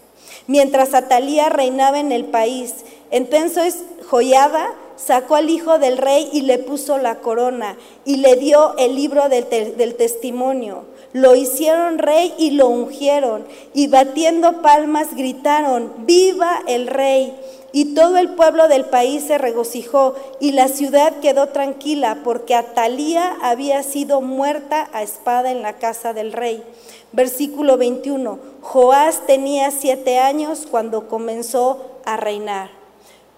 Mientras 0.47 0.93
Atalía 0.93 1.49
reinaba 1.49 1.99
en 1.99 2.11
el 2.11 2.25
país, 2.25 2.73
entonces 3.11 3.83
Joyada 4.09 4.73
sacó 4.97 5.35
al 5.35 5.49
hijo 5.49 5.77
del 5.77 5.97
rey 5.97 6.29
y 6.33 6.41
le 6.41 6.57
puso 6.57 6.97
la 6.97 7.19
corona 7.19 7.77
y 8.03 8.17
le 8.17 8.35
dio 8.35 8.75
el 8.77 8.95
libro 8.95 9.29
del, 9.29 9.47
del, 9.49 9.95
testimonio. 9.95 10.85
Lo 11.13 11.35
hicieron 11.35 11.99
rey 11.99 12.33
y 12.37 12.51
lo 12.51 12.67
ungieron 12.67 13.45
y 13.73 13.87
batiendo 13.87 14.61
palmas 14.61 15.15
gritaron, 15.15 15.93
viva 16.05 16.63
el 16.67 16.87
rey. 16.87 17.33
Y 17.77 17.93
todo 17.93 18.17
el 18.17 18.29
pueblo 18.29 18.67
del 18.67 18.85
país 18.85 19.25
se 19.27 19.37
regocijó 19.37 20.15
y 20.39 20.53
la 20.53 20.67
ciudad 20.67 21.13
quedó 21.21 21.49
tranquila 21.49 22.21
porque 22.23 22.55
Atalía 22.55 23.37
había 23.39 23.83
sido 23.83 24.19
muerta 24.19 24.89
a 24.93 25.03
espada 25.03 25.51
en 25.51 25.61
la 25.61 25.73
casa 25.73 26.11
del 26.11 26.33
rey. 26.33 26.63
Versículo 27.11 27.77
21. 27.77 28.39
Joás 28.61 29.27
tenía 29.27 29.69
siete 29.69 30.17
años 30.17 30.65
cuando 30.71 31.07
comenzó 31.07 31.99
a 32.03 32.17
reinar. 32.17 32.71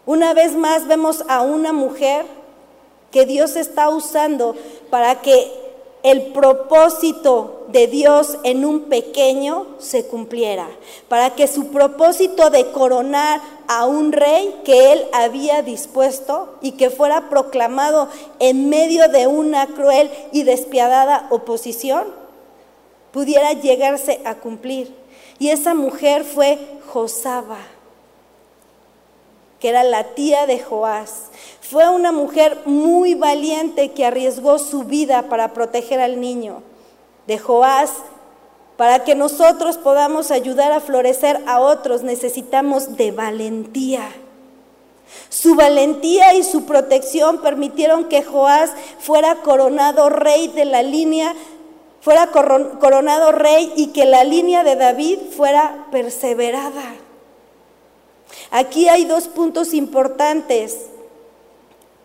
Una 0.05 0.33
vez 0.33 0.55
más 0.55 0.87
vemos 0.87 1.25
a 1.27 1.41
una 1.41 1.73
mujer 1.73 2.25
que 3.11 3.25
Dios 3.25 3.57
está 3.57 3.89
usando 3.89 4.55
para 4.89 5.19
que 5.19 5.51
el 6.03 6.27
propósito 6.27 7.65
de 7.67 7.87
Dios 7.87 8.37
en 8.43 8.65
un 8.65 8.83
pequeño 8.83 9.67
se 9.79 10.07
cumpliera, 10.07 10.67
para 11.07 11.35
que 11.35 11.47
su 11.47 11.67
propósito 11.67 12.49
de 12.49 12.71
coronar 12.71 13.41
a 13.67 13.85
un 13.85 14.11
rey 14.11 14.61
que 14.63 14.93
él 14.93 15.05
había 15.11 15.61
dispuesto 15.61 16.55
y 16.61 16.73
que 16.73 16.89
fuera 16.89 17.29
proclamado 17.29 18.09
en 18.39 18.69
medio 18.69 19.07
de 19.09 19.27
una 19.27 19.67
cruel 19.67 20.09
y 20.31 20.43
despiadada 20.43 21.27
oposición, 21.29 22.07
pudiera 23.11 23.53
llegarse 23.53 24.21
a 24.25 24.35
cumplir. 24.35 24.95
Y 25.37 25.49
esa 25.49 25.73
mujer 25.73 26.23
fue 26.23 26.57
Josaba 26.91 27.59
que 29.59 29.69
era 29.69 29.83
la 29.83 30.15
tía 30.15 30.45
de 30.45 30.59
Joás. 30.59 31.28
Fue 31.69 31.87
una 31.87 32.11
mujer 32.11 32.63
muy 32.65 33.13
valiente 33.13 33.91
que 33.91 34.03
arriesgó 34.03 34.57
su 34.57 34.85
vida 34.85 35.29
para 35.29 35.53
proteger 35.53 36.01
al 36.01 36.19
niño 36.19 36.63
de 37.27 37.37
Joás. 37.37 37.91
Para 38.75 39.03
que 39.03 39.13
nosotros 39.13 39.77
podamos 39.77 40.31
ayudar 40.31 40.71
a 40.71 40.79
florecer 40.79 41.43
a 41.45 41.59
otros 41.59 42.01
necesitamos 42.01 42.97
de 42.97 43.11
valentía. 43.11 44.09
Su 45.29 45.53
valentía 45.53 46.33
y 46.33 46.43
su 46.43 46.65
protección 46.65 47.39
permitieron 47.39 48.05
que 48.05 48.23
Joás 48.23 48.71
fuera 48.99 49.35
coronado 49.35 50.09
rey 50.09 50.47
de 50.47 50.65
la 50.65 50.81
línea, 50.81 51.35
fuera 52.01 52.31
coronado 52.31 53.31
rey 53.31 53.73
y 53.75 53.87
que 53.87 54.05
la 54.05 54.23
línea 54.23 54.63
de 54.63 54.75
David 54.75 55.19
fuera 55.37 55.85
perseverada. 55.91 56.95
Aquí 58.49 58.89
hay 58.89 59.05
dos 59.05 59.27
puntos 59.27 59.75
importantes 59.75 60.87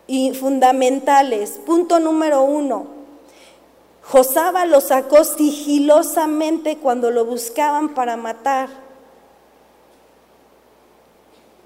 y 0.07 0.33
fundamentales. 0.33 1.59
Punto 1.65 1.99
número 1.99 2.43
uno, 2.43 2.87
Josaba 4.01 4.65
lo 4.65 4.81
sacó 4.81 5.23
sigilosamente 5.23 6.77
cuando 6.77 7.09
lo 7.09 7.25
buscaban 7.25 7.95
para 7.95 8.17
matar. 8.17 8.69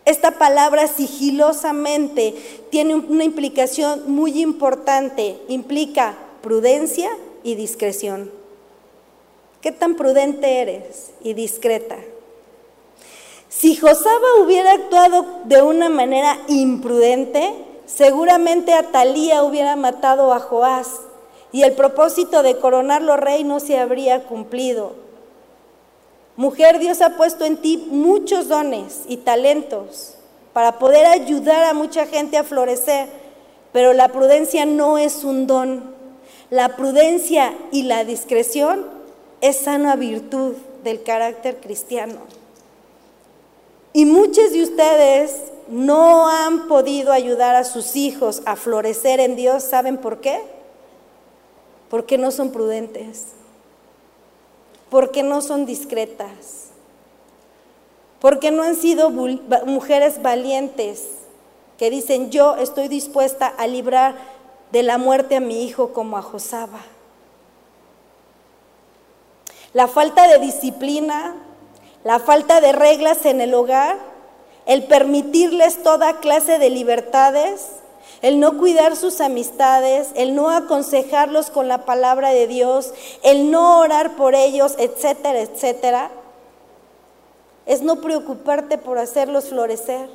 Esta 0.06 0.32
palabra 0.32 0.88
sigilosamente 0.88 2.34
tiene 2.72 2.96
una 2.96 3.26
implicación 3.26 4.12
muy 4.12 4.42
importante. 4.42 5.38
Implica 5.50 6.16
prudencia 6.42 7.10
y 7.44 7.56
discreción. 7.56 8.32
¿Qué 9.62 9.74
tan 9.74 9.96
prudente 9.96 10.62
eres 10.62 11.12
y 11.22 11.34
discreta? 11.34 11.98
Si 13.50 13.76
Josaba 13.76 14.42
hubiera 14.42 14.72
actuado 14.72 15.26
de 15.44 15.62
una 15.62 15.90
manera 15.90 16.40
imprudente, 16.48 17.54
seguramente 17.94 18.74
Atalía 18.74 19.44
hubiera 19.44 19.76
matado 19.76 20.34
a 20.34 20.40
Joás 20.40 21.02
y 21.52 21.64
el 21.64 21.74
propósito 21.74 22.44
de 22.44 22.58
coronarlo 22.58 23.18
rey 23.18 23.44
no 23.44 23.60
se 23.60 23.80
habría 23.80 24.24
cumplido. 24.26 24.94
Mujer, 26.36 26.80
Dios 26.80 27.02
ha 27.02 27.18
puesto 27.18 27.46
en 27.46 27.58
ti 27.58 27.88
muchos 27.90 28.48
dones 28.48 29.02
y 29.08 29.18
talentos 29.18 30.16
para 30.54 30.80
poder 30.80 31.06
ayudar 31.06 31.64
a 31.66 31.74
mucha 31.74 32.06
gente 32.06 32.38
a 32.38 32.44
florecer, 32.44 33.10
pero 33.74 33.94
la 33.94 34.10
prudencia 34.10 34.66
no 34.66 34.98
es 34.98 35.24
un 35.24 35.48
don. 35.48 35.96
La 36.50 36.76
prudencia 36.76 37.54
y 37.72 37.84
la 37.84 38.06
discreción 38.06 38.86
es 39.42 39.58
sana 39.58 39.96
virtud 39.96 40.56
del 40.84 41.04
carácter 41.04 41.58
cristiano. 41.58 42.20
Y 43.94 44.06
muchos 44.06 44.52
de 44.52 44.64
ustedes 44.64 45.42
no 45.70 46.28
han 46.28 46.67
podido 46.67 47.11
ayudar 47.11 47.55
a 47.55 47.63
sus 47.63 47.95
hijos 47.95 48.41
a 48.45 48.55
florecer 48.55 49.20
en 49.20 49.36
Dios. 49.36 49.63
¿Saben 49.63 49.97
por 49.97 50.20
qué? 50.20 50.41
Porque 51.89 52.17
no 52.17 52.32
son 52.32 52.51
prudentes. 52.51 53.28
Porque 54.89 55.22
no 55.22 55.41
son 55.41 55.65
discretas. 55.65 56.70
Porque 58.20 58.51
no 58.51 58.63
han 58.63 58.76
sido 58.76 59.11
mujeres 59.11 60.22
valientes 60.22 61.05
que 61.78 61.89
dicen, 61.89 62.32
yo 62.32 62.55
estoy 62.55 62.88
dispuesta 62.88 63.47
a 63.47 63.67
librar 63.67 64.15
de 64.72 64.84
la 64.84 64.97
muerte 64.97 65.36
a 65.36 65.39
mi 65.39 65.63
hijo 65.63 65.93
como 65.93 66.17
a 66.17 66.22
Josaba. 66.22 66.82
La 69.74 69.88
falta 69.88 70.28
de 70.28 70.39
disciplina, 70.39 71.36
la 72.03 72.20
falta 72.20 72.59
de 72.59 72.72
reglas 72.72 73.26
en 73.26 73.39
el 73.39 73.53
hogar, 73.53 74.09
el 74.70 74.84
permitirles 74.84 75.82
toda 75.82 76.20
clase 76.20 76.59
de 76.59 76.70
libertades, 76.70 77.70
el 78.22 78.39
no 78.39 78.59
cuidar 78.59 78.95
sus 78.95 79.20
amistades, 79.20 80.09
el 80.13 80.36
no 80.36 80.51
aconsejarlos 80.51 81.49
con 81.49 81.67
la 81.67 81.86
palabra 81.86 82.30
de 82.30 82.45
Dios, 82.45 82.93
el 83.24 83.49
no 83.49 83.80
orar 83.80 84.15
por 84.15 84.36
ellos, 84.36 84.76
etcétera, 84.78 85.39
etcétera, 85.39 86.11
es 87.65 87.82
no 87.82 87.99
preocuparte 87.99 88.78
por 88.78 88.99
hacerlos 88.99 89.49
florecer. 89.49 90.07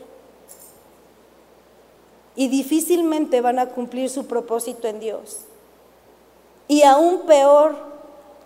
Y 2.36 2.46
difícilmente 2.46 3.40
van 3.40 3.59
a 3.59 3.70
cumplir 3.70 4.09
su 4.09 4.26
propósito 4.28 4.86
en 4.86 5.00
Dios. 5.00 5.40
Y 6.68 6.82
aún 6.82 7.22
peor, 7.26 7.93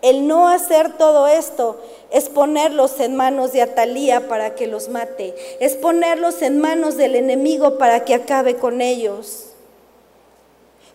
el 0.02 0.26
no 0.28 0.48
hacer 0.48 0.96
todo 0.96 1.26
esto 1.26 1.80
es 2.10 2.28
ponerlos 2.28 3.00
en 3.00 3.16
manos 3.16 3.52
de 3.52 3.62
Atalía 3.62 4.28
para 4.28 4.54
que 4.54 4.66
los 4.66 4.88
mate, 4.88 5.34
es 5.60 5.76
ponerlos 5.76 6.42
en 6.42 6.60
manos 6.60 6.96
del 6.96 7.16
enemigo 7.16 7.78
para 7.78 8.04
que 8.04 8.14
acabe 8.14 8.56
con 8.56 8.80
ellos. 8.80 9.44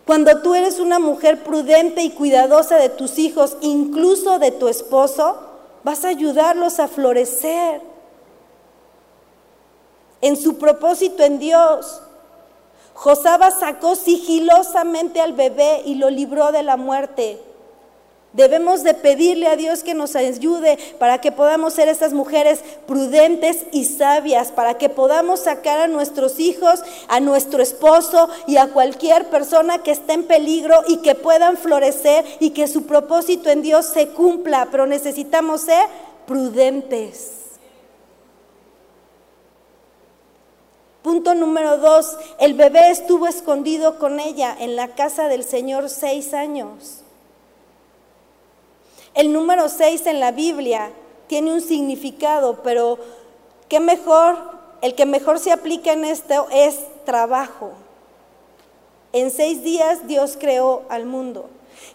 Cuando 0.06 0.42
tú 0.42 0.54
eres 0.54 0.80
una 0.80 0.98
mujer 0.98 1.42
prudente 1.42 2.02
y 2.02 2.10
cuidadosa 2.10 2.76
de 2.76 2.90
tus 2.90 3.18
hijos, 3.18 3.56
incluso 3.62 4.38
de 4.38 4.50
tu 4.50 4.68
esposo, 4.68 5.36
vas 5.82 6.04
a 6.04 6.08
ayudarlos 6.08 6.78
a 6.78 6.88
florecer 6.88 7.80
en 10.20 10.36
su 10.36 10.58
propósito 10.58 11.22
en 11.22 11.38
Dios. 11.38 12.02
Josaba 12.94 13.50
sacó 13.50 13.96
sigilosamente 13.96 15.20
al 15.20 15.32
bebé 15.32 15.82
y 15.84 15.96
lo 15.96 16.10
libró 16.10 16.52
de 16.52 16.62
la 16.62 16.76
muerte. 16.76 17.40
Debemos 18.34 18.82
de 18.82 18.94
pedirle 18.94 19.46
a 19.46 19.54
Dios 19.54 19.84
que 19.84 19.94
nos 19.94 20.16
ayude 20.16 20.76
para 20.98 21.20
que 21.20 21.30
podamos 21.30 21.72
ser 21.72 21.86
esas 21.86 22.12
mujeres 22.12 22.60
prudentes 22.84 23.64
y 23.70 23.84
sabias, 23.84 24.50
para 24.50 24.74
que 24.74 24.88
podamos 24.88 25.40
sacar 25.40 25.78
a 25.78 25.86
nuestros 25.86 26.40
hijos, 26.40 26.82
a 27.06 27.20
nuestro 27.20 27.62
esposo 27.62 28.28
y 28.48 28.56
a 28.56 28.66
cualquier 28.72 29.30
persona 29.30 29.84
que 29.84 29.92
esté 29.92 30.14
en 30.14 30.24
peligro 30.24 30.82
y 30.88 30.96
que 30.96 31.14
puedan 31.14 31.56
florecer 31.56 32.24
y 32.40 32.50
que 32.50 32.66
su 32.66 32.86
propósito 32.86 33.50
en 33.50 33.62
Dios 33.62 33.86
se 33.86 34.08
cumpla, 34.08 34.66
pero 34.68 34.86
necesitamos 34.86 35.60
ser 35.60 35.86
prudentes. 36.26 37.42
Punto 41.02 41.34
número 41.36 41.78
dos, 41.78 42.16
el 42.40 42.54
bebé 42.54 42.90
estuvo 42.90 43.28
escondido 43.28 44.00
con 44.00 44.18
ella 44.18 44.56
en 44.58 44.74
la 44.74 44.88
casa 44.88 45.28
del 45.28 45.44
Señor 45.44 45.88
seis 45.88 46.34
años. 46.34 47.03
El 49.14 49.32
número 49.32 49.68
6 49.68 50.06
en 50.06 50.18
la 50.18 50.32
Biblia 50.32 50.90
tiene 51.28 51.52
un 51.52 51.60
significado, 51.60 52.62
pero 52.64 52.98
qué 53.68 53.78
mejor, 53.78 54.36
el 54.82 54.94
que 54.96 55.06
mejor 55.06 55.38
se 55.38 55.52
aplica 55.52 55.92
en 55.92 56.04
esto 56.04 56.48
es 56.52 56.80
trabajo. 57.04 57.70
En 59.12 59.30
seis 59.30 59.62
días 59.62 60.08
Dios 60.08 60.36
creó 60.38 60.82
al 60.88 61.06
mundo. 61.06 61.48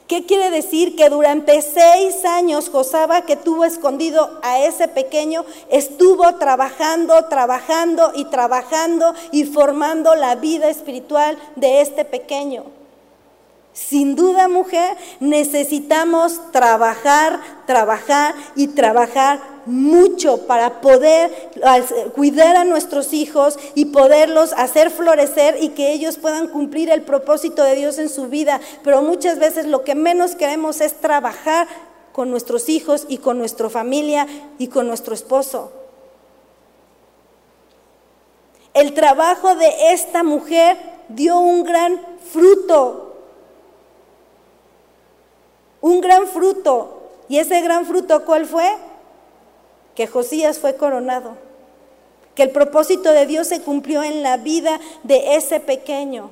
¿Qué 0.08 0.26
quiere 0.26 0.50
decir? 0.50 0.96
Que 0.96 1.10
durante 1.10 1.62
seis 1.62 2.24
años 2.24 2.70
Josaba, 2.70 3.24
que 3.24 3.36
tuvo 3.36 3.66
escondido 3.66 4.40
a 4.42 4.64
ese 4.64 4.88
pequeño, 4.88 5.44
estuvo 5.70 6.36
trabajando, 6.36 7.26
trabajando 7.26 8.14
y 8.16 8.26
trabajando 8.26 9.14
y 9.32 9.44
formando 9.44 10.16
la 10.16 10.36
vida 10.36 10.70
espiritual 10.70 11.38
de 11.56 11.82
este 11.82 12.06
pequeño. 12.06 12.79
Sin 13.74 14.16
duda, 14.16 14.48
mujer, 14.48 14.98
necesitamos 15.20 16.52
trabajar, 16.52 17.40
trabajar 17.66 18.36
y 18.56 18.68
trabajar 18.68 19.40
mucho 19.66 20.48
para 20.48 20.82
poder 20.82 21.52
cuidar 22.16 22.56
a 22.56 22.66
nuestros 22.66 23.14
hijos 23.14 23.58
y 23.76 23.86
poderlos 23.86 24.54
hacer 24.54 24.90
florecer 24.90 25.58
y 25.62 25.70
que 25.70 25.94
ellos 25.94 26.18
puedan 26.18 26.48
cumplir 26.48 26.90
el 26.90 27.04
propósito 27.04 27.64
de 27.64 27.76
Dios 27.76 28.00
en 28.00 28.10
su 28.10 28.28
vida. 28.28 28.60
Pero 28.84 29.02
muchas 29.02 29.40
veces 29.40 29.66
lo 29.66 29.84
que 29.84 29.96
menos 29.96 30.36
queremos 30.36 30.82
es 30.82 31.00
trabajar 31.00 31.68
con 32.12 32.32
nuestros 32.32 32.68
hijos 32.70 33.06
y 33.08 33.20
con 33.20 33.38
nuestra 33.38 33.70
familia 33.70 34.28
y 34.58 34.68
con 34.68 34.88
nuestro 34.88 35.14
esposo. 35.14 35.72
El 38.74 38.94
trabajo 38.94 39.56
de 39.56 39.94
esta 39.94 40.24
mujer 40.24 40.78
dio 41.10 41.40
un 41.40 41.64
gran 41.64 42.00
fruto 42.32 43.09
un 45.82 46.02
gran 46.02 46.28
fruto. 46.28 46.96
¿Y 47.28 47.38
ese 47.38 47.62
gran 47.62 47.86
fruto 47.86 48.26
cuál 48.26 48.46
fue? 48.46 48.68
Que 49.96 50.08
Josías 50.08 50.60
fue 50.60 50.76
coronado. 50.76 51.38
Que 52.36 52.44
el 52.44 52.52
propósito 52.52 53.12
de 53.12 53.26
Dios 53.26 53.48
se 53.48 53.62
cumplió 53.62 54.04
en 54.04 54.24
la 54.24 54.38
vida 54.38 54.80
de 55.04 55.36
ese 55.36 55.60
pequeño. 55.60 56.32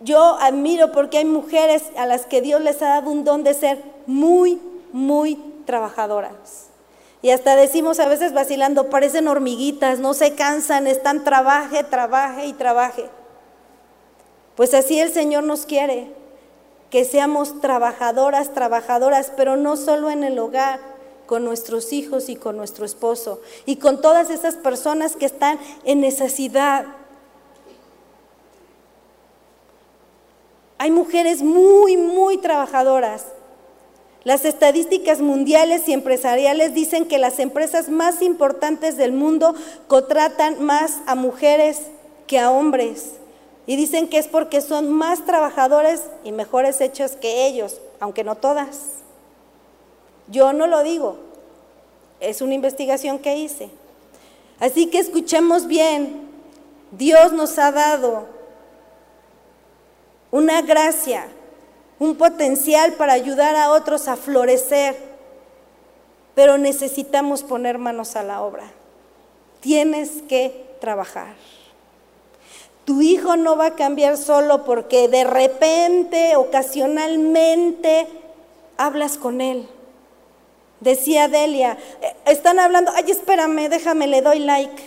Yo 0.00 0.38
admiro 0.40 0.92
porque 0.92 1.18
hay 1.18 1.24
mujeres 1.24 1.84
a 1.96 2.06
las 2.06 2.24
que 2.24 2.40
Dios 2.40 2.60
les 2.60 2.80
ha 2.82 2.88
dado 2.88 3.10
un 3.10 3.24
don 3.24 3.42
de 3.42 3.54
ser 3.54 3.82
muy, 4.06 4.60
muy 4.92 5.36
trabajadoras. 5.66 6.68
Y 7.20 7.30
hasta 7.30 7.56
decimos 7.56 7.98
a 7.98 8.08
veces 8.08 8.32
vacilando, 8.32 8.90
parecen 8.90 9.26
hormiguitas, 9.26 9.98
no 9.98 10.14
se 10.14 10.34
cansan, 10.34 10.86
están 10.86 11.24
trabaje, 11.24 11.82
trabaje 11.82 12.46
y 12.46 12.52
trabaje. 12.52 13.10
Pues 14.58 14.74
así 14.74 14.98
el 14.98 15.12
Señor 15.12 15.44
nos 15.44 15.66
quiere, 15.66 16.08
que 16.90 17.04
seamos 17.04 17.60
trabajadoras, 17.60 18.54
trabajadoras, 18.54 19.30
pero 19.36 19.56
no 19.56 19.76
solo 19.76 20.10
en 20.10 20.24
el 20.24 20.36
hogar, 20.40 20.80
con 21.26 21.44
nuestros 21.44 21.92
hijos 21.92 22.28
y 22.28 22.34
con 22.34 22.56
nuestro 22.56 22.84
esposo, 22.84 23.40
y 23.66 23.76
con 23.76 24.00
todas 24.00 24.30
esas 24.30 24.56
personas 24.56 25.14
que 25.14 25.26
están 25.26 25.60
en 25.84 26.00
necesidad. 26.00 26.86
Hay 30.78 30.90
mujeres 30.90 31.40
muy, 31.40 31.96
muy 31.96 32.36
trabajadoras. 32.38 33.26
Las 34.24 34.44
estadísticas 34.44 35.20
mundiales 35.20 35.88
y 35.88 35.92
empresariales 35.92 36.74
dicen 36.74 37.06
que 37.06 37.18
las 37.18 37.38
empresas 37.38 37.90
más 37.90 38.22
importantes 38.22 38.96
del 38.96 39.12
mundo 39.12 39.54
contratan 39.86 40.64
más 40.64 40.98
a 41.06 41.14
mujeres 41.14 41.82
que 42.26 42.40
a 42.40 42.50
hombres. 42.50 43.17
Y 43.68 43.76
dicen 43.76 44.08
que 44.08 44.16
es 44.16 44.28
porque 44.28 44.62
son 44.62 44.90
más 44.90 45.26
trabajadores 45.26 46.00
y 46.24 46.32
mejores 46.32 46.80
hechos 46.80 47.12
que 47.12 47.46
ellos, 47.46 47.82
aunque 48.00 48.24
no 48.24 48.34
todas. 48.34 49.02
Yo 50.26 50.54
no 50.54 50.66
lo 50.66 50.82
digo, 50.82 51.18
es 52.18 52.40
una 52.40 52.54
investigación 52.54 53.18
que 53.18 53.36
hice. 53.36 53.68
Así 54.58 54.86
que 54.86 54.98
escuchemos 54.98 55.66
bien, 55.66 56.30
Dios 56.92 57.34
nos 57.34 57.58
ha 57.58 57.70
dado 57.70 58.26
una 60.30 60.62
gracia, 60.62 61.28
un 61.98 62.16
potencial 62.16 62.94
para 62.94 63.12
ayudar 63.12 63.54
a 63.54 63.70
otros 63.70 64.08
a 64.08 64.16
florecer, 64.16 64.96
pero 66.34 66.56
necesitamos 66.56 67.42
poner 67.42 67.76
manos 67.76 68.16
a 68.16 68.22
la 68.22 68.40
obra. 68.40 68.72
Tienes 69.60 70.22
que 70.22 70.74
trabajar. 70.80 71.34
Tu 72.88 73.02
hijo 73.02 73.36
no 73.36 73.54
va 73.54 73.66
a 73.66 73.74
cambiar 73.74 74.16
solo 74.16 74.64
porque 74.64 75.08
de 75.08 75.22
repente, 75.22 76.36
ocasionalmente, 76.36 78.06
hablas 78.78 79.18
con 79.18 79.42
él. 79.42 79.68
Decía 80.80 81.28
Delia, 81.28 81.76
eh, 82.00 82.16
están 82.24 82.58
hablando, 82.58 82.90
ay, 82.94 83.10
espérame, 83.10 83.68
déjame, 83.68 84.06
le 84.06 84.22
doy 84.22 84.38
like. 84.38 84.82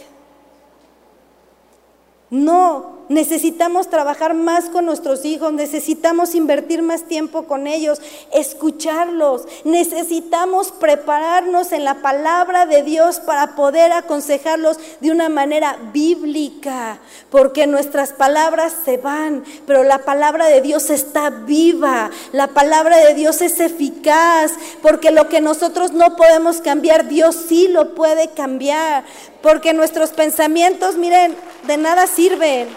No, 2.32 3.01
necesitamos 3.12 3.90
trabajar 3.90 4.34
más 4.34 4.70
con 4.70 4.86
nuestros 4.86 5.26
hijos, 5.26 5.52
necesitamos 5.52 6.34
invertir 6.34 6.82
más 6.82 7.04
tiempo 7.04 7.44
con 7.44 7.68
ellos, 7.68 8.02
escucharlos, 8.34 9.44
necesitamos 9.66 10.72
prepararnos 10.72 11.74
en 11.74 11.84
la 11.84 11.96
palabra 11.96 12.66
de 12.66 12.84
Dios 12.84 13.20
para 13.20 13.56
poder 13.56 13.92
aconsejarlos 13.92 14.78
de 15.02 15.12
una 15.12 15.28
manera 15.28 15.78
bíblica, 15.92 17.00
porque 17.30 17.68
nuestras 17.68 18.14
palabras 18.14 18.74
se 18.86 18.96
van, 18.96 19.44
pero 19.68 19.84
la 19.84 20.00
palabra 20.00 20.46
de 20.46 20.62
Dios 20.62 20.90
está 20.90 21.30
viva, 21.30 22.10
la 22.32 22.48
palabra 22.48 22.98
de 22.98 23.14
Dios 23.14 23.42
es 23.42 23.60
eficaz, 23.60 24.54
porque 24.82 25.12
lo 25.12 25.28
que 25.28 25.42
nosotros 25.42 25.92
no 25.92 26.16
podemos 26.16 26.62
cambiar, 26.62 27.10
Dios 27.10 27.36
sí 27.50 27.68
lo 27.68 27.94
puede 27.94 28.30
cambiar, 28.30 29.04
porque 29.42 29.74
nuestros 29.74 30.12
pensamientos, 30.12 30.96
miren, 30.96 31.36
de 31.68 31.76
nada 31.76 32.08
sirven. 32.08 32.70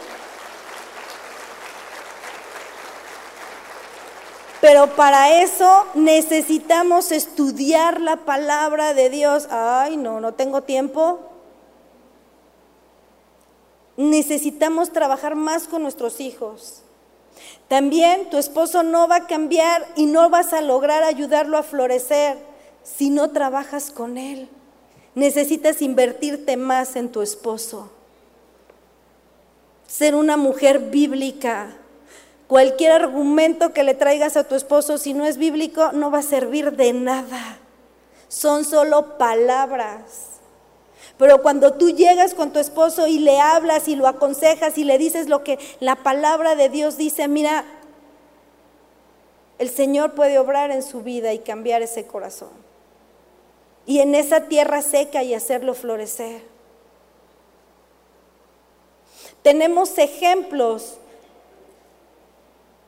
Pero 4.65 4.87
para 4.97 5.43
eso 5.43 5.85
necesitamos 5.93 7.13
estudiar 7.13 8.01
la 8.01 8.25
palabra 8.25 8.95
de 8.95 9.11
Dios. 9.11 9.47
Ay, 9.51 9.99
no, 9.99 10.21
no 10.21 10.33
tengo 10.33 10.63
tiempo. 10.63 11.19
Necesitamos 13.99 14.91
trabajar 14.91 15.35
más 15.35 15.69
con 15.69 15.83
nuestros 15.83 16.19
hijos. 16.19 16.81
También 17.69 18.31
tu 18.31 18.39
esposo 18.39 18.83
no 18.83 19.07
va 19.07 19.17
a 19.17 19.27
cambiar 19.27 19.87
y 19.97 20.07
no 20.07 20.31
vas 20.31 20.55
a 20.55 20.63
lograr 20.63 21.03
ayudarlo 21.03 21.59
a 21.59 21.63
florecer 21.63 22.39
si 22.83 23.11
no 23.11 23.33
trabajas 23.33 23.91
con 23.91 24.17
él. 24.17 24.49
Necesitas 25.15 25.83
invertirte 25.83 26.57
más 26.57 26.97
en 26.97 27.13
tu 27.13 27.21
esposo. 27.21 27.91
Ser 29.87 30.15
una 30.15 30.39
mujer 30.39 30.79
bíblica 30.79 31.77
Cualquier 32.55 32.93
argumento 32.93 33.73
que 33.73 33.83
le 33.83 33.95
traigas 33.95 34.37
a 34.37 34.45
tu 34.45 34.55
esposo, 34.55 34.97
si 34.97 35.13
no 35.13 35.27
es 35.27 35.39
bíblico, 35.39 35.91
no 35.91 36.13
va 36.13 36.19
a 36.19 36.23
servir 36.23 36.71
de 36.77 36.93
nada. 36.93 37.59
Son 38.29 38.65
solo 38.65 39.19
palabras. 39.19 40.39
Pero 41.19 41.43
cuando 41.43 41.73
tú 41.73 41.91
llegas 41.91 42.33
con 42.33 42.53
tu 42.53 42.61
esposo 42.61 43.09
y 43.09 43.19
le 43.19 43.41
hablas 43.41 43.89
y 43.89 43.97
lo 43.97 44.07
aconsejas 44.07 44.79
y 44.79 44.85
le 44.85 44.99
dices 44.99 45.29
lo 45.29 45.43
que 45.43 45.59
la 45.81 45.97
palabra 45.97 46.55
de 46.55 46.69
Dios 46.69 46.97
dice, 46.97 47.27
mira, 47.27 47.65
el 49.59 49.69
Señor 49.69 50.15
puede 50.15 50.39
obrar 50.39 50.71
en 50.71 50.85
su 50.85 51.03
vida 51.03 51.33
y 51.33 51.41
cambiar 51.41 51.83
ese 51.83 52.07
corazón. 52.07 52.53
Y 53.85 53.99
en 53.99 54.15
esa 54.15 54.43
tierra 54.43 54.81
seca 54.81 55.25
y 55.25 55.35
hacerlo 55.35 55.75
florecer. 55.75 56.43
Tenemos 59.43 59.99
ejemplos 59.99 60.99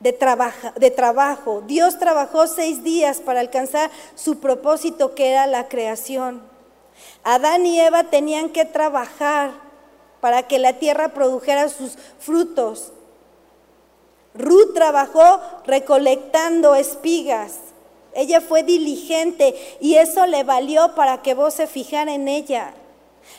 de, 0.00 0.16
de 0.76 0.90
trabajo. 0.90 1.62
Dios 1.66 1.98
trabajó 1.98 2.46
seis 2.46 2.82
días 2.82 3.20
para 3.20 3.40
alcanzar 3.40 3.90
su 4.14 4.40
propósito 4.40 5.14
que 5.14 5.30
era 5.30 5.46
la 5.46 5.68
creación. 5.68 6.42
Adán 7.24 7.66
y 7.66 7.80
Eva 7.80 8.04
tenían 8.04 8.50
que 8.50 8.64
trabajar 8.64 9.52
para 10.20 10.44
que 10.44 10.58
la 10.58 10.74
tierra 10.74 11.08
produjera 11.08 11.68
sus 11.68 11.96
frutos. 12.18 12.92
Ruth 14.34 14.74
trabajó 14.74 15.40
recolectando 15.66 16.74
espigas. 16.74 17.54
Ella 18.14 18.40
fue 18.40 18.62
diligente 18.62 19.54
y 19.80 19.96
eso 19.96 20.26
le 20.26 20.42
valió 20.42 20.94
para 20.94 21.22
que 21.22 21.34
vos 21.34 21.54
se 21.54 21.66
fijara 21.66 22.14
en 22.14 22.28
ella. 22.28 22.72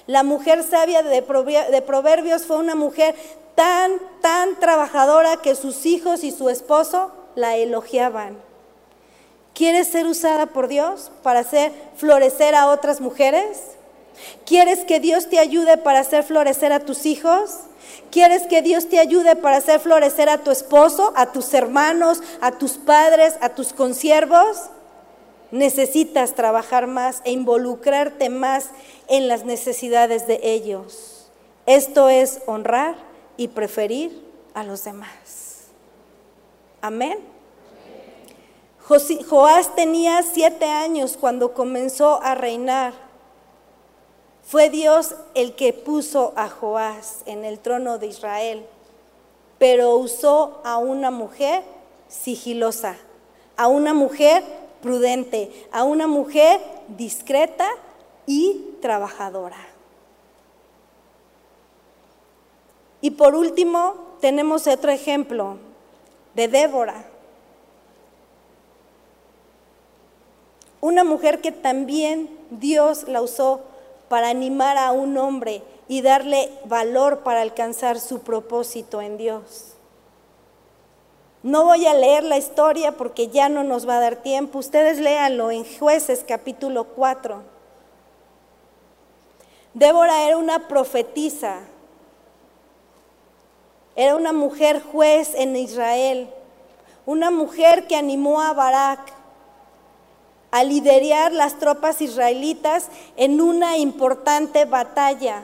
La 0.06 0.24
mujer 0.24 0.64
sabia 0.64 1.02
de 1.02 1.82
Proverbios 1.82 2.46
fue 2.46 2.58
una 2.58 2.76
mujer 2.76 3.16
tan, 3.58 4.00
tan 4.22 4.60
trabajadora 4.60 5.38
que 5.38 5.56
sus 5.56 5.88
hijos 5.88 6.24
y 6.24 6.30
su 6.30 6.48
esposo 6.48 7.12
la 7.34 7.56
elogiaban. 7.56 8.38
¿Quieres 9.56 9.88
ser 9.88 10.06
usada 10.06 10.46
por 10.46 10.68
Dios 10.68 11.12
para 11.24 11.40
hacer 11.40 11.72
florecer 11.96 12.54
a 12.54 12.68
otras 12.68 13.02
mujeres? 13.02 13.58
¿Quieres 14.46 14.86
que 14.86 15.00
Dios 15.00 15.28
te 15.28 15.40
ayude 15.40 15.78
para 15.78 16.02
hacer 16.02 16.24
florecer 16.24 16.72
a 16.72 16.82
tus 16.82 17.08
hijos? 17.08 17.62
¿Quieres 18.12 18.44
que 18.44 18.62
Dios 18.62 18.90
te 18.90 19.00
ayude 19.00 19.36
para 19.36 19.58
hacer 19.58 19.80
florecer 19.80 20.30
a 20.30 20.44
tu 20.44 20.52
esposo, 20.52 21.12
a 21.16 21.32
tus 21.32 21.52
hermanos, 21.56 22.22
a 22.42 22.52
tus 22.52 22.74
padres, 22.74 23.38
a 23.42 23.50
tus 23.50 23.74
consiervos? 23.74 24.70
Necesitas 25.50 26.36
trabajar 26.36 26.86
más 26.86 27.24
e 27.26 27.32
involucrarte 27.32 28.30
más 28.30 28.68
en 29.08 29.28
las 29.28 29.46
necesidades 29.46 30.28
de 30.28 30.42
ellos. 30.44 31.32
Esto 31.66 32.08
es 32.08 32.42
honrar 32.46 33.07
y 33.38 33.48
preferir 33.48 34.26
a 34.54 34.64
los 34.64 34.84
demás. 34.84 35.68
Amén. 36.82 37.20
Joás 39.30 39.76
tenía 39.76 40.24
siete 40.24 40.66
años 40.66 41.18
cuando 41.20 41.54
comenzó 41.54 42.22
a 42.22 42.36
reinar. 42.36 42.94
Fue 44.44 44.70
Dios 44.70 45.16
el 45.36 45.56
que 45.56 45.74
puso 45.74 46.34
a 46.38 46.50
Joás 46.50 47.22
en 47.26 47.44
el 47.44 47.60
trono 47.60 47.98
de 47.98 48.08
Israel, 48.08 48.66
pero 49.58 49.98
usó 49.98 50.62
a 50.64 50.78
una 50.78 51.12
mujer 51.12 51.64
sigilosa, 52.08 52.96
a 53.58 53.68
una 53.68 53.94
mujer 53.94 54.44
prudente, 54.82 55.68
a 55.74 55.84
una 55.84 56.08
mujer 56.08 56.62
discreta 56.88 57.68
y 58.26 58.78
trabajadora. 58.82 59.58
Y 63.08 63.12
por 63.12 63.36
último, 63.36 63.94
tenemos 64.20 64.68
otro 64.68 64.92
ejemplo 64.92 65.56
de 66.36 66.50
Débora. 66.50 67.06
Una 70.82 71.06
mujer 71.06 71.40
que 71.40 71.54
también 71.54 72.30
Dios 72.50 73.08
la 73.08 73.22
usó 73.22 73.62
para 74.10 74.28
animar 74.28 74.78
a 74.78 74.92
un 74.92 75.18
hombre 75.18 75.64
y 75.88 76.02
darle 76.02 76.52
valor 76.66 77.20
para 77.20 77.44
alcanzar 77.44 77.98
su 78.02 78.24
propósito 78.24 79.02
en 79.02 79.16
Dios. 79.16 79.76
No 81.44 81.64
voy 81.64 81.86
a 81.86 81.94
leer 81.94 82.26
la 82.26 82.38
historia 82.38 82.92
porque 82.98 83.30
ya 83.30 83.48
no 83.48 83.64
nos 83.64 83.88
va 83.88 84.00
a 84.00 84.02
dar 84.02 84.18
tiempo. 84.18 84.60
Ustedes 84.60 85.00
léanlo 85.00 85.50
en 85.50 85.64
jueces 85.64 86.26
capítulo 86.28 86.84
4. 86.84 87.42
Débora 89.74 90.28
era 90.28 90.36
una 90.36 90.68
profetisa 90.68 91.62
era 93.98 94.16
una 94.16 94.32
mujer 94.32 94.82
juez 94.82 95.34
en 95.34 95.56
Israel, 95.56 96.30
una 97.08 97.32
mujer 97.32 97.88
que 97.88 97.96
animó 97.96 98.42
a 98.42 98.54
Barak 98.54 99.12
a 100.52 100.64
liderar 100.64 101.32
las 101.32 101.58
tropas 101.58 102.00
israelitas 102.02 102.90
en 103.18 103.42
una 103.42 103.78
importante 103.78 104.66
batalla. 104.66 105.42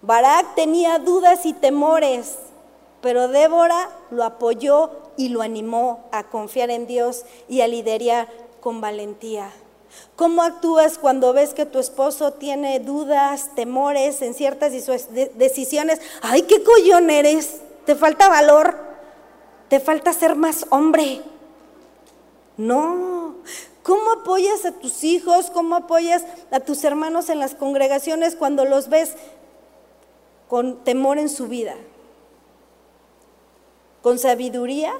Barak 0.00 0.54
tenía 0.54 0.98
dudas 0.98 1.44
y 1.44 1.52
temores, 1.52 2.38
pero 3.02 3.28
Débora 3.28 3.90
lo 4.10 4.24
apoyó 4.24 4.90
y 5.18 5.28
lo 5.28 5.42
animó 5.42 6.08
a 6.12 6.24
confiar 6.24 6.70
en 6.70 6.86
Dios 6.86 7.26
y 7.46 7.60
a 7.60 7.68
liderar 7.68 8.26
con 8.60 8.80
valentía. 8.80 9.52
¿Cómo 10.16 10.42
actúas 10.42 10.98
cuando 10.98 11.32
ves 11.32 11.54
que 11.54 11.66
tu 11.66 11.78
esposo 11.78 12.32
tiene 12.32 12.78
dudas, 12.80 13.54
temores 13.54 14.22
en 14.22 14.34
ciertas 14.34 14.72
decisiones? 15.34 16.00
¡Ay, 16.22 16.42
qué 16.42 16.62
collón 16.62 17.10
eres! 17.10 17.60
Te 17.86 17.94
falta 17.94 18.28
valor, 18.28 18.76
te 19.68 19.80
falta 19.80 20.12
ser 20.12 20.36
más 20.36 20.66
hombre. 20.70 21.22
No. 22.56 23.36
¿Cómo 23.82 24.10
apoyas 24.12 24.64
a 24.66 24.72
tus 24.72 25.02
hijos? 25.04 25.50
¿Cómo 25.50 25.74
apoyas 25.76 26.24
a 26.50 26.60
tus 26.60 26.84
hermanos 26.84 27.30
en 27.30 27.38
las 27.38 27.54
congregaciones 27.54 28.36
cuando 28.36 28.64
los 28.64 28.88
ves 28.88 29.14
con 30.48 30.84
temor 30.84 31.18
en 31.18 31.28
su 31.30 31.48
vida? 31.48 31.74
¿Con 34.02 34.18
sabiduría? 34.18 34.92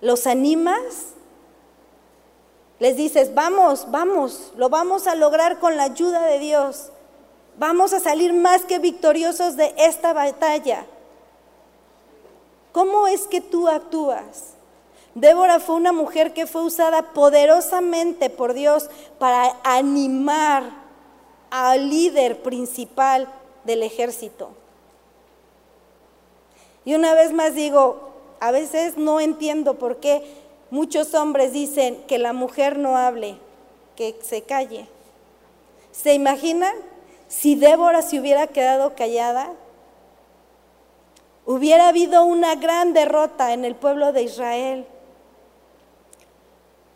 ¿Los 0.00 0.26
animas? 0.26 1.14
Les 2.78 2.96
dices, 2.96 3.34
vamos, 3.34 3.90
vamos, 3.90 4.52
lo 4.56 4.68
vamos 4.68 5.06
a 5.06 5.14
lograr 5.14 5.58
con 5.58 5.76
la 5.76 5.84
ayuda 5.84 6.24
de 6.26 6.38
Dios. 6.38 6.90
Vamos 7.58 7.92
a 7.92 8.00
salir 8.00 8.32
más 8.32 8.64
que 8.64 8.78
victoriosos 8.78 9.56
de 9.56 9.74
esta 9.76 10.12
batalla. 10.12 10.86
¿Cómo 12.70 13.08
es 13.08 13.26
que 13.26 13.40
tú 13.40 13.66
actúas? 13.66 14.54
Débora 15.14 15.58
fue 15.58 15.74
una 15.74 15.92
mujer 15.92 16.32
que 16.32 16.46
fue 16.46 16.62
usada 16.62 17.02
poderosamente 17.12 18.30
por 18.30 18.54
Dios 18.54 18.88
para 19.18 19.56
animar 19.64 20.70
al 21.50 21.88
líder 21.90 22.42
principal 22.42 23.26
del 23.64 23.82
ejército. 23.82 24.50
Y 26.84 26.94
una 26.94 27.14
vez 27.14 27.32
más 27.32 27.54
digo, 27.54 28.10
a 28.38 28.52
veces 28.52 28.96
no 28.96 29.18
entiendo 29.18 29.74
por 29.74 29.96
qué 29.96 30.22
Muchos 30.70 31.14
hombres 31.14 31.52
dicen 31.52 32.02
que 32.06 32.18
la 32.18 32.32
mujer 32.32 32.78
no 32.78 32.96
hable, 32.96 33.36
que 33.96 34.16
se 34.22 34.42
calle. 34.42 34.86
¿Se 35.92 36.14
imaginan 36.14 36.74
si 37.28 37.54
Débora 37.54 38.02
se 38.02 38.20
hubiera 38.20 38.46
quedado 38.46 38.94
callada? 38.94 39.52
hubiera 41.48 41.88
habido 41.88 42.26
una 42.26 42.56
gran 42.56 42.92
derrota 42.92 43.54
en 43.54 43.64
el 43.64 43.74
pueblo 43.74 44.12
de 44.12 44.22
Israel. 44.22 44.86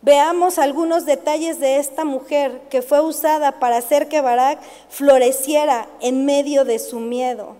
Veamos 0.02 0.58
algunos 0.58 1.06
detalles 1.06 1.58
de 1.58 1.78
esta 1.78 2.04
mujer 2.04 2.60
que 2.68 2.82
fue 2.82 3.00
usada 3.00 3.52
para 3.60 3.78
hacer 3.78 4.08
que 4.08 4.20
Barak 4.20 4.60
floreciera 4.90 5.88
en 6.00 6.26
medio 6.26 6.66
de 6.66 6.78
su 6.78 7.00
miedo. 7.00 7.56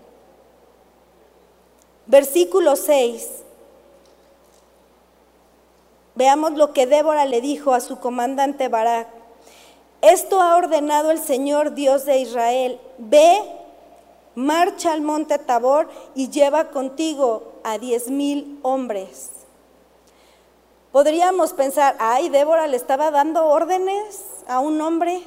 Versículo 2.05 2.75
6. 2.75 3.42
Veamos 6.15 6.53
lo 6.53 6.73
que 6.73 6.85
Débora 6.85 7.25
le 7.25 7.41
dijo 7.41 7.73
a 7.73 7.79
su 7.79 7.99
comandante 7.99 8.67
Barak. 8.67 9.07
Esto 10.01 10.41
ha 10.41 10.57
ordenado 10.57 11.11
el 11.11 11.19
Señor 11.19 11.73
Dios 11.73 12.05
de 12.05 12.19
Israel. 12.19 12.79
Ve, 12.97 13.41
marcha 14.35 14.93
al 14.93 15.01
monte 15.01 15.39
Tabor 15.39 15.89
y 16.13 16.29
lleva 16.29 16.69
contigo 16.69 17.53
a 17.63 17.77
diez 17.77 18.09
mil 18.09 18.59
hombres. 18.61 19.29
Podríamos 20.91 21.53
pensar, 21.53 21.95
ay, 21.97 22.29
Débora 22.29 22.67
le 22.67 22.77
estaba 22.77 23.09
dando 23.09 23.47
órdenes 23.47 24.21
a 24.47 24.59
un 24.59 24.79
hombre, 24.81 25.23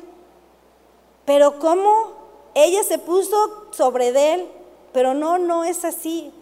pero 1.25 1.59
¿cómo? 1.59 2.13
Ella 2.55 2.85
se 2.85 2.99
puso 2.99 3.67
sobre 3.73 4.09
él, 4.35 4.49
pero 4.93 5.15
no, 5.15 5.39
no 5.39 5.65
es 5.65 5.85
así. 5.85 6.33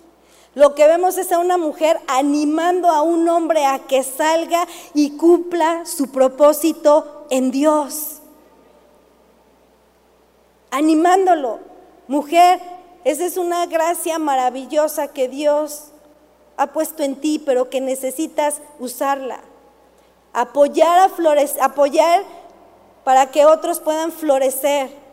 Lo 0.55 0.75
que 0.75 0.87
vemos 0.87 1.19
es 1.19 1.33
a 1.33 1.39
una 1.39 1.59
mujer 1.59 2.01
animando 2.07 2.89
a 2.89 3.03
un 3.03 3.29
hombre 3.29 3.67
a 3.67 3.81
que 3.81 4.03
salga 4.05 4.67
y 4.95 5.17
cumpla 5.17 5.85
su 5.85 6.13
propósito 6.13 7.27
en 7.31 7.51
Dios. 7.51 8.21
Animándolo. 10.71 11.59
Mujer, 12.07 12.61
esa 13.05 13.25
es 13.25 13.37
una 13.37 13.67
gracia 13.67 14.19
maravillosa 14.19 15.09
que 15.09 15.29
Dios 15.29 15.87
ha 16.57 16.69
puesto 16.69 17.03
en 17.03 17.17
ti, 17.17 17.43
pero 17.45 17.69
que 17.69 17.81
necesitas 17.81 18.61
usarla. 18.79 19.41
Apoyar 20.33 20.99
a 20.99 21.09
flores, 21.09 21.57
apoyar 21.61 22.23
para 23.03 23.31
que 23.31 23.45
otros 23.45 23.81
puedan 23.81 24.13
florecer. 24.13 25.04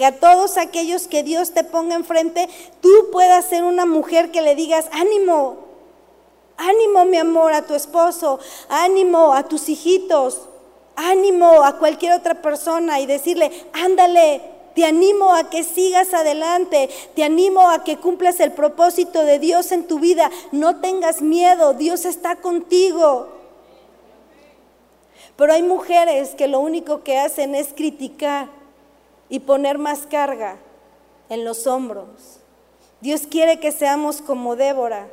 Que 0.00 0.06
a 0.06 0.18
todos 0.18 0.56
aquellos 0.56 1.08
que 1.08 1.22
Dios 1.22 1.52
te 1.52 1.62
ponga 1.62 1.94
enfrente, 1.94 2.48
tú 2.80 2.88
puedas 3.12 3.44
ser 3.44 3.64
una 3.64 3.84
mujer 3.84 4.30
que 4.30 4.40
le 4.40 4.54
digas, 4.54 4.86
ánimo, 4.92 5.58
ánimo 6.56 7.04
mi 7.04 7.18
amor 7.18 7.52
a 7.52 7.66
tu 7.66 7.74
esposo, 7.74 8.40
ánimo 8.70 9.34
a 9.34 9.42
tus 9.42 9.68
hijitos, 9.68 10.40
ánimo 10.96 11.62
a 11.62 11.76
cualquier 11.76 12.14
otra 12.14 12.40
persona 12.40 12.98
y 12.98 13.04
decirle, 13.04 13.50
ándale, 13.74 14.40
te 14.74 14.86
animo 14.86 15.34
a 15.34 15.50
que 15.50 15.64
sigas 15.64 16.14
adelante, 16.14 16.88
te 17.14 17.22
animo 17.22 17.68
a 17.68 17.84
que 17.84 17.98
cumplas 17.98 18.40
el 18.40 18.52
propósito 18.52 19.22
de 19.24 19.38
Dios 19.38 19.70
en 19.70 19.86
tu 19.86 19.98
vida. 19.98 20.30
No 20.50 20.80
tengas 20.80 21.20
miedo, 21.20 21.74
Dios 21.74 22.06
está 22.06 22.36
contigo. 22.36 23.28
Pero 25.36 25.52
hay 25.52 25.62
mujeres 25.62 26.30
que 26.34 26.48
lo 26.48 26.60
único 26.60 27.02
que 27.02 27.18
hacen 27.18 27.54
es 27.54 27.74
criticar 27.74 28.59
y 29.30 29.38
poner 29.38 29.78
más 29.78 30.00
carga 30.00 30.58
en 31.30 31.44
los 31.44 31.66
hombros. 31.66 32.40
Dios 33.00 33.22
quiere 33.22 33.60
que 33.60 33.72
seamos 33.72 34.20
como 34.20 34.56
Débora 34.56 35.08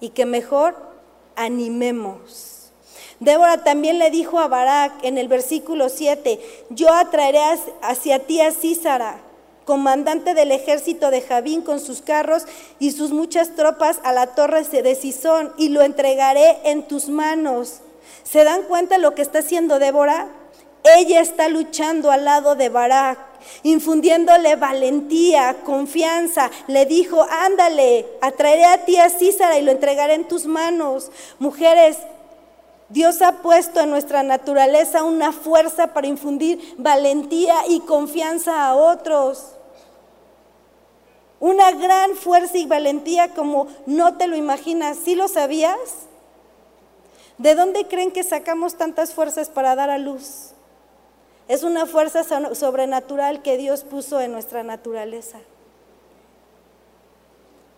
y 0.00 0.08
que 0.08 0.26
mejor 0.26 0.74
animemos. 1.36 2.72
Débora 3.20 3.62
también 3.62 3.98
le 3.98 4.10
dijo 4.10 4.38
a 4.38 4.48
Barak 4.48 5.04
en 5.04 5.18
el 5.18 5.28
versículo 5.28 5.88
7, 5.88 6.40
yo 6.70 6.92
atraeré 6.92 7.40
hacia 7.82 8.26
ti 8.26 8.40
a 8.40 8.52
Císara, 8.52 9.20
comandante 9.64 10.34
del 10.34 10.50
ejército 10.50 11.10
de 11.10 11.20
Javín 11.20 11.62
con 11.62 11.78
sus 11.78 12.00
carros 12.00 12.44
y 12.78 12.92
sus 12.92 13.10
muchas 13.10 13.54
tropas 13.54 14.00
a 14.02 14.12
la 14.12 14.28
torre 14.28 14.62
de 14.64 14.94
Sison 14.94 15.52
y 15.58 15.68
lo 15.68 15.82
entregaré 15.82 16.58
en 16.64 16.84
tus 16.84 17.08
manos. 17.08 17.80
¿Se 18.22 18.44
dan 18.44 18.62
cuenta 18.62 18.98
lo 18.98 19.14
que 19.14 19.22
está 19.22 19.40
haciendo 19.40 19.78
Débora? 19.78 20.28
Ella 20.96 21.20
está 21.20 21.48
luchando 21.48 22.10
al 22.10 22.24
lado 22.24 22.54
de 22.54 22.68
Barak, 22.68 23.18
infundiéndole 23.62 24.56
valentía, 24.56 25.58
confianza. 25.64 26.50
Le 26.66 26.86
dijo, 26.86 27.26
ándale, 27.28 28.06
atraeré 28.20 28.64
a 28.64 28.84
ti 28.84 28.96
a 28.96 29.10
Císara 29.10 29.58
y 29.58 29.62
lo 29.62 29.72
entregaré 29.72 30.14
en 30.14 30.28
tus 30.28 30.46
manos. 30.46 31.10
Mujeres, 31.38 31.98
Dios 32.88 33.20
ha 33.20 33.42
puesto 33.42 33.80
en 33.80 33.90
nuestra 33.90 34.22
naturaleza 34.22 35.04
una 35.04 35.32
fuerza 35.32 35.92
para 35.92 36.06
infundir 36.06 36.74
valentía 36.78 37.66
y 37.68 37.80
confianza 37.80 38.66
a 38.66 38.74
otros. 38.74 39.52
Una 41.40 41.70
gran 41.72 42.16
fuerza 42.16 42.58
y 42.58 42.66
valentía 42.66 43.34
como 43.34 43.68
no 43.86 44.16
te 44.16 44.26
lo 44.26 44.36
imaginas. 44.36 44.98
¿Sí 45.04 45.14
lo 45.14 45.28
sabías? 45.28 45.78
¿De 47.36 47.54
dónde 47.54 47.86
creen 47.86 48.10
que 48.10 48.24
sacamos 48.24 48.76
tantas 48.76 49.14
fuerzas 49.14 49.48
para 49.48 49.76
dar 49.76 49.90
a 49.90 49.98
luz? 49.98 50.52
Es 51.48 51.62
una 51.62 51.86
fuerza 51.86 52.24
sobrenatural 52.54 53.40
que 53.40 53.56
Dios 53.56 53.82
puso 53.82 54.20
en 54.20 54.32
nuestra 54.32 54.62
naturaleza. 54.62 55.38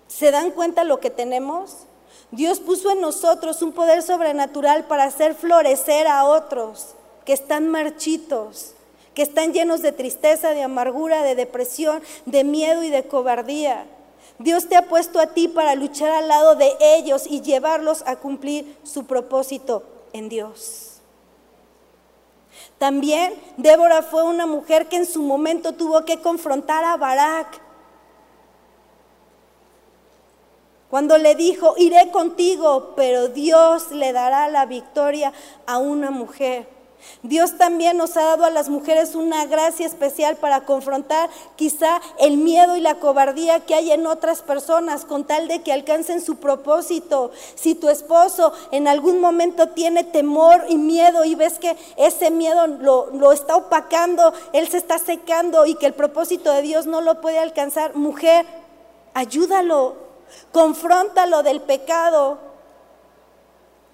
¿Se 0.08 0.32
dan 0.32 0.50
cuenta 0.50 0.82
lo 0.82 0.98
que 0.98 1.08
tenemos? 1.08 1.86
Dios 2.32 2.58
puso 2.58 2.90
en 2.90 3.00
nosotros 3.00 3.62
un 3.62 3.72
poder 3.72 4.02
sobrenatural 4.02 4.84
para 4.84 5.04
hacer 5.04 5.34
florecer 5.34 6.08
a 6.08 6.24
otros 6.24 6.94
que 7.24 7.32
están 7.32 7.68
marchitos, 7.68 8.74
que 9.14 9.22
están 9.22 9.52
llenos 9.52 9.82
de 9.82 9.92
tristeza, 9.92 10.50
de 10.50 10.62
amargura, 10.62 11.22
de 11.22 11.36
depresión, 11.36 12.02
de 12.26 12.42
miedo 12.42 12.82
y 12.82 12.90
de 12.90 13.04
cobardía. 13.06 13.86
Dios 14.40 14.68
te 14.68 14.76
ha 14.76 14.88
puesto 14.88 15.20
a 15.20 15.28
ti 15.28 15.46
para 15.46 15.76
luchar 15.76 16.10
al 16.10 16.26
lado 16.26 16.56
de 16.56 16.72
ellos 16.80 17.24
y 17.28 17.40
llevarlos 17.40 18.02
a 18.06 18.16
cumplir 18.16 18.76
su 18.82 19.04
propósito 19.04 19.84
en 20.12 20.28
Dios. 20.28 20.89
También 22.80 23.34
Débora 23.58 24.00
fue 24.00 24.22
una 24.22 24.46
mujer 24.46 24.88
que 24.88 24.96
en 24.96 25.04
su 25.04 25.20
momento 25.20 25.74
tuvo 25.74 26.06
que 26.06 26.18
confrontar 26.22 26.82
a 26.82 26.96
Barak 26.96 27.60
Cuando 30.88 31.18
le 31.18 31.34
dijo, 31.34 31.74
iré 31.76 32.10
contigo, 32.10 32.94
pero 32.96 33.28
Dios 33.28 33.92
le 33.92 34.12
dará 34.12 34.48
la 34.48 34.64
victoria 34.64 35.32
a 35.66 35.76
una 35.76 36.10
mujer. 36.10 36.66
Dios 37.22 37.58
también 37.58 37.96
nos 37.96 38.16
ha 38.16 38.22
dado 38.22 38.44
a 38.44 38.50
las 38.50 38.68
mujeres 38.68 39.14
una 39.14 39.44
gracia 39.46 39.86
especial 39.86 40.36
para 40.36 40.64
confrontar 40.64 41.30
quizá 41.56 42.00
el 42.18 42.36
miedo 42.36 42.76
y 42.76 42.80
la 42.80 42.96
cobardía 42.96 43.60
que 43.60 43.74
hay 43.74 43.92
en 43.92 44.06
otras 44.06 44.42
personas 44.42 45.04
con 45.04 45.24
tal 45.24 45.48
de 45.48 45.62
que 45.62 45.72
alcancen 45.72 46.20
su 46.20 46.36
propósito. 46.36 47.30
Si 47.54 47.74
tu 47.74 47.88
esposo 47.88 48.52
en 48.70 48.88
algún 48.88 49.20
momento 49.20 49.68
tiene 49.70 50.04
temor 50.04 50.64
y 50.68 50.76
miedo 50.76 51.24
y 51.24 51.34
ves 51.34 51.58
que 51.58 51.76
ese 51.96 52.30
miedo 52.30 52.66
lo, 52.66 53.10
lo 53.12 53.32
está 53.32 53.56
opacando, 53.56 54.32
él 54.52 54.68
se 54.68 54.78
está 54.78 54.98
secando 54.98 55.66
y 55.66 55.74
que 55.74 55.86
el 55.86 55.94
propósito 55.94 56.52
de 56.52 56.62
Dios 56.62 56.86
no 56.86 57.00
lo 57.00 57.20
puede 57.20 57.38
alcanzar, 57.38 57.96
mujer, 57.96 58.46
ayúdalo, 59.14 59.96
confróntalo 60.52 61.42
del 61.42 61.60
pecado, 61.60 62.38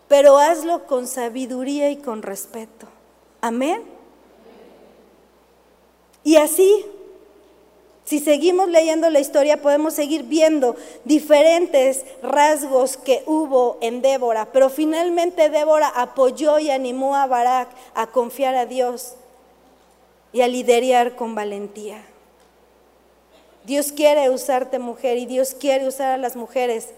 pero 0.08 0.38
hazlo 0.38 0.86
con 0.86 1.06
sabiduría 1.06 1.90
y 1.90 1.96
con 1.96 2.22
respeto. 2.22 2.86
Amén. 3.40 3.82
Y 6.24 6.36
así, 6.36 6.84
si 8.04 8.20
seguimos 8.20 8.68
leyendo 8.68 9.10
la 9.10 9.20
historia, 9.20 9.62
podemos 9.62 9.94
seguir 9.94 10.24
viendo 10.24 10.76
diferentes 11.04 12.04
rasgos 12.22 12.96
que 12.96 13.22
hubo 13.26 13.78
en 13.80 14.02
Débora, 14.02 14.52
pero 14.52 14.70
finalmente 14.70 15.50
Débora 15.50 15.88
apoyó 15.88 16.58
y 16.58 16.70
animó 16.70 17.16
a 17.16 17.26
Barak 17.26 17.68
a 17.94 18.08
confiar 18.08 18.54
a 18.54 18.66
Dios 18.66 19.14
y 20.32 20.40
a 20.40 20.48
liderar 20.48 21.16
con 21.16 21.34
valentía. 21.34 22.04
Dios 23.64 23.90
quiere 23.90 24.30
usarte 24.30 24.78
mujer 24.78 25.18
y 25.18 25.26
Dios 25.26 25.54
quiere 25.54 25.88
usar 25.88 26.12
a 26.12 26.18
las 26.18 26.36
mujeres 26.36 26.90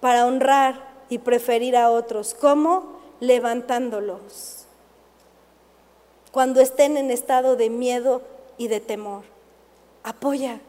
para 0.00 0.26
honrar 0.26 0.88
y 1.08 1.18
preferir 1.18 1.76
a 1.76 1.90
otros. 1.90 2.34
¿Cómo? 2.34 3.00
Levantándolos. 3.18 4.57
Cuando 6.38 6.60
estén 6.60 6.96
en 6.96 7.10
estado 7.10 7.56
de 7.56 7.68
miedo 7.68 8.22
y 8.58 8.68
de 8.68 8.78
temor. 8.78 9.24
Apoya, 10.04 10.60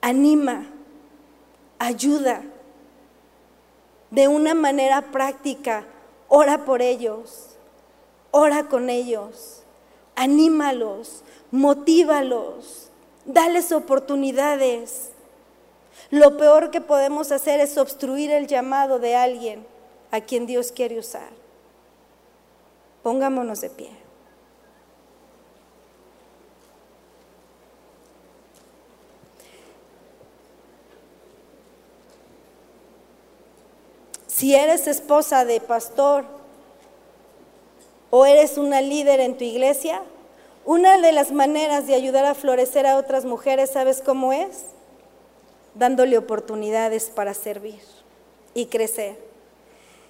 anima, 0.00 0.66
ayuda. 1.78 2.42
De 4.10 4.26
una 4.26 4.54
manera 4.54 5.12
práctica, 5.12 5.84
ora 6.26 6.64
por 6.64 6.82
ellos, 6.82 7.50
ora 8.32 8.64
con 8.64 8.90
ellos, 8.90 9.62
anímalos, 10.16 11.22
motívalos 11.52 12.90
Dales 13.26 13.70
oportunidades. 13.70 15.10
Lo 16.10 16.36
peor 16.38 16.72
que 16.72 16.80
podemos 16.80 17.30
hacer 17.30 17.60
es 17.60 17.78
obstruir 17.78 18.32
el 18.32 18.48
llamado 18.48 18.98
de 18.98 19.14
alguien 19.14 19.64
a 20.10 20.20
quien 20.20 20.46
Dios 20.46 20.72
quiere 20.72 20.98
usar. 20.98 21.30
Pongámonos 23.04 23.60
de 23.60 23.70
pie. 23.70 23.99
Si 34.40 34.54
eres 34.54 34.86
esposa 34.86 35.44
de 35.44 35.60
pastor 35.60 36.24
o 38.08 38.24
eres 38.24 38.56
una 38.56 38.80
líder 38.80 39.20
en 39.20 39.36
tu 39.36 39.44
iglesia, 39.44 40.00
una 40.64 40.96
de 40.96 41.12
las 41.12 41.30
maneras 41.30 41.86
de 41.86 41.94
ayudar 41.94 42.24
a 42.24 42.34
florecer 42.34 42.86
a 42.86 42.96
otras 42.96 43.26
mujeres, 43.26 43.68
¿sabes 43.68 44.00
cómo 44.00 44.32
es? 44.32 44.62
Dándole 45.74 46.16
oportunidades 46.16 47.10
para 47.10 47.34
servir 47.34 47.82
y 48.54 48.64
crecer. 48.64 49.18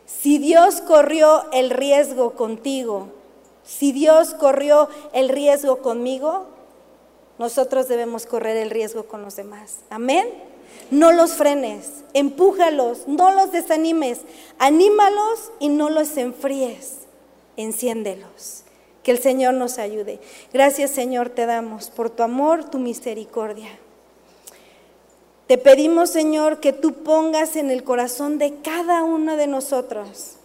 Si 0.07 0.39
Dios 0.39 0.81
corrió 0.81 1.51
el 1.51 1.71
riesgo 1.71 2.35
contigo, 2.35 3.09
si 3.65 3.91
Dios 3.91 4.35
corrió 4.35 4.89
el 5.13 5.29
riesgo 5.29 5.79
conmigo, 5.79 6.47
nosotros 7.41 7.89
debemos 7.89 8.27
correr 8.27 8.59
el 8.59 8.71
riesgo 8.71 9.07
con 9.07 9.23
los 9.23 9.35
demás. 9.35 9.79
Amén. 9.91 10.50
No 10.91 11.13
los 11.13 11.33
frenes, 11.33 12.05
empújalos, 12.15 13.07
no 13.07 13.33
los 13.33 13.53
desanimes, 13.53 14.21
anímalos 14.59 15.53
y 15.61 15.69
no 15.69 15.91
los 15.91 16.17
enfríes, 16.17 16.99
enciéndelos. 17.57 18.65
Que 19.03 19.13
el 19.13 19.19
Señor 19.19 19.55
nos 19.55 19.79
ayude. 19.79 20.21
Gracias 20.53 20.91
Señor 20.91 21.31
te 21.31 21.47
damos 21.47 21.91
por 21.91 22.11
tu 22.11 22.23
amor, 22.23 22.65
tu 22.65 22.79
misericordia. 22.79 23.71
Te 25.47 25.59
pedimos 25.59 26.11
Señor 26.11 26.61
que 26.61 26.73
tú 26.73 26.93
pongas 26.93 27.57
en 27.57 27.71
el 27.71 27.83
corazón 27.83 28.39
de 28.39 28.57
cada 28.63 29.03
uno 29.03 29.37
de 29.37 29.47
nosotros 29.47 30.37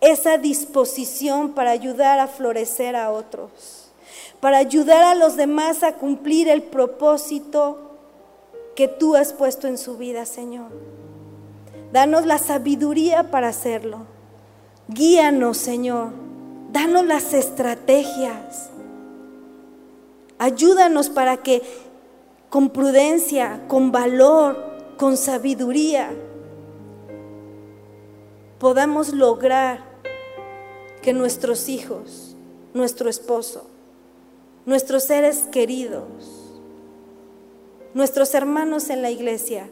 esa 0.00 0.38
disposición 0.38 1.52
para 1.52 1.70
ayudar 1.70 2.20
a 2.20 2.26
florecer 2.26 2.96
a 2.96 3.10
otros, 3.10 3.90
para 4.40 4.58
ayudar 4.58 5.02
a 5.02 5.14
los 5.14 5.36
demás 5.36 5.82
a 5.82 5.94
cumplir 5.94 6.48
el 6.48 6.62
propósito 6.62 7.89
que 8.74 8.88
tú 8.88 9.16
has 9.16 9.32
puesto 9.32 9.66
en 9.66 9.78
su 9.78 9.96
vida, 9.96 10.24
Señor. 10.26 10.70
Danos 11.92 12.26
la 12.26 12.38
sabiduría 12.38 13.30
para 13.30 13.48
hacerlo. 13.48 14.06
Guíanos, 14.88 15.56
Señor. 15.56 16.10
Danos 16.72 17.04
las 17.04 17.34
estrategias. 17.34 18.70
Ayúdanos 20.38 21.10
para 21.10 21.38
que 21.38 21.62
con 22.48 22.70
prudencia, 22.70 23.62
con 23.68 23.92
valor, 23.92 24.56
con 24.96 25.16
sabiduría, 25.16 26.10
podamos 28.58 29.12
lograr 29.12 29.84
que 31.02 31.12
nuestros 31.12 31.68
hijos, 31.68 32.36
nuestro 32.74 33.08
esposo, 33.08 33.66
nuestros 34.66 35.04
seres 35.04 35.48
queridos, 35.50 36.39
nuestros 37.94 38.34
hermanos 38.34 38.90
en 38.90 39.02
la 39.02 39.10
iglesia, 39.10 39.68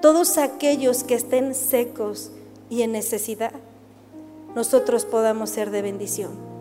todos 0.00 0.38
aquellos 0.38 1.04
que 1.04 1.14
estén 1.14 1.54
secos 1.54 2.30
y 2.70 2.82
en 2.82 2.92
necesidad, 2.92 3.52
nosotros 4.54 5.04
podamos 5.04 5.50
ser 5.50 5.70
de 5.70 5.82
bendición. 5.82 6.52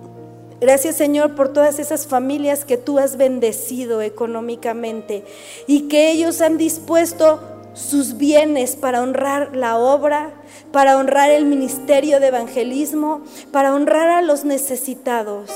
Gracias 0.59 0.95
Señor 0.95 1.35
por 1.35 1.51
todas 1.51 1.79
esas 1.79 2.05
familias 2.05 2.65
que 2.65 2.77
tú 2.77 2.99
has 2.99 3.17
bendecido 3.17 4.01
económicamente 4.01 5.25
y 5.65 5.87
que 5.87 6.11
ellos 6.11 6.39
han 6.41 6.57
dispuesto 6.57 7.39
sus 7.73 8.17
bienes 8.17 8.75
para 8.75 9.01
honrar 9.01 9.55
la 9.55 9.77
obra, 9.77 10.33
para 10.71 10.97
honrar 10.97 11.31
el 11.31 11.45
ministerio 11.45 12.19
de 12.19 12.27
evangelismo, 12.27 13.21
para 13.51 13.73
honrar 13.73 14.09
a 14.09 14.21
los 14.21 14.45
necesitados 14.45 15.49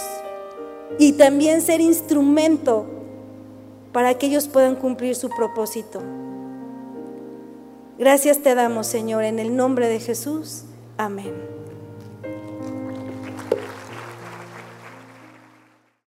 y 0.97 1.13
también 1.13 1.61
ser 1.61 1.81
instrumento 1.81 2.87
para 3.95 4.15
que 4.15 4.25
ellos 4.25 4.49
puedan 4.49 4.75
cumplir 4.75 5.15
su 5.15 5.29
propósito. 5.29 6.01
Gracias 7.97 8.39
te 8.39 8.53
damos, 8.53 8.87
Señor, 8.87 9.23
en 9.23 9.39
el 9.39 9.55
nombre 9.55 9.87
de 9.87 10.01
Jesús. 10.01 10.65
Amén. 10.97 11.54